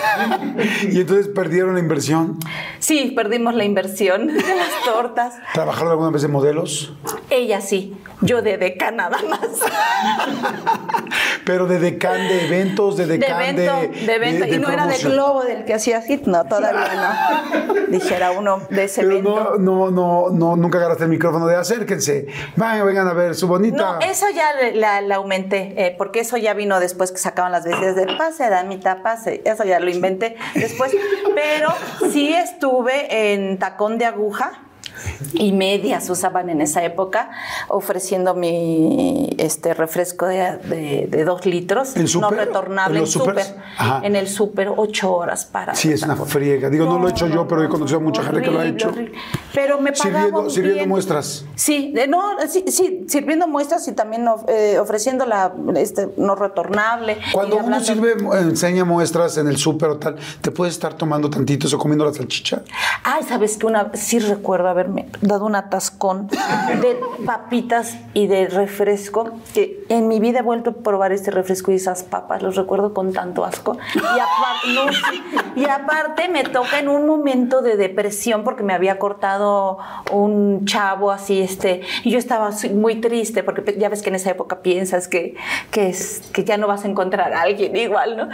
[0.83, 2.37] Y entonces perdieron la inversión.
[2.79, 5.35] Sí, perdimos la inversión de las tortas.
[5.53, 6.93] ¿Trabajaron alguna vez en modelos?
[7.29, 9.39] Ella sí, yo de deca nada más.
[11.45, 13.65] Pero de decán de eventos, de De decán de.
[13.65, 14.45] evento, de evento.
[14.45, 17.73] de y no era de globo del que hacía así, no, todavía no.
[17.87, 19.55] Dijera uno de ese Pero evento.
[19.59, 22.27] no, no, no, no, nunca agarraste el micrófono de acérquense.
[22.55, 23.77] Vengan, vengan a ver su bonita.
[23.77, 27.95] No, eso ya la aumenté, eh, porque eso ya vino después que sacaban las veces
[27.95, 29.41] de pase, damita, pase.
[29.45, 30.95] Eso ya lo inventé después.
[31.35, 31.69] Pero
[32.11, 34.62] sí estuve en tacón de aguja
[35.33, 37.29] y medias usaban en esa época,
[37.67, 43.45] ofreciendo mi este refresco de, de- de dos litros, ¿En no retornable, ¿En súper.
[43.77, 44.01] Ajá.
[44.03, 45.75] En el súper, ocho horas para.
[45.75, 46.69] Sí, es una friega.
[46.69, 48.65] Digo, no, lo he hecho yo, pero he conocido a mucha gente que lo ha
[48.65, 48.89] hecho.
[48.89, 49.13] horrible.
[49.53, 50.89] Pero me pagaban Sirviendo, sirviendo bien.
[50.89, 51.45] muestras.
[51.55, 57.17] Sí, de- no, sí, sí, sirviendo muestras y también eh, ofreciendo la este, no retornable.
[57.31, 61.29] Cuando uno hablando- sirve, enseña muestras en el súper o tal, ¿te puedes estar tomando
[61.29, 62.61] tantitos o comiendo la salchicha?
[63.03, 69.31] Ay, sabes que una sí recuerdo haberme dado un atascón de papitas y de refresco,
[69.53, 72.93] que en mi vida he vuelto a probar este refresco y esas papas, los recuerdo
[72.93, 73.77] con tanto asco.
[73.95, 75.42] Y aparte.
[75.55, 79.77] Y aparte me toca en un momento de depresión porque me había cortado
[80.11, 84.15] un chavo así, este, y yo estaba muy triste porque pe- ya ves que en
[84.15, 85.35] esa época piensas que,
[85.71, 88.29] que, es, que ya no vas a encontrar a alguien igual, ¿no?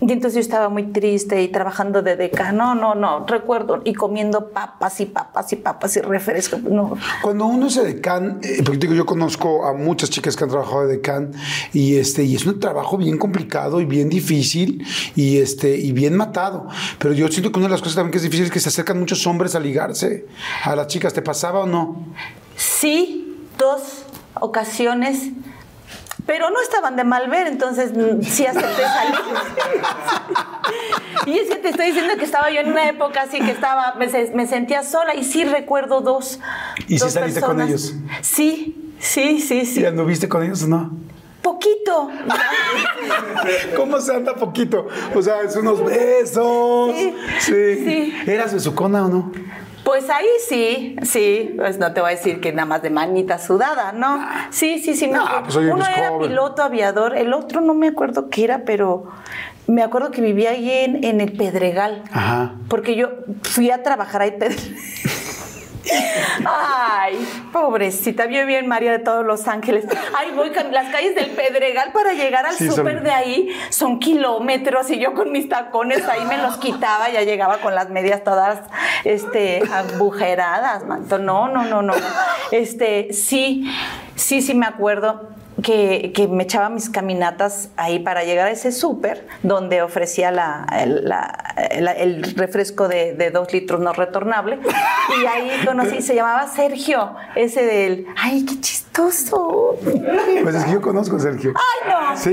[0.00, 3.94] Y entonces yo estaba muy triste y trabajando de deca, no, no, no, recuerdo, y
[3.94, 6.96] comiendo papas y papas y papas y refresco, no.
[7.22, 10.86] Cuando uno se decán, eh, porque digo, yo conozco a muchas chicas que han trabajado
[10.86, 11.32] de decán
[11.72, 14.86] y este y es un trabajo bien complicado y bien difícil
[15.16, 16.63] y este y bien matado.
[16.98, 18.68] Pero yo siento que una de las cosas también que es difícil es que se
[18.68, 20.26] acercan muchos hombres a ligarse
[20.64, 21.12] a las chicas.
[21.14, 22.06] ¿Te pasaba o no?
[22.56, 24.04] Sí, dos
[24.40, 25.30] ocasiones,
[26.26, 29.18] pero no estaban de mal ver, entonces mm, sí acepté salir.
[31.26, 33.94] y es que te estoy diciendo que estaba yo en una época así que estaba,
[33.98, 36.40] me, se- me sentía sola y sí recuerdo dos.
[36.88, 37.94] ¿Y si dos saliste con ellos?
[38.22, 39.80] Sí, sí, sí, sí.
[39.80, 40.90] ¿Y anduviste con ellos o no?
[41.44, 42.10] Poquito.
[43.76, 44.88] ¿Cómo se anda poquito?
[45.14, 46.92] O sea, es unos besos.
[46.96, 47.74] Sí, Sí.
[47.84, 48.14] sí.
[48.26, 49.30] ¿Eras besucona o no?
[49.84, 53.38] Pues ahí sí, sí, pues no te voy a decir que nada más de manita
[53.38, 54.26] sudada, ¿no?
[54.50, 55.08] Sí, sí, sí.
[55.08, 55.44] Me Ah, acuerdo.
[55.52, 56.28] pues, Uno era joven.
[56.30, 59.04] piloto aviador, el otro no me acuerdo qué era, pero
[59.66, 62.02] me acuerdo que vivía ahí en, en el Pedregal.
[62.12, 62.54] Ajá.
[62.68, 63.10] Porque yo
[63.42, 64.30] fui a trabajar ahí.
[64.38, 64.56] Pedre-
[66.46, 67.16] Ay,
[67.52, 69.84] pobrecita, yo vivía en María de todos los Ángeles.
[70.16, 73.48] Ay, voy con las calles del Pedregal para llegar al Sí, son- súper de ahí.
[73.70, 77.90] Son kilómetros y yo con mis tacones ahí me los quitaba, ya llegaba con las
[77.90, 78.60] medias todas
[79.04, 80.84] este, agujeradas.
[80.86, 81.18] manto.
[81.18, 81.94] No, no, no, no.
[82.50, 83.64] Este, sí,
[84.14, 85.28] sí, sí me acuerdo
[85.62, 90.66] que, que me echaba mis caminatas ahí para llegar a ese súper donde ofrecía la,
[90.82, 94.58] el, la- el- el refresco de, de dos litros no retornable.
[95.22, 99.76] Y ahí conocí, se llamaba Sergio, ese del, ay, qué chistoso.
[100.42, 101.52] Pues es que yo conozco a Sergio.
[101.56, 102.16] Ay, no.
[102.16, 102.32] ¿Sí?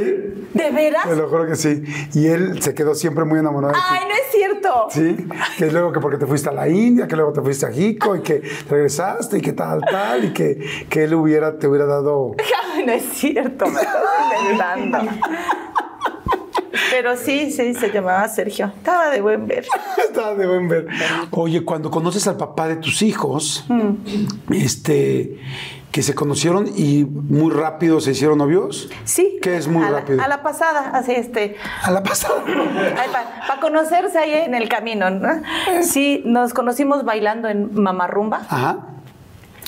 [0.53, 1.07] ¿De veras?
[1.07, 1.83] Te lo juro que sí.
[2.13, 3.85] Y él se quedó siempre muy enamorado de ti.
[3.89, 4.87] Ay, no es cierto.
[4.89, 5.27] Sí,
[5.57, 8.15] que luego que porque te fuiste a la India, que luego te fuiste a Jico
[8.15, 12.31] y que regresaste y que tal, tal, y que, que él hubiera, te hubiera dado.
[12.73, 13.95] Ay, no es cierto, me estás
[14.41, 14.99] inventando.
[16.89, 18.67] pero sí, sí, se llamaba Sergio.
[18.77, 19.65] Estaba de buen ver.
[19.97, 20.87] Estaba de buen ver.
[21.31, 24.53] Oye, cuando conoces al papá de tus hijos, Mm.
[24.53, 25.39] este,
[25.91, 28.89] que se conocieron y muy rápido se hicieron novios.
[29.03, 29.39] Sí.
[29.41, 30.21] ¿Qué es muy a la- rápido?
[30.21, 31.57] a la pasada, así este.
[31.83, 32.43] A la pasada.
[33.47, 35.29] Para conocerse ahí en el camino, ¿no?
[35.81, 38.41] Sí, nos conocimos bailando en Mamarrumba.
[38.49, 38.77] Ajá.
[38.77, 39.60] Eh, no, eso, eh,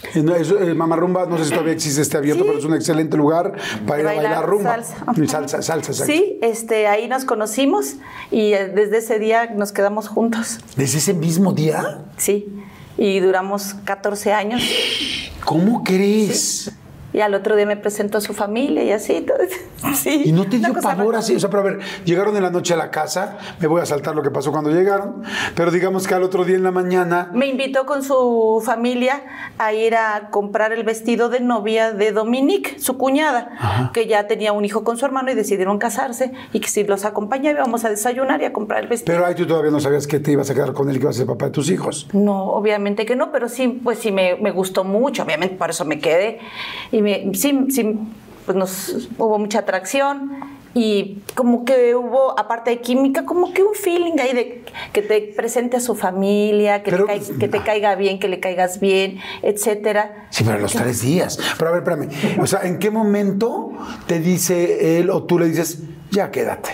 [0.76, 2.48] Mamarrumba, no sé si todavía existe este abierto, Sí.
[2.48, 3.54] pero es un excelente lugar
[3.88, 4.84] para ir a Bailar bailar rumba.
[5.28, 5.62] salsa.
[5.62, 6.06] Salsa.
[6.06, 7.96] Sí, este, ahí nos conocimos
[8.32, 10.60] y eh, desde ese día nos quedamos juntos.
[10.76, 12.02] ¿Desde ese mismo día?
[12.18, 12.48] Sí,
[12.98, 14.62] y duramos 14 años.
[15.46, 16.72] ¿Cómo crees?
[17.14, 19.22] Y al otro día me presentó a su familia y así.
[19.22, 19.38] todo.
[19.96, 21.36] Sí, Y no te dio pavor así.
[21.36, 23.38] O sea, pero a ver, llegaron en la noche a la casa.
[23.60, 25.24] Me voy a saltar lo que pasó cuando llegaron.
[25.56, 27.30] Pero digamos que al otro día en la mañana.
[27.34, 29.22] Me invitó con su familia
[29.58, 34.54] a ir a comprar el vestido de novia de Dominique, su cuñada, que ya tenía
[34.54, 37.90] un hijo con su hermano y decidieron casarse y que si los acompañaba íbamos a
[37.90, 39.14] desayunar y a comprar el vestido.
[39.16, 41.04] Pero ahí tú todavía no sabías que te ibas a quedar con él y que
[41.04, 42.08] ibas a ser papá de tus hijos.
[42.14, 45.84] No, obviamente que no, pero sí, pues sí me, me gustó mucho, obviamente por eso
[45.86, 46.40] me quedé.
[46.92, 48.00] Y me, sí, sí,
[48.46, 50.32] pues nos hubo mucha atracción
[50.76, 55.22] y como que hubo, aparte de química, como que un feeling ahí de que te
[55.36, 58.80] presente a su familia, que, Pero- te, cai- que te caiga bien, que le caigas
[58.80, 60.28] bien, etcétera.
[60.32, 61.38] Sí, pero los tres días.
[61.60, 62.40] Pero a ver, espérame.
[62.42, 63.72] O sea, ¿en qué momento
[64.08, 66.72] te dice él o tú le dices, ya quédate?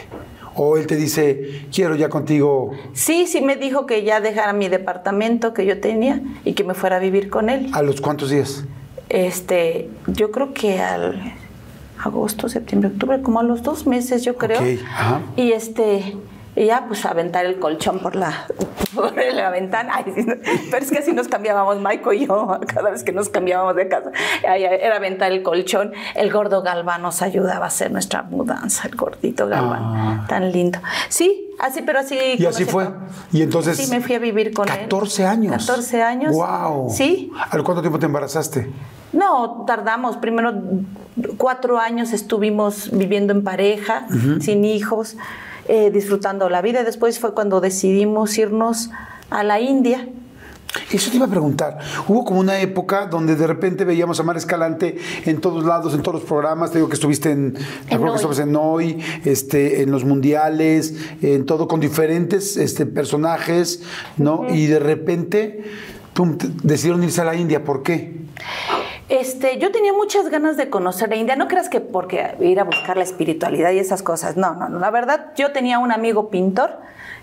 [0.56, 2.72] O él te dice, quiero ya contigo.
[2.93, 6.73] Sí, sí me dijo que ya dejara mi departamento que yo tenía y que me
[6.73, 7.69] fuera a vivir con él.
[7.73, 8.64] ¿A los cuántos días?
[9.10, 11.34] Este, yo creo que al
[12.03, 14.60] agosto, septiembre, octubre, como a los dos meses, yo creo.
[14.60, 15.22] Ok, ajá.
[15.36, 16.15] Y este,
[16.56, 18.45] y ya pues aventar el colchón por la,
[18.95, 19.94] por la ventana.
[19.95, 20.06] Ay,
[20.72, 23.88] pero es que así nos cambiábamos, Maiko y yo, cada vez que nos cambiábamos de
[23.88, 24.11] casa.
[24.44, 25.91] Era aventar el colchón.
[26.15, 30.26] El gordo Galván nos ayudaba a hacer nuestra mudanza, el gordito Galván, Ah.
[30.30, 30.80] tan lindo.
[31.10, 32.18] Sí, así, pero así.
[32.38, 32.90] Y así fue.
[33.31, 33.77] Y entonces.
[33.77, 34.80] Sí, me fui a vivir con él.
[34.81, 35.65] 14 años.
[35.68, 36.36] 14 años.
[36.36, 36.90] ¡Wow!
[36.90, 37.31] Sí.
[37.52, 38.69] ¿Al cuánto tiempo te embarazaste?
[39.11, 40.18] No, tardamos.
[40.18, 40.53] Primero
[41.38, 44.07] cuatro años estuvimos viviendo en pareja,
[44.40, 45.18] sin hijos,
[45.68, 46.84] eh, disfrutando la vida.
[46.84, 48.90] Después fue cuando decidimos irnos
[49.30, 50.07] a la India.
[50.91, 51.79] Eso te iba a preguntar.
[52.07, 56.01] Hubo como una época donde de repente veíamos a Mar Escalante en todos lados, en
[56.01, 56.71] todos los programas.
[56.71, 61.45] Te digo que estuviste en, acuerdo que estabas en Hoy, este, en los mundiales, en
[61.45, 63.83] todo, con diferentes este, personajes,
[64.17, 64.47] ¿no?
[64.49, 65.63] Y de repente,
[66.13, 67.63] pum, decidieron irse a la India.
[67.63, 68.19] ¿Por qué?
[69.09, 71.35] Este, yo tenía muchas ganas de conocer la India.
[71.35, 74.37] No creas que porque ir a buscar la espiritualidad y esas cosas.
[74.37, 74.79] No, no, no.
[74.79, 76.77] La verdad, yo tenía un amigo pintor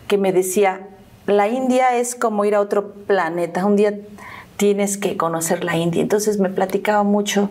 [0.09, 0.89] que me decía,
[1.27, 3.65] la India es como ir a otro planeta.
[3.65, 3.99] Un día
[4.57, 6.03] tienes que conocer la India.
[6.03, 7.51] Entonces me platicaba mucho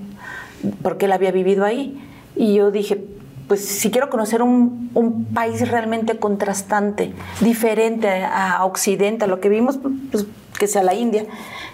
[0.81, 2.01] porque él había vivido ahí.
[2.35, 3.03] Y yo dije,
[3.47, 4.85] pues si quiero conocer un,
[5.33, 9.77] país realmente contrastante, diferente a Occidente, a lo que vimos,
[10.11, 10.25] pues
[10.57, 11.25] que sea la India.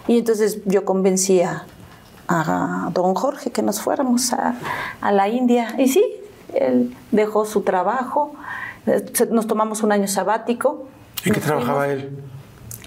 [0.08, 1.66] Y entonces yo convencí a,
[2.28, 4.56] a don Jorge que nos fuéramos a,
[5.02, 5.76] a la India.
[5.78, 6.04] Y sí,
[6.54, 8.34] él dejó su trabajo,
[8.88, 10.88] eh, nos tomamos un año sabático.
[11.26, 12.10] ¿En qué trabajaba él?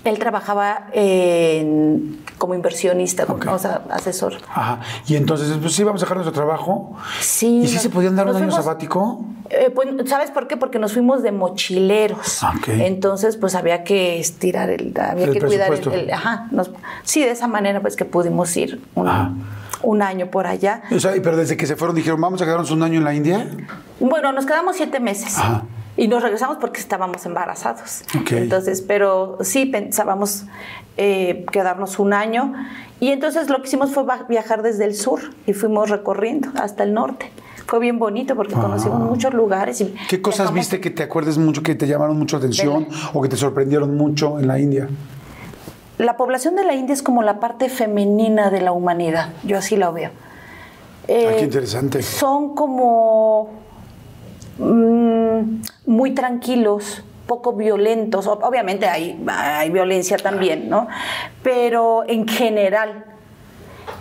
[0.05, 3.47] Él trabajaba en- como inversionista, Ok.
[3.51, 4.35] o sea, asesor.
[4.53, 4.81] Ajá.
[5.07, 6.95] Y entonces, pues sí, vamos a dejar nuestro trabajo.
[7.21, 7.61] Sí.
[7.65, 9.25] ¿Y sí se podían dar un año sabático?
[9.49, 10.59] Eh, pues, ¿Sabes por qué?
[10.59, 12.43] Porque nos fuimos de mochileros.
[12.43, 12.69] Ah, ok.
[12.69, 16.49] Entonces, pues había que estirar el, había El que cuidar el, ajá.
[16.51, 16.71] nos-
[17.03, 19.33] sí, de esa manera, pues que pudimos ir un, Ajá.
[19.83, 20.83] un año por allá.
[20.95, 23.15] O sea, pero desde que se fueron dijeron, vamos a quedarnos un año en la
[23.15, 23.49] India.
[24.01, 25.39] Bueno, nos quedamos siete meses.
[25.39, 25.63] Ajá.
[25.97, 28.03] Y nos regresamos porque estábamos embarazados.
[28.21, 28.33] Ok.
[28.33, 30.45] Entonces, pero sí pensábamos
[30.97, 32.53] eh, quedarnos un año.
[33.01, 36.95] Y entonces lo que hicimos fue viajar desde el sur y fuimos recorriendo hasta el
[36.95, 37.31] norte.
[37.67, 39.81] Fue bien bonito porque conocimos muchos lugares.
[39.81, 43.29] Y ¿Qué cosas viste que te acuerdes mucho, que te llamaron mucho atención o que
[43.29, 44.89] te sorprendieron mucho en la India?
[45.97, 49.31] La población de la India es como la parte femenina de la humanidad.
[49.45, 50.11] Yo así la veo.
[51.09, 52.03] Eh, Ah, qué interesante.
[52.03, 53.64] Son como
[54.59, 58.27] mm, muy tranquilos, poco violentos.
[58.27, 60.89] Obviamente hay, hay violencia también, ¿no?
[61.43, 63.05] Pero en general,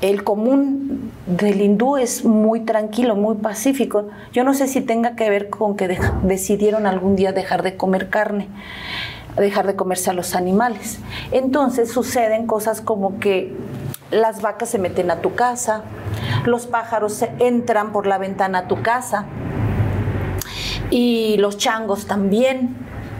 [0.01, 4.09] el común del hindú es muy tranquilo, muy pacífico.
[4.33, 8.09] Yo no sé si tenga que ver con que decidieron algún día dejar de comer
[8.09, 8.49] carne,
[9.37, 10.99] dejar de comerse a los animales.
[11.31, 13.55] Entonces suceden cosas como que
[14.11, 15.83] las vacas se meten a tu casa,
[16.45, 19.25] los pájaros se entran por la ventana a tu casa
[20.93, 22.75] y los changos también.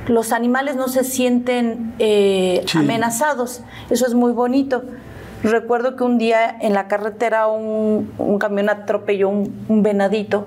[0.07, 2.77] Los animales no se sienten eh, Sí.
[2.77, 3.61] amenazados.
[3.89, 4.83] Eso es muy bonito.
[5.43, 10.45] Recuerdo que un día en la carretera un, un camión atropelló un, un venadito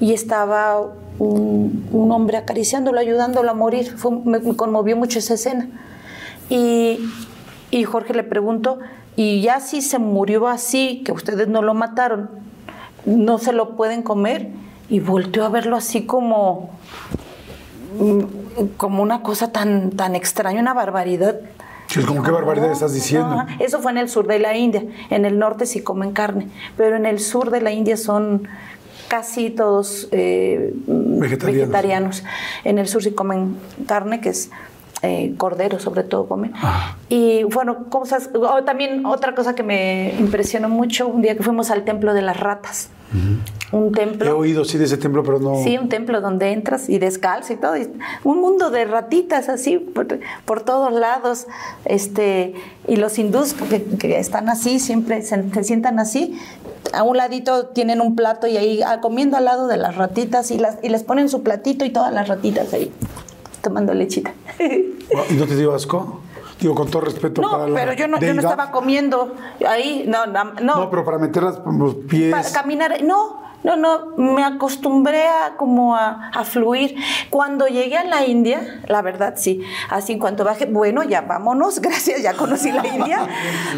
[0.00, 0.80] y estaba
[1.18, 3.92] un, un hombre acariciándolo, ayudándolo a morir.
[3.96, 5.68] Fue- me, me conmovió mucho esa escena.
[6.48, 6.98] Y,
[7.70, 8.78] y Jorge le preguntó,
[9.14, 12.28] ¿y ya si se murió así, que ustedes no lo mataron,
[13.04, 14.48] no se lo pueden comer?
[14.88, 16.70] Y volteó a verlo así como,
[17.98, 18.20] mm,
[18.76, 21.36] como una cosa tan, tan extraña, una barbaridad.
[21.88, 23.28] Sí, es como, ¿qué barbaridad estás diciendo?
[23.28, 24.84] Ajá, Eso fue en el sur de la India.
[25.10, 28.48] En el norte sí comen carne, pero en el sur de la India son
[29.08, 31.68] casi todos eh, Vegetarianos.
[31.68, 32.24] vegetarianos.
[32.64, 33.56] En el sur sí comen
[33.86, 34.50] carne, que es
[35.02, 36.52] eh, cordero, sobre todo comen.
[36.56, 36.96] Ah.
[37.08, 38.30] Y bueno, cosas.
[38.34, 42.22] oh, también otra cosa que me impresionó mucho, un día que fuimos al templo de
[42.22, 42.90] las ratas.
[43.72, 44.26] Un templo.
[44.26, 45.62] He oído sí de ese templo, pero no.
[45.62, 47.76] Sí, un templo donde entras y descalzo y todo.
[47.76, 47.88] y
[48.22, 50.06] un mundo de ratitas así por,
[50.44, 51.46] por todos lados.
[51.84, 52.54] Este,
[52.86, 56.38] y los hindús que, que están así, siempre se, se sientan así.
[56.92, 60.50] A un ladito tienen un plato y ahí ah, comiendo al lado de las ratitas
[60.52, 62.92] y, las, y les ponen su platito y todas las ratitas ahí
[63.62, 64.32] tomando lechita.
[64.60, 66.20] ¿Y no te dio asco?
[66.60, 69.34] Digo, con todo respeto No, para la pero yo no, yo no estaba comiendo
[69.66, 72.30] ahí, no, no, No, pero para por los pies.
[72.30, 76.94] Para caminar, no, no, no, me acostumbré a como a, a fluir.
[77.30, 79.60] Cuando llegué a la India, la verdad sí,
[79.90, 83.26] así en cuanto bajé, bueno, ya vámonos, gracias, ya conocí la India.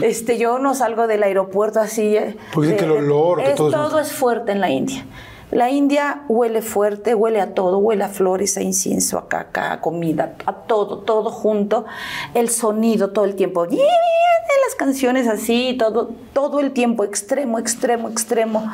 [0.02, 2.16] Este, yo no salgo del aeropuerto así.
[2.16, 5.04] eh, Porque que el olor, que es- todo es- todo es fuerte en la India.
[5.50, 9.80] La India huele fuerte, huele a todo, huele a flores, a incienso, a caca, a
[9.80, 11.86] comida, a todo, todo junto.
[12.34, 18.70] El sonido todo el tiempo, las canciones así, todo, todo el tiempo, extremo, extremo, extremo.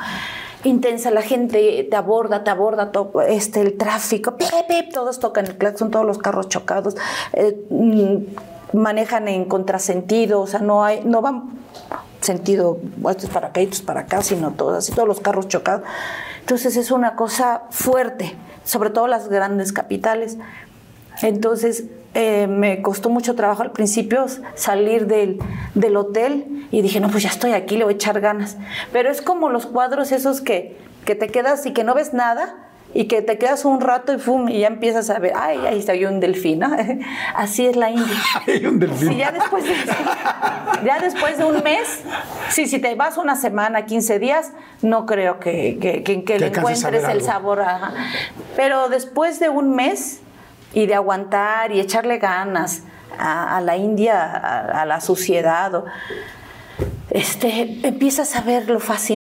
[0.65, 2.91] Intensa, la gente te aborda, te aborda,
[3.29, 4.35] este, el tráfico,
[4.93, 6.97] todos tocan el claxon, todos los carros chocados,
[7.35, 11.51] eh, mm, manejan en contrasentido, o sea, no hay, no van
[12.21, 12.79] sentido,
[13.11, 15.83] esto es para acá esto es para acá, sino todos, así todos los carros chocados.
[16.41, 18.35] Entonces es una cosa fuerte,
[18.65, 20.39] sobre todo las grandes capitales.
[21.23, 21.85] Entonces
[22.15, 25.39] eh, me costó mucho trabajo al principio salir del,
[25.75, 28.57] del hotel y dije, no, pues ya estoy aquí, le voy a echar ganas.
[28.93, 32.57] Pero es como los cuadros esos que, que te quedas y que no ves nada
[32.97, 34.49] y que te quedas un rato y, ¡fum!
[34.49, 36.61] y ya empiezas a ver, ay, ahí está yo un delfín.
[36.61, 36.71] ¿no?
[37.35, 38.15] Así es la India.
[38.47, 39.09] Hay un delfín.
[39.09, 39.75] Sí, ya después de,
[40.85, 42.03] ya después de un mes,
[42.51, 46.47] sí, si te vas una semana, 15 días, no creo que, que, que- que le
[46.49, 47.61] encuentres el sabor.
[47.63, 47.93] ajá.
[48.55, 50.21] Pero después de un mes
[50.75, 52.83] y de aguantar y echarle ganas
[53.19, 55.85] a, la India, a, la suciedad, o-
[57.11, 59.14] este, empiezas a ver lo fácil.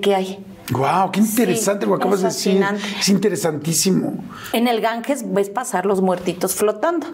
[0.00, 0.44] Que hay.
[0.70, 2.64] Wow, qué interesante Sí, lo que acabas de es decir.
[2.98, 4.14] Es interesantísimo.
[4.52, 7.06] En el Ganges ves pasar los muertitos flotando.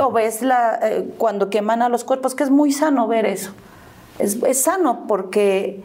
[0.00, 3.50] O ves la, eh, cuando queman a los cuerpos, que es muy sano ver eso.
[4.18, 5.82] Es, es sano porque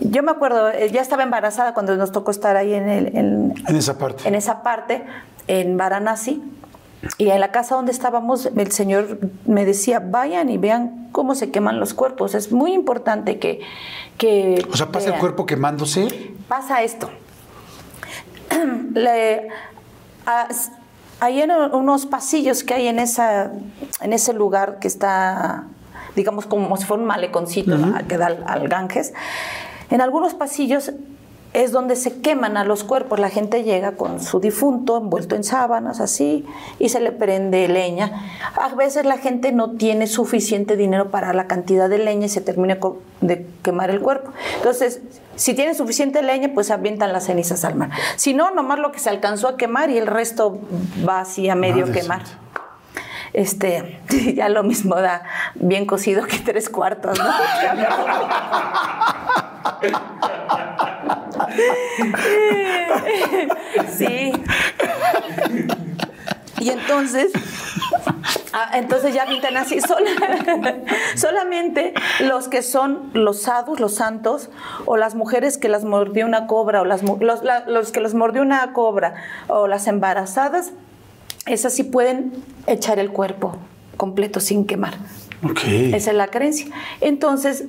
[0.00, 3.54] yo me acuerdo, eh, ya estaba embarazada cuando nos tocó estar ahí en, el, en,
[3.66, 4.26] En esa parte.
[4.26, 5.04] en esa parte,
[5.46, 6.42] en Varanasi.
[7.16, 11.50] Y en la casa donde estábamos, el Señor me decía, vayan y vean cómo se
[11.50, 12.34] queman los cuerpos.
[12.34, 13.60] Es muy importante que...
[14.16, 16.32] que O sea, pasa el vean cuerpo quemándose.
[16.48, 17.08] pasa esto.
[18.94, 19.48] Le-
[20.26, 20.48] a-
[21.20, 23.52] hay unos pasillos que hay en, esa,
[24.00, 25.64] en ese lugar que está,
[26.14, 28.06] digamos, como si fuera un maleconcito ¿no?
[28.06, 29.14] que da al, al Ganges.
[29.90, 30.92] En algunos pasillos
[31.54, 33.18] es donde se queman a los cuerpos.
[33.18, 36.44] La gente llega con su difunto envuelto en sábanas, así,
[36.78, 38.12] y se le prende leña.
[38.54, 42.40] A veces la gente no tiene suficiente dinero para la cantidad de leña y se
[42.40, 42.78] termina
[43.20, 44.32] de quemar el cuerpo.
[44.56, 45.00] Entonces,
[45.36, 47.90] si tienen suficiente leña, pues avientan las cenizas al mar.
[48.16, 50.58] Si no, nomás lo que se alcanzó a quemar y el resto
[51.08, 52.26] va así a medio Madre quemar.
[52.26, 52.47] santa.
[53.32, 54.00] Este,
[54.34, 55.22] ya lo mismo da
[55.54, 57.24] bien cocido que tres cuartos, ¿no?
[63.96, 64.32] sí.
[66.60, 67.30] Y entonces,
[68.52, 69.78] ah, entonces ya pintan así.
[71.16, 74.50] solamente los que son los sadus, los santos,
[74.86, 79.14] o las mujeres que las mordió una cobra, o las, los, que mordió una cobra,
[79.46, 80.72] o las embarazadas,
[81.48, 82.32] esas sí pueden
[82.66, 83.56] echar el cuerpo
[83.96, 84.94] completo sin quemar.
[85.42, 85.92] Okay.
[85.94, 86.66] Esa es la creencia.
[87.00, 87.64] Entonces,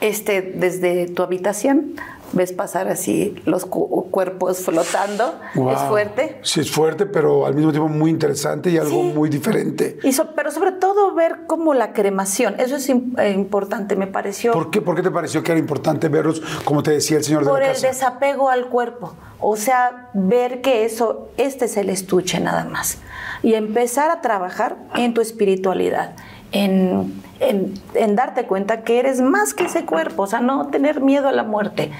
[0.00, 1.94] este, desde tu habitación
[2.32, 5.34] ves pasar así los cuerpos flotando.
[5.54, 6.38] Es fuerte.
[6.42, 9.98] Sí, es fuerte, pero al mismo tiempo muy interesante y algo muy diferente.
[10.02, 12.56] Y pero sobre todo ver como la cremación.
[12.58, 14.52] Eso es eh, importante, me pareció.
[14.52, 14.80] ¿Por qué?
[14.80, 17.60] ¿Por qué te pareció que era importante verlos, como te decía el señor de Por
[17.60, 19.14] la el desapego al cuerpo.
[19.40, 22.98] O sea, ver que eso, este es el estuche nada más.
[23.42, 26.14] Y empezar a trabajar en tu espiritualidad.
[26.52, 31.28] En, en, darte cuenta que eres más que ese cuerpo, o sea, no tener miedo
[31.28, 31.90] a la muerte.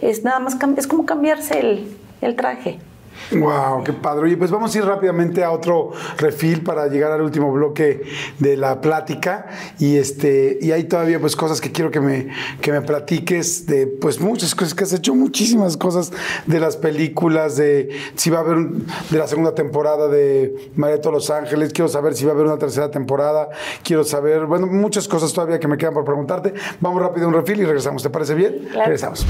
[0.00, 2.78] Es nada más, es como cambiarse el, el traje.
[3.32, 4.24] Wow, qué padre.
[4.24, 8.02] Oye, pues vamos a ir rápidamente a otro refil para llegar al último bloque
[8.38, 9.46] de la plática.
[9.78, 12.28] Y este, y hay todavía pues cosas que quiero que me,
[12.60, 16.12] que me platiques de pues muchas cosas que has hecho, muchísimas cosas
[16.46, 18.68] de las películas, de si va a haber
[19.10, 22.58] de la segunda temporada de Mareto Los Ángeles, quiero saber si va a haber una
[22.58, 23.48] tercera temporada,
[23.82, 26.54] quiero saber, bueno, muchas cosas todavía que me quedan por preguntarte.
[26.80, 28.02] Vamos rápido a un refil y regresamos.
[28.02, 28.68] ¿Te parece bien?
[28.72, 29.26] Regresamos.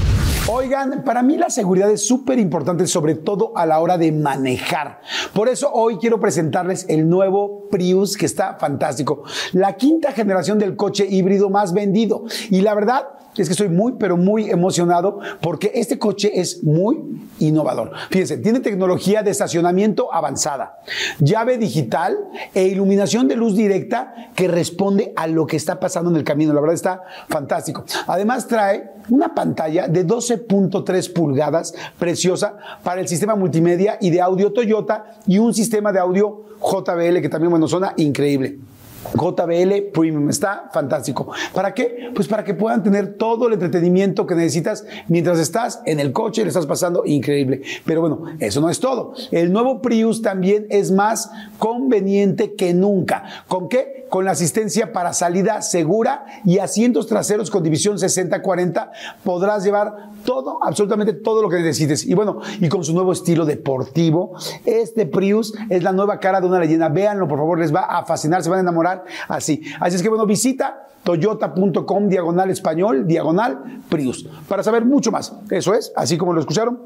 [0.48, 5.00] Oigan, para mí la seguridad es súper importante, sobre todo a la hora de manejar.
[5.32, 9.24] Por eso hoy quiero presentarles el nuevo Prius que está fantástico.
[9.52, 12.24] La quinta generación del coche híbrido más vendido.
[12.50, 13.08] Y la verdad
[13.42, 17.02] es que estoy muy, pero muy emocionado porque este coche es muy
[17.38, 17.92] innovador.
[18.10, 20.78] Fíjense, tiene tecnología de estacionamiento avanzada,
[21.18, 22.16] llave digital
[22.54, 26.52] e iluminación de luz directa que responde a lo que está pasando en el camino.
[26.52, 27.84] La verdad está fantástico.
[28.06, 34.52] Además trae una pantalla de 12.3 pulgadas preciosa para el sistema multimedia y de audio
[34.52, 38.58] Toyota y un sistema de audio JBL que también, bueno, suena increíble.
[39.12, 40.30] JBL Premium.
[40.30, 41.30] Está fantástico.
[41.52, 42.10] ¿Para qué?
[42.14, 46.40] Pues para que puedan tener todo el entretenimiento que necesitas mientras estás en el coche
[46.40, 47.62] y le estás pasando increíble.
[47.84, 49.14] Pero bueno, eso no es todo.
[49.30, 53.44] El nuevo Prius también es más conveniente que nunca.
[53.48, 54.03] ¿Con qué?
[54.08, 58.90] Con la asistencia para salida segura y asientos traseros con división 60-40
[59.24, 62.06] podrás llevar todo, absolutamente todo lo que necesites.
[62.06, 66.46] Y bueno, y con su nuevo estilo deportivo, este Prius es la nueva cara de
[66.46, 66.88] una leyenda.
[66.88, 69.62] Véanlo, por favor, les va a fascinar, se van a enamorar así.
[69.80, 75.32] Así es que bueno, visita toyota.com diagonal español, diagonal Prius, para saber mucho más.
[75.50, 76.80] Eso es, así como lo escucharon,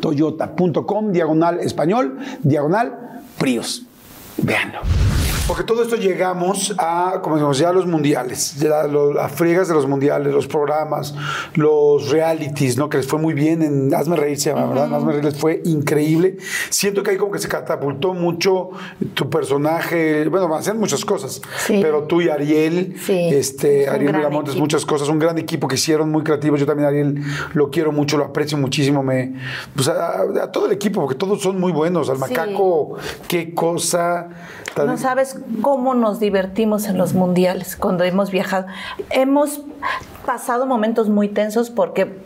[0.00, 3.84] toyota.com diagonal español, diagonal Prius.
[4.38, 5.17] Veanlo.
[5.48, 9.86] Porque todo esto llegamos a, como decimos, ya los mundiales, ya las friegas de los
[9.86, 11.14] mundiales, los programas,
[11.54, 12.90] los realities, ¿no?
[12.90, 14.94] Que les fue muy bien en Hazme Reír, se llama, ¿verdad?
[14.94, 16.36] Hazme Reír les fue increíble.
[16.68, 18.68] Siento que ahí como que se catapultó mucho
[19.14, 24.54] tu personaje, bueno, van a hacer muchas cosas, pero tú y Ariel, este, Ariel Miramontes,
[24.54, 26.60] muchas cosas, un gran equipo que hicieron, muy creativos.
[26.60, 27.22] Yo también Ariel
[27.54, 29.32] lo quiero mucho, lo aprecio muchísimo, me,
[29.74, 32.10] pues a, todo el equipo, porque todos son muy buenos.
[32.10, 34.28] Al macaco, qué cosa.
[34.86, 38.66] No sabes cómo nos divertimos en los mundiales cuando hemos viajado.
[39.10, 39.62] Hemos
[40.26, 42.16] pasado momentos muy tensos porque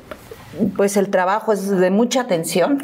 [0.77, 2.79] pues el trabajo es de mucha tensión,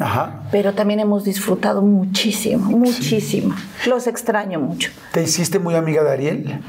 [0.51, 3.55] pero también hemos disfrutado muchísimo, muchísimo.
[3.85, 4.91] Los extraño mucho.
[5.11, 6.61] ¿Te hiciste muy amiga de Ariel?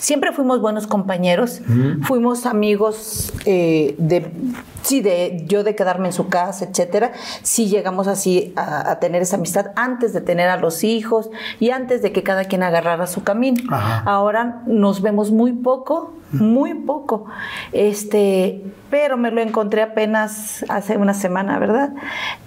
[0.00, 1.60] Siempre fuimos buenos compañeros,
[2.04, 4.32] fuimos amigos eh, de,
[4.80, 7.12] sí, de yo de quedarme en su casa, etcétera.
[7.42, 11.28] Sí llegamos así a, tener esa amistad antes de tener a los hijos
[11.58, 13.62] y antes de que cada quien agarrara su camino.
[14.06, 17.26] Ahora nos vemos muy poco, muy poco.
[17.72, 21.92] Este, pero me lo encontré apenas hace una semana, ¿verdad?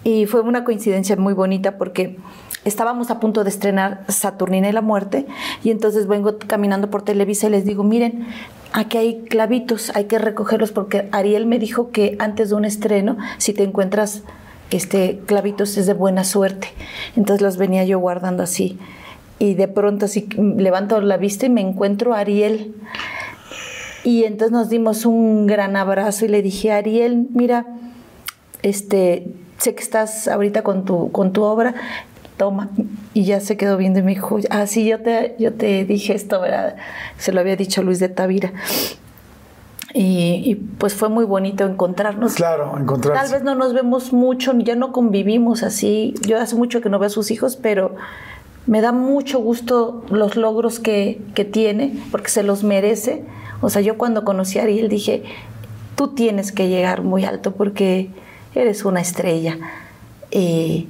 [0.04, 2.18] Y fue una coincidencia muy bonita porque
[2.66, 5.26] estábamos a punto de estrenar Saturnina y la muerte
[5.64, 8.28] y entonces vengo caminando por Televisa y les digo, miren,
[8.72, 13.18] aquí hay clavitos, hay que recogerlos porque Ariel me dijo que antes de un estreno,
[13.38, 14.24] si te encuentras
[14.72, 16.68] este clavitos es de buena suerte.
[17.16, 18.80] Entonces los venía yo guardando así
[19.40, 22.74] y de pronto así levanto la vista y me encuentro a Ariel.
[24.04, 27.66] Y entonces nos dimos un gran abrazo y le dije, Ariel, mira,
[28.62, 29.28] este,
[29.60, 31.74] sé que estás ahorita con tu, con tu obra,
[32.38, 32.70] toma.
[33.14, 36.14] Y ya se quedó viendo y me dijo, ah, sí, yo te, yo te dije
[36.14, 36.76] esto, ¿verdad?
[37.18, 38.54] Se lo había dicho Luis de Tavira.
[39.96, 42.34] Y, pues fue muy bonito encontrarnos.
[42.34, 43.24] Claro, encontrarnos.
[43.24, 46.16] Tal vez no nos vemos mucho, ya no convivimos así.
[46.22, 47.96] Yo hace mucho que no veo a sus hijos, pero
[48.66, 53.24] me da mucho gusto los logros que, que tiene, porque se los merece.
[53.62, 55.24] O sea, yo cuando conocí a Ariel dije,
[55.96, 58.10] tú tienes que llegar muy alto porque
[58.56, 59.60] eres una estrella.
[60.32, 60.88] Eh,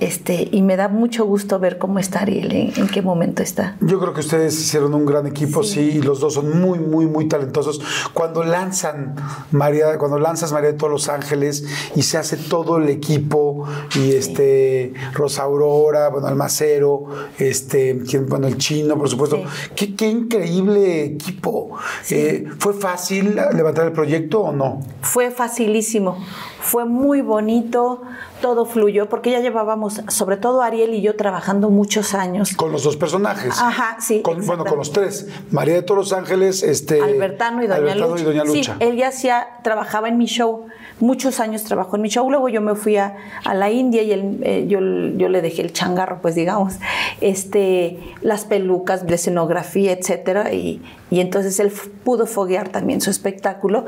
[0.00, 3.76] este, y me da mucho gusto ver cómo está Ariel, en, qué momento está.
[3.80, 5.80] Yo creo que ustedes hicieron un gran equipo, sí.
[5.80, 7.80] y los dos son muy, muy, muy talentosos.
[8.12, 9.14] Cuando lanzan
[9.50, 11.64] María, cuando lanzas María de todos los Ángeles
[11.94, 17.06] y se hace todo el equipo, y este, Rosa Aurora, bueno, Almacero,
[17.38, 17.94] este,
[18.28, 19.42] bueno, el chino, por supuesto.
[19.74, 21.76] Qué, qué, increíble equipo.
[22.10, 24.80] Eh, ¿Fue fácil levantar el proyecto o no?
[25.02, 26.18] Fue facilísimo
[26.64, 28.00] fue muy bonito,
[28.40, 32.56] todo fluyó, porque ya llevábamos, sobre todo Ariel y yo, trabajando muchos años.
[32.56, 33.60] Con los dos personajes.
[33.60, 34.22] Ajá, sí.
[34.46, 35.28] bueno, con los tres.
[35.50, 37.02] María de todos los Ángeles, este.
[37.02, 38.20] Albertano y Doña, Lucha.
[38.22, 38.76] Y Doña Lucha.
[38.78, 40.64] Sí, él ya hacía, trabajaba en mi show.
[41.00, 42.28] Muchos años trabajó en mi show.
[42.30, 43.14] Luego yo me fui a,
[43.52, 46.76] la India y él, eh, yo, yo, le dejé el changarro, pues digamos,
[47.20, 50.54] este, las pelucas, la escenografía, etcétera.
[50.54, 50.80] Y,
[51.10, 51.70] y entonces él
[52.04, 53.84] pudo foguear también su espectáculo.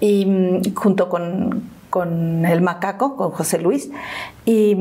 [0.00, 3.88] Y mm, junto con con el macaco, con José Luis.
[4.44, 4.76] Y,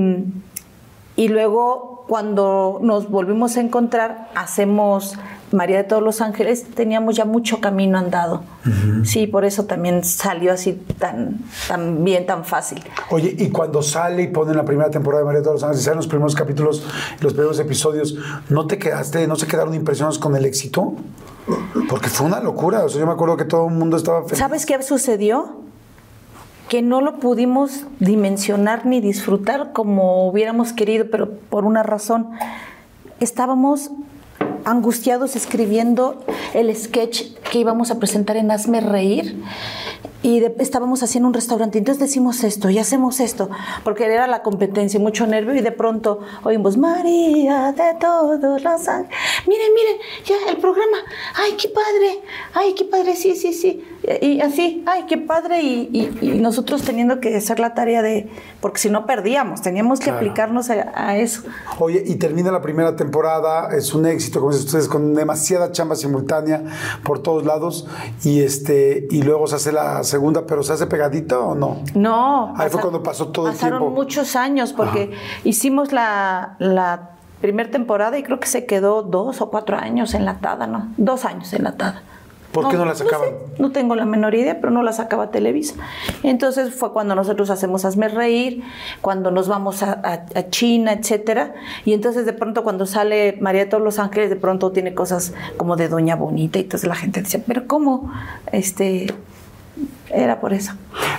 [1.15, 5.19] y luego cuando nos volvimos a encontrar, hacemos
[5.51, 8.41] María de todos los Ángeles, teníamos ya mucho camino andado.
[9.03, 11.37] Sí, por eso también salió así tan,
[11.67, 12.83] tan bien, tan fácil.
[13.11, 15.83] Oye, y cuando sale y ponen la primera temporada de María de todos los Ángeles,
[15.83, 16.83] salen los primeros capítulos,
[17.19, 18.17] los primeros episodios,
[18.49, 20.95] ¿no te quedaste, no se quedaron impresionados con el éxito?
[21.87, 22.83] Porque fue una locura.
[22.85, 24.39] O sea, yo me acuerdo que todo el mundo estaba feliz.
[24.39, 25.61] ¿Sabes qué sucedió?
[26.73, 32.31] Que no lo pudimos dimensionar ni disfrutar como hubiéramos querido, pero por una razón.
[33.19, 33.91] Estábamos
[34.65, 36.25] angustiados escribiendo
[36.55, 39.39] el sketch que íbamos a presentar en Hazme Reír
[40.23, 41.77] y estábamos haciendo un restaurante.
[41.77, 43.51] Entonces decimos esto y hacemos esto,
[43.83, 49.19] porque era la competencia, mucho nervio, y de pronto oímos María de todos los ángeles.
[49.45, 50.97] Miren, miren, ya el programa.
[51.35, 52.21] Ay, qué padre.
[52.55, 53.83] Ay, qué padre, sí, sí, sí.
[54.21, 55.61] Y así, ay, qué padre.
[55.61, 60.69] Y, nosotros teniendo que hacer la tarea de, porque si no perdíamos, teníamos que aplicarnos
[60.69, 61.43] a, eso.
[61.79, 65.95] Oye, y termina la primera temporada, es un éxito, como dicen ustedes, con demasiada chamba
[65.95, 66.63] simultánea
[67.03, 67.87] por todos lados,
[68.23, 71.77] y este, y luego se hace la segunda, pero ¿se hace pegadito o no?
[71.95, 72.53] No.
[72.57, 73.75] Ahí fue cuando pasó todo el tiempo.
[73.75, 75.11] Pasaron muchos años porque
[75.43, 80.67] hicimos la, la primera temporada y creo que se quedó dos o cuatro años enlatada,
[80.67, 80.89] ¿no?
[80.97, 82.03] Dos años enlatada.
[82.53, 83.29] ¿Por qué no, la sacaban?
[83.57, 85.75] No, tengo la menor idea, pero no la sacaba Televisa.
[86.21, 88.63] Entonces fue cuando nosotros hacemos Hazme Reír,
[89.01, 91.55] cuando nos vamos a, China, etcétera.
[91.83, 95.33] Y entonces de pronto cuando sale María de todos los Ángeles, de pronto tiene cosas
[95.57, 96.59] como de Doña Bonita.
[96.59, 98.11] Y entonces la gente dice, pero ¿cómo?
[98.51, 99.07] Este,
[100.09, 100.73] era por eso.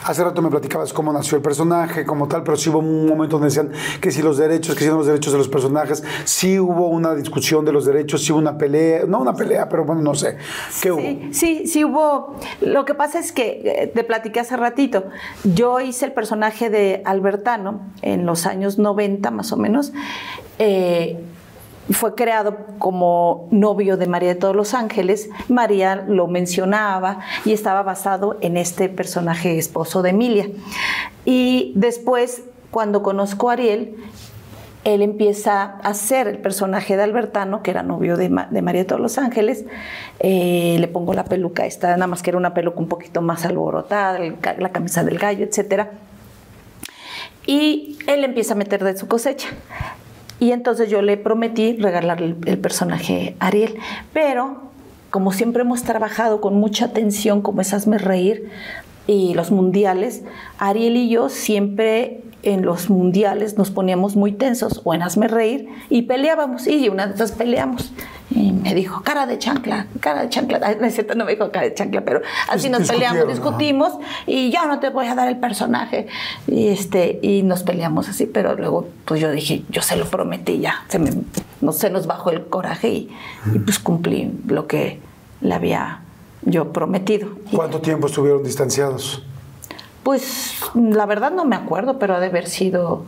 [0.04, 3.38] Hace rato me platicabas cómo nació el personaje, como tal, pero sí hubo un momento
[3.38, 3.70] donde decían
[4.00, 7.14] que si los derechos, que si no los derechos de los personajes, sí hubo una
[7.14, 10.36] discusión de los derechos, sí hubo una pelea, no una pelea, pero bueno, no sé.
[10.80, 11.32] ¿Qué hubo?
[11.32, 12.36] Sí, sí hubo.
[12.60, 15.04] Lo que pasa es que, eh, te platiqué hace ratito,
[15.42, 19.92] yo hice el personaje de Albertano en los años 90 más o menos.
[20.58, 21.18] Eh,
[21.90, 25.28] fue creado como novio de María de todos los Ángeles.
[25.48, 30.48] María lo mencionaba y estaba basado en este personaje esposo de Emilia.
[31.24, 33.96] Y después, cuando conozco a Ariel,
[34.84, 39.00] él empieza a ser el personaje de Albertano, que era novio de, María de todos
[39.00, 39.64] los Ángeles.
[40.20, 43.44] Eh, le pongo la peluca esta, nada más que era una peluca un poquito más
[43.44, 45.86] alborotada, la camisa del gallo, etc.
[47.46, 49.48] Y él empieza a meter de su cosecha.
[50.40, 53.76] Y entonces yo le prometí regalarle el, personaje Ariel.
[54.12, 54.62] Pero
[55.10, 58.48] como siempre hemos trabajado con mucha atención, como es Hazme Reír
[59.06, 60.22] y los mundiales,
[60.58, 65.68] Ariel y yo siempre en los mundiales nos poníamos muy tensos o en Hazme Reír
[65.88, 66.66] y peleábamos.
[66.66, 67.92] Y una de esas peleamos.
[68.30, 70.58] Y me dijo, cara de chancla, cara de chancla.
[70.80, 73.92] no es cierto, no me dijo cara de chancla, pero así nos peleamos, discutimos
[74.26, 76.06] y ya no te voy a dar el personaje.
[76.46, 80.58] Y, este, y nos peleamos así, pero luego pues yo dije, yo se lo prometí
[80.58, 80.84] ya.
[80.88, 81.10] Se, me,
[81.60, 83.10] no, se nos bajó el coraje y,
[83.54, 85.00] y pues cumplí lo que
[85.40, 86.00] le había
[86.42, 87.28] yo prometido.
[87.52, 89.22] ¿Cuánto tiempo estuvieron distanciados?
[90.04, 93.04] Pues la verdad no me acuerdo, pero ha de haber sido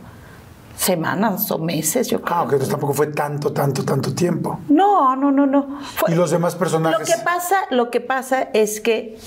[0.75, 2.37] semanas o meses, yo creo.
[2.37, 4.59] Ah, que tampoco fue tanto, tanto, tanto tiempo.
[4.67, 5.79] No, no, no, no.
[6.07, 6.99] ¿Y los demás personajes?
[6.99, 9.17] Lo que pasa, lo que pasa es que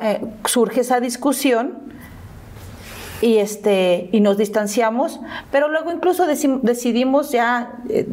[0.00, 1.88] eh, surge esa discusión
[3.20, 5.20] y este y nos distanciamos,
[5.50, 8.06] pero luego incluso decidimos ya eh,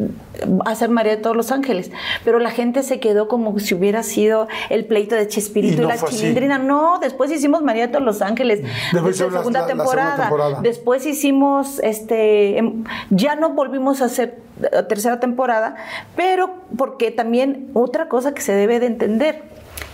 [0.66, 1.92] hacer María de todos los Ángeles,
[2.24, 5.98] pero la gente se quedó como si hubiera sido el pleito de Chespirito y, la
[5.98, 6.58] Chilindrina.
[6.58, 8.62] No, después hicimos María de todos los Ángeles,
[8.92, 10.60] después la segunda, temporada.
[10.62, 15.76] Después hicimos este em, ya no volvimos a hacer eh, tercera temporada,
[16.16, 19.44] pero porque también otra cosa que se debe de entender,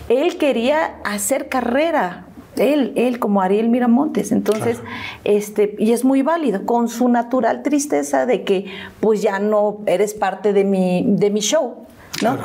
[0.09, 2.25] él quería hacer carrera
[2.61, 4.31] él, él como Ariel Miramontes.
[4.31, 4.81] Entonces,
[5.23, 8.65] este, y es muy válido, con su natural tristeza de que
[8.99, 11.75] pues ya no eres parte de mi, de mi show,
[12.21, 12.37] ¿no?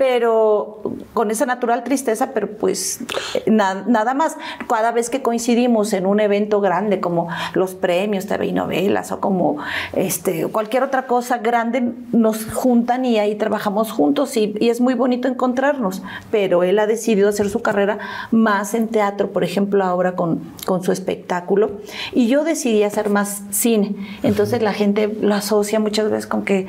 [0.00, 0.80] Pero
[1.12, 3.00] con esa natural tristeza, pero pues
[3.44, 4.38] nada más.
[4.66, 9.20] Cada vez que coincidimos en un evento grande como los premios TV y novelas o
[9.20, 9.58] como
[9.92, 15.28] este, cualquier otra cosa grande, nos juntan y ahí trabajamos juntos y, es muy bonito
[15.28, 16.02] encontrarnos.
[16.30, 17.98] Pero él ha decidido hacer su carrera
[18.30, 21.72] más en teatro, por ejemplo, ahora con, con su espectáculo.
[22.14, 23.96] Y yo decidí hacer más cine.
[24.22, 26.68] Entonces la gente lo asocia muchas veces con que,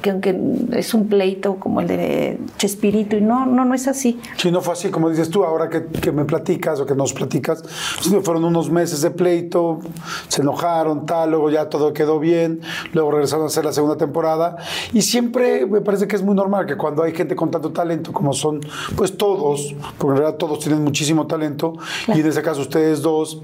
[0.00, 0.34] que,
[0.72, 2.38] es un pleito como el de
[2.72, 4.20] espíritu y no, no, no es así.
[4.36, 7.62] Si no fue así, como dices tú, ahora que, me platicas o que nos platicas,
[7.62, 9.80] pues, fueron unos meses de pleito,
[10.28, 12.60] se enojaron, tal, luego ya todo quedó bien,
[12.92, 14.56] luego regresaron a hacer la segunda temporada
[14.92, 18.12] y siempre me parece que es muy normal que cuando hay gente con tanto talento
[18.12, 18.60] como son,
[18.96, 21.74] pues todos, porque en realidad todos tienen muchísimo talento
[22.08, 23.40] y en ese caso ustedes dos,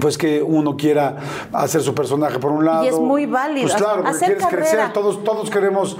[0.00, 1.16] pues que uno quiera
[1.52, 2.84] hacer su personaje por un lado.
[2.84, 3.68] Y es muy válido.
[3.68, 5.96] Pues claro, porque quieres crecer, todos, todos queremos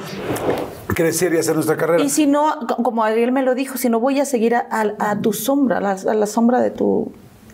[0.88, 2.02] crecer y hacer nuestra carrera.
[2.02, 5.32] Y si no, como Ariel me lo dijo, si no voy a seguir a, tu
[5.32, 7.12] sombra, a la sombra de tu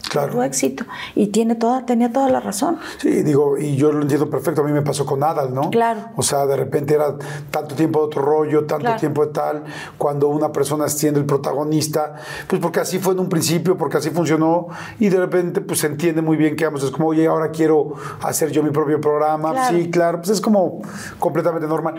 [0.08, 0.32] claro.
[0.32, 0.84] tu éxito.
[1.14, 2.78] Y tiene toda, tenía toda la razón.
[2.98, 5.70] Sí, digo, y yo lo entiendo perfecto, a mí me pasó con Adal, ¿no?
[5.70, 6.00] Claro.
[6.16, 7.16] O sea, de repente era
[7.50, 9.64] tanto tiempo de otro rollo, tanto tiempo de tal,
[9.98, 12.14] cuando una persona siendo el protagonista,
[12.46, 14.68] pues porque así fue en un principio, porque así funcionó,
[14.98, 17.94] y de repente pues se entiende muy bien que vamos, es como, oye, ahora quiero
[18.22, 20.82] hacer yo mi propio programa, sí, claro, pues es como
[21.18, 21.94] completamente normal.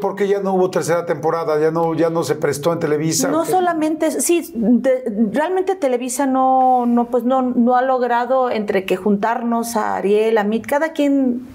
[0.00, 3.28] porque ya no hubo tercera temporada, ya no, ya no se prestó en Televisa.
[3.28, 4.52] No solamente, sí,
[5.32, 10.44] realmente Televisa no, no, pues no, no ha logrado entre que juntarnos a Ariel, a
[10.44, 11.46] mí, cada quien,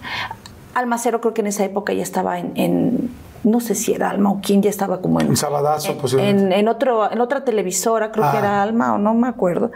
[0.74, 3.10] Almacero creo que en esa época ya estaba en,
[3.46, 5.28] no sé si era Alma o quién ya estaba como en...
[5.28, 8.64] En Sabadazo, en, en, otro, en otra televisora, creo que era ah.
[8.64, 9.72] Alma o no me acuerdo.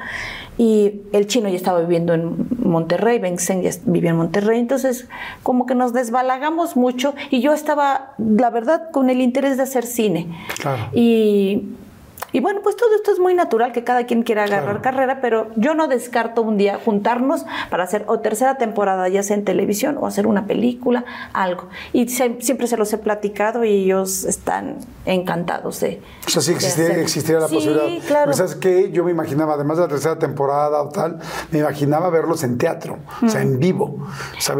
[0.57, 5.07] Y el chino ya estaba viviendo en Monterrey, Benzen ya vivía en Monterrey, entonces
[5.44, 9.86] como que nos desbalagamos mucho y yo estaba, la verdad, con el interés de hacer
[9.86, 10.27] cine.
[10.60, 10.88] Claro.
[10.94, 11.69] Y
[12.31, 15.47] y bueno, pues todo esto es muy natural que cada quien quiera agarrar carrera, pero
[15.56, 19.97] yo no descarto un día juntarnos para hacer o tercera temporada, ya sea en televisión
[19.99, 21.69] o hacer una película, algo.
[21.93, 26.01] Y siempre se los he platicado y ellos están encantados de.
[26.27, 28.07] O sea, sí existiría, la sí, posibilidad.
[28.07, 28.34] Claro.
[28.34, 28.91] ¿Sabes qué?
[28.91, 31.19] Yo me imaginaba, además de la tercera temporada o tal,
[31.51, 34.07] me imaginaba verlos en teatro, o sea, en vivo.
[34.38, 34.53] Eso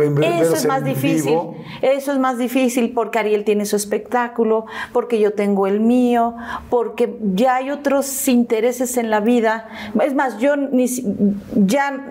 [0.56, 1.38] es más difícil.
[1.82, 6.36] Eso es más difícil porque Ariel tiene su espectáculo, porque yo tengo el mío,
[6.70, 9.68] porque ya hay otros intereses en la vida.
[10.02, 10.88] Es más, yo ni,
[11.56, 12.02] ya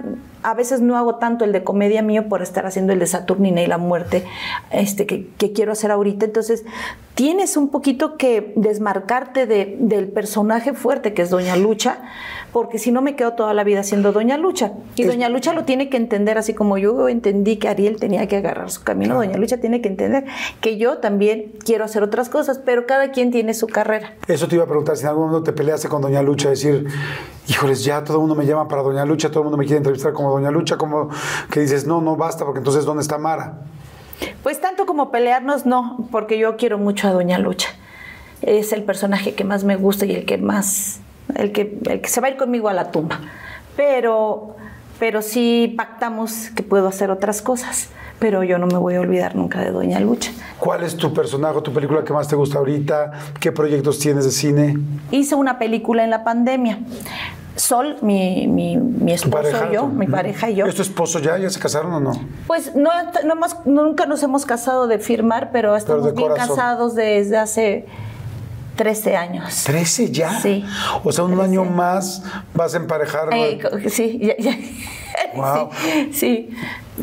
[0.50, 3.62] a veces no hago tanto el de comedia mío por estar haciendo el de Saturnina
[3.62, 4.24] y la muerte
[4.70, 6.24] este, que, quiero hacer ahorita.
[6.24, 6.64] Entonces,
[7.14, 11.98] tienes un poquito que desmarcarte de, del personaje fuerte que es Doña Lucha,
[12.52, 14.72] porque si no me quedo toda la vida siendo Doña Lucha.
[14.94, 18.36] Y Doña Lucha lo tiene que entender, así como yo entendí que Ariel tenía que
[18.36, 20.24] agarrar su camino, Doña Lucha tiene que entender
[20.62, 24.14] que yo también quiero hacer otras cosas, pero cada quien tiene su carrera.
[24.26, 26.86] Eso te iba a preguntar, si en algún momento te peleaste con Doña Lucha, decir,
[27.48, 29.78] híjoles, ya todo el mundo me llama para Doña Lucha, todo el mundo me quiere
[29.78, 31.08] entrevistar como Doña Lucha, como
[31.50, 33.60] que dices, no, no basta, porque entonces, ¿dónde está Mara?
[34.42, 37.68] Pues tanto como pelearnos, no, porque yo quiero mucho a Doña Lucha.
[38.42, 41.00] Es el personaje que más me gusta y el que más,
[41.34, 43.20] el que, el que se va a ir conmigo a la tumba.
[43.76, 44.56] Pero,
[44.98, 49.36] pero sí pactamos que puedo hacer otras cosas pero yo no me voy a olvidar
[49.36, 50.32] nunca de Doña Lucha.
[50.58, 53.12] ¿Cuál es tu personaje, tu película que más te gusta ahorita?
[53.40, 54.76] ¿Qué proyectos tienes de cine?
[55.10, 56.80] Hice una película en la pandemia.
[57.58, 60.66] Sol, mi, mi, mi esposo y yo, mi pareja y yo.
[60.66, 61.36] ¿Es tu esposo ya?
[61.38, 62.12] ¿Ya se casaron o no?
[62.46, 62.90] Pues no,
[63.64, 67.86] nunca nos hemos casado de firmar, pero estamos bien casados desde hace
[68.76, 69.68] 13 años.
[69.68, 70.40] ¿13 ya?
[70.40, 70.64] Sí.
[71.02, 72.22] O sea, un año más
[72.54, 73.28] vas a emparejar.
[73.32, 73.60] Eh,
[73.90, 74.56] sí, ya, ya.
[75.34, 75.70] Wow.
[75.72, 76.12] Sí.
[76.12, 76.50] sí.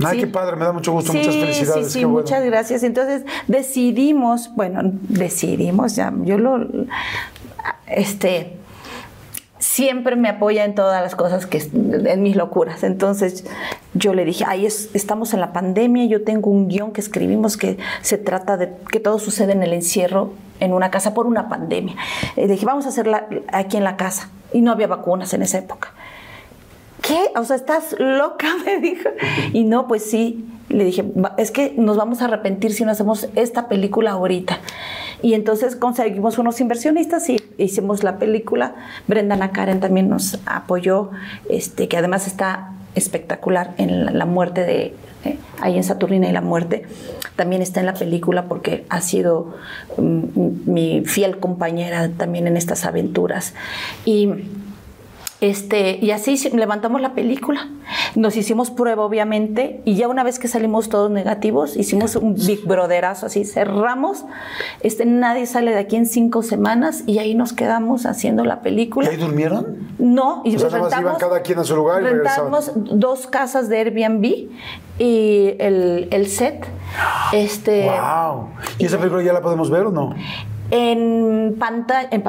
[0.04, 1.92] Ay, qué padre, me da mucho gusto, muchas felicidades.
[1.92, 2.84] Sí, sí, muchas gracias.
[2.84, 6.66] Entonces decidimos, bueno, decidimos, ya, yo lo,
[7.88, 8.58] este,
[9.76, 12.82] siempre me apoya en todas las cosas que en mis locuras.
[12.84, 13.44] Entonces
[13.94, 17.78] yo le dije, ay, estamos en la pandemia, yo tengo un guion que escribimos que
[18.02, 20.32] se trata de que todo sucede en el encierro
[20.62, 21.94] en una casa por una pandemia.
[22.38, 24.30] Le dije, vamos a hacerla aquí en la casa.
[24.54, 25.92] Y no había vacunas en esa época.
[27.02, 27.32] ¿Qué?
[27.36, 29.10] O sea, estás loca, me dijo.
[29.52, 30.46] Y no, pues sí.
[30.70, 31.06] Le dije,
[31.38, 34.60] es que nos vamos a arrepentir si no hacemos esta película ahorita.
[35.22, 38.76] Y entonces conseguimos unos inversionistas y hicimos la película.
[39.08, 41.12] Brenda Karen también nos apoyó,
[41.50, 44.94] este, que además está espectacular en la, muerte de,
[45.26, 46.86] eh, ahí en Saturnina y la muerte.
[47.36, 49.56] También está en la película porque ha sido
[49.98, 53.54] mm, mi fiel compañera también en estas aventuras.
[54.06, 54.30] Y
[55.46, 57.70] Este, y así levantamos la película.
[58.16, 62.66] Nos hicimos prueba, obviamente, y ya una vez que salimos todos negativos, hicimos un Big
[62.66, 64.26] Brotherazo, así cerramos.
[64.82, 69.08] Este, nadie sale de aquí en cinco semanas y ahí nos quedamos haciendo la película.
[69.08, 69.78] ¿Y ahí durmieron?
[70.00, 73.70] No, y O sea, más iban cada quien a su lugar y rentamos dos casas
[73.70, 74.50] de Airbnb
[74.98, 76.66] y el, el set.
[77.34, 78.48] Este, ¡Wow!
[78.80, 80.16] ¿Y esa película ya la podemos ver o no?
[80.72, 82.24] En pantalla, en,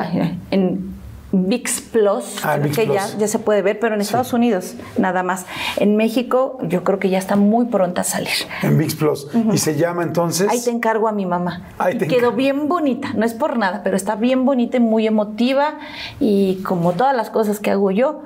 [0.51, 0.95] en
[1.32, 2.97] VIX Plus, Ah, creo ViX que Plus.
[2.97, 5.44] ya, ya se puede ver, pero en Estados Unidos nada más.
[5.77, 8.31] En México yo creo que ya está muy pronta a salir.
[8.62, 9.28] En VIX Plus.
[9.53, 10.48] Y se llama entonces.
[10.48, 11.62] Ahí te encargo a mi mamá.
[11.78, 14.81] Ahí Y te quedó bien bonita, no es por nada, pero está bien bonita y
[14.81, 15.78] muy emotiva
[16.20, 18.23] y como todas las cosas que hago yo,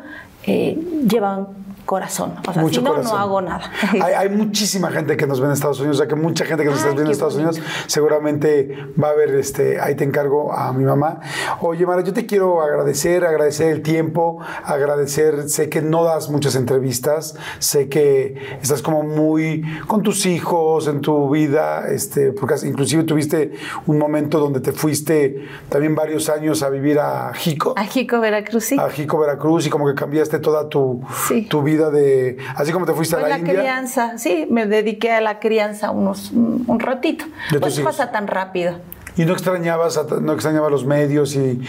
[0.46, 0.78] eh,
[1.08, 1.48] llevan
[1.90, 2.34] corazón.
[2.46, 3.12] O sea, Mucho si no, corazón.
[3.16, 3.68] no hago nada.
[4.00, 6.62] Hay, hay muchísima gente que nos ve en Estados Unidos, o sea que mucha gente
[6.62, 7.50] que nos está viendo en Estados bonito.
[7.58, 11.18] Unidos seguramente va a ver este, ahí te encargo a mi mamá.
[11.60, 16.54] Oye, Mara, yo te quiero agradecer, agradecer el tiempo, agradecer, sé que no das muchas
[16.54, 23.02] entrevistas, sé que estás como muy con tus hijos, en tu vida, este, porque inclusive
[23.02, 23.52] tuviste
[23.86, 27.74] un momento donde te fuiste también varios años a vivir a Jico.
[27.76, 28.76] A Jico, Veracruz, sí.
[28.78, 31.46] a Jico, Veracruz, y como que cambiaste toda tu, Sí.
[31.50, 32.36] tu vida de.
[32.56, 33.54] Así como te fuiste Pues a la, la India.
[33.54, 37.24] crianza, sí, me dediqué a la crianza unos, un, ratito.
[37.58, 38.74] Pues pasa tan rápido.
[39.16, 41.60] Y no extrañabas, a- no extrañabas los medios y.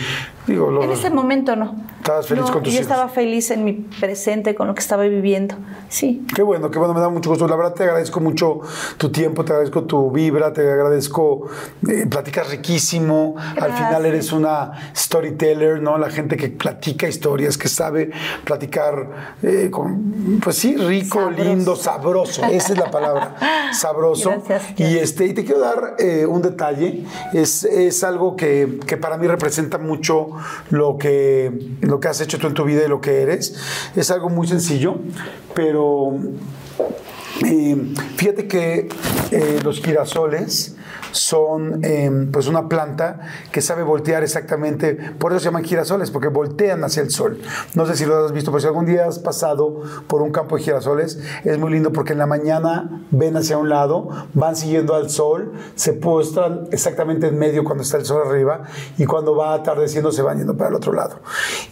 [0.47, 1.75] Digo, los, En ese momento no.
[1.97, 2.89] Estabas feliz No, con tus Yo hijos.
[2.91, 5.55] estaba feliz en mi presente, con lo que estaba viviendo.
[5.87, 6.25] Sí.
[6.35, 7.47] Qué bueno, qué bueno, me da mucho gusto.
[7.47, 8.61] La verdad te agradezco mucho
[8.97, 11.47] tu tiempo, te agradezco tu vibra, te agradezco,
[11.87, 13.35] eh, platicas riquísimo.
[13.59, 15.97] Al final eres una storyteller, ¿no?
[15.99, 18.11] La gente que platica historias, que sabe
[18.45, 21.43] platicar, eh, con, pues sí, rico, Sabroso.
[21.43, 22.45] lindo, sabroso.
[22.45, 23.35] Esa es la palabra,
[23.73, 24.31] sabroso.
[24.47, 28.97] Gracias, y, este, y te quiero dar eh, un detalle, es, es algo que, que
[28.97, 30.29] para mí representa mucho
[30.69, 31.51] lo que,
[31.81, 33.55] lo que has hecho tú en tu vida y lo que eres.
[33.95, 34.99] Es algo muy sencillo,
[35.53, 36.13] pero
[37.45, 37.77] eh,
[38.17, 38.89] fíjate que
[39.31, 40.75] eh, los girasoles
[41.11, 43.19] son eh, pues una planta
[43.51, 47.39] que sabe voltear exactamente, por eso se llaman girasoles, porque voltean hacia el sol.
[47.75, 50.55] No sé si lo has visto, pero si algún día has pasado por un campo
[50.57, 54.95] de girasoles, es muy lindo porque en la mañana ven hacia un lado, van siguiendo
[54.95, 58.63] al sol, se postran exactamente en medio cuando está el sol arriba
[58.97, 61.19] y cuando va atardeciendo se van yendo para el otro lado.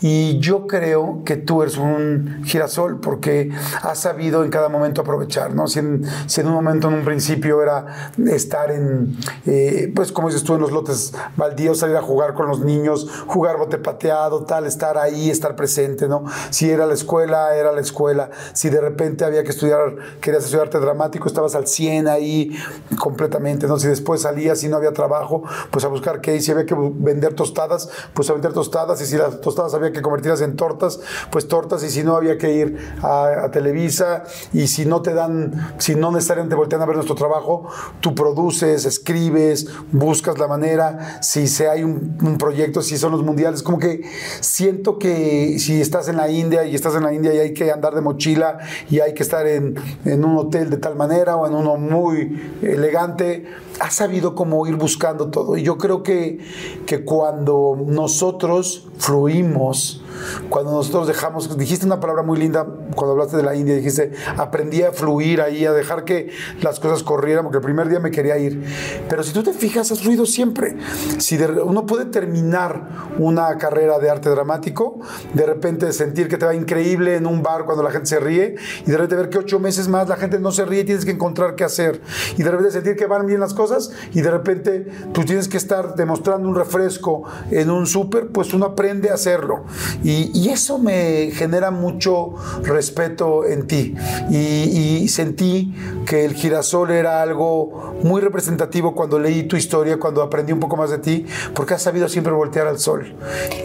[0.01, 3.51] Y yo creo que tú eres un girasol porque
[3.81, 5.67] has sabido en cada momento aprovechar, ¿no?
[5.67, 9.08] Si en, si en un momento, en un principio era estar en,
[9.45, 13.07] eh, pues como dices tú, en los lotes baldíos, salir a jugar con los niños,
[13.27, 16.25] jugar bote pateado, tal, estar ahí, estar presente, ¿no?
[16.49, 18.29] Si era la escuela, era la escuela.
[18.53, 22.51] Si de repente había que estudiar, querías estudiarte dramático, estabas al 100 ahí
[22.97, 23.79] completamente, ¿no?
[23.79, 26.75] Si después salías y no había trabajo, pues a buscar qué, y si había que
[26.77, 30.99] vender tostadas, pues a vender tostadas, y si las tostadas había que convertirlas en tortas,
[31.31, 34.23] pues tortas, y si no había que ir a, a Televisa,
[34.53, 37.67] y si no te dan, si no necesariamente voltean a ver nuestro trabajo,
[38.01, 43.63] tú produces, escribes, buscas la manera, si se hay un, proyecto, si son los mundiales,
[43.63, 44.03] como que
[44.41, 47.71] siento que si estás en la India y estás en la India y hay que
[47.71, 48.59] andar de mochila
[48.89, 52.57] y hay que estar en, en un hotel de tal manera o en uno muy
[52.61, 53.45] elegante,
[53.79, 55.57] has sabido cómo ir buscando todo.
[55.57, 56.39] Y yo creo que,
[56.85, 60.03] que cuando nosotros fluimos,
[60.49, 62.65] cuando nosotros dejamos, dijiste una palabra muy linda
[62.95, 66.31] cuando hablaste de la India, dijiste, aprendí a fluir ahí, a dejar que
[66.61, 68.63] las cosas corrieran, porque el primer día me quería ir.
[69.09, 70.77] Pero si tú te fijas, has fluido siempre.
[71.17, 72.87] Si de- uno puede terminar
[73.17, 74.99] una carrera de arte dramático,
[75.33, 78.55] de repente sentir que te va increíble en un bar cuando la gente se ríe,
[78.85, 81.11] y de repente ver que ocho meses más la gente no se ríe, tienes que
[81.11, 82.01] encontrar qué hacer.
[82.37, 85.57] Y de repente sentir que van bien las cosas, y de repente tú tienes que
[85.57, 89.65] estar demostrando un refresco en un súper, pues uno aprende a hacerlo.
[90.03, 93.95] Y, y eso me genera mucho respeto en ti.
[94.29, 95.73] Y, y sentí
[96.05, 100.77] que el girasol era algo muy representativo cuando leí tu historia, cuando aprendí un poco
[100.77, 103.13] más de ti, porque has sabido siempre voltear al sol.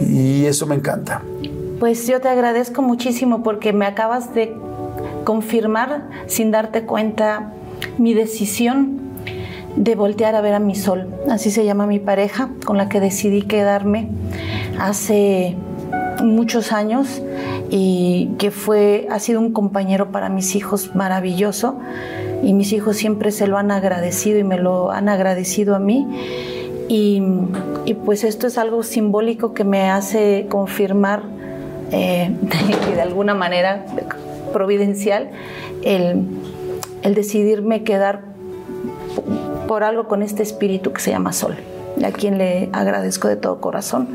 [0.01, 1.21] Y eso me encanta.
[1.79, 4.55] Pues yo te agradezco muchísimo porque me acabas de
[5.23, 7.51] confirmar sin darte cuenta
[7.97, 8.99] mi decisión
[9.75, 11.07] de voltear a ver a mi sol.
[11.29, 14.09] Así se llama mi pareja con la que decidí quedarme
[14.79, 15.55] hace
[16.23, 17.21] muchos años
[17.69, 21.79] y que fue ha sido un compañero para mis hijos maravilloso
[22.43, 26.07] y mis hijos siempre se lo han agradecido y me lo han agradecido a mí.
[26.87, 27.21] Y,
[28.05, 31.23] pues esto es algo simbólico que me hace confirmar
[31.91, 32.29] eh,
[32.89, 33.85] de, de alguna manera
[34.53, 35.31] providencial
[35.83, 36.23] el,
[37.01, 38.21] el decidirme quedar
[39.67, 41.55] por algo con este espíritu que se llama Sol,
[42.03, 44.07] a quien le agradezco de todo corazón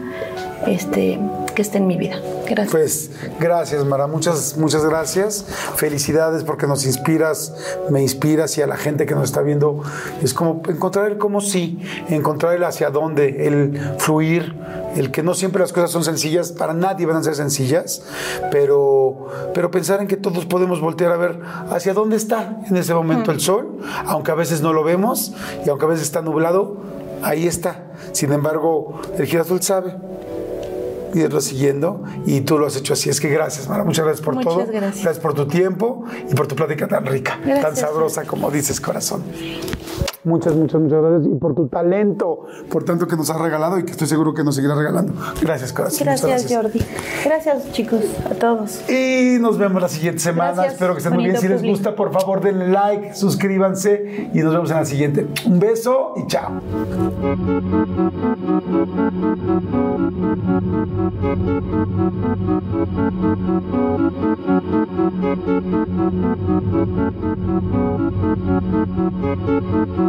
[0.66, 1.18] este,
[1.54, 2.20] que esté en mi vida.
[2.48, 2.70] Gracias.
[2.70, 5.44] Pues gracias, Mara, muchas, muchas gracias.
[5.76, 7.54] Felicidades porque nos inspiras,
[7.90, 9.82] me inspiras y a la gente que nos está viendo
[10.22, 11.78] es como encontrar el cómo sí,
[12.08, 14.54] encontrar el hacia dónde, el fluir,
[14.96, 18.02] el que no siempre las cosas son sencillas, para nadie van a ser sencillas,
[18.50, 21.40] pero, pero pensar en que todos podemos voltear a ver
[21.70, 25.32] hacia dónde está en ese momento el sol, aunque a veces no lo vemos
[25.64, 26.78] y aunque a veces está nublado,
[27.22, 27.84] ahí está.
[28.12, 29.94] Sin embargo, el girasol sabe
[31.14, 33.10] irlo siguiendo y tú lo has hecho así.
[33.10, 33.84] Es que gracias, Mara.
[33.84, 34.66] Muchas gracias por Muchas todo.
[34.70, 35.18] gracias.
[35.18, 37.80] por tu tiempo y por tu plática tan rica, tan Gracias.
[37.80, 39.22] sabrosa como dices, corazón.
[40.22, 43.84] Muchas, muchas, muchas gracias y por tu talento, por tanto que nos has regalado y
[43.84, 45.14] que estoy seguro que nos seguirá regalando.
[45.40, 46.06] Gracias, corazón.
[46.06, 46.80] Muchas Gracias, Jordi.
[47.24, 48.88] Gracias, chicos, a todos.
[48.90, 50.52] Y nos vemos la siguiente semana.
[50.52, 51.38] Gracias, Espero que estén muy bien.
[51.38, 55.26] Si les gusta, por favor, denle like, suscríbanse y nos vemos en la siguiente.
[55.46, 56.60] Un beso y chao.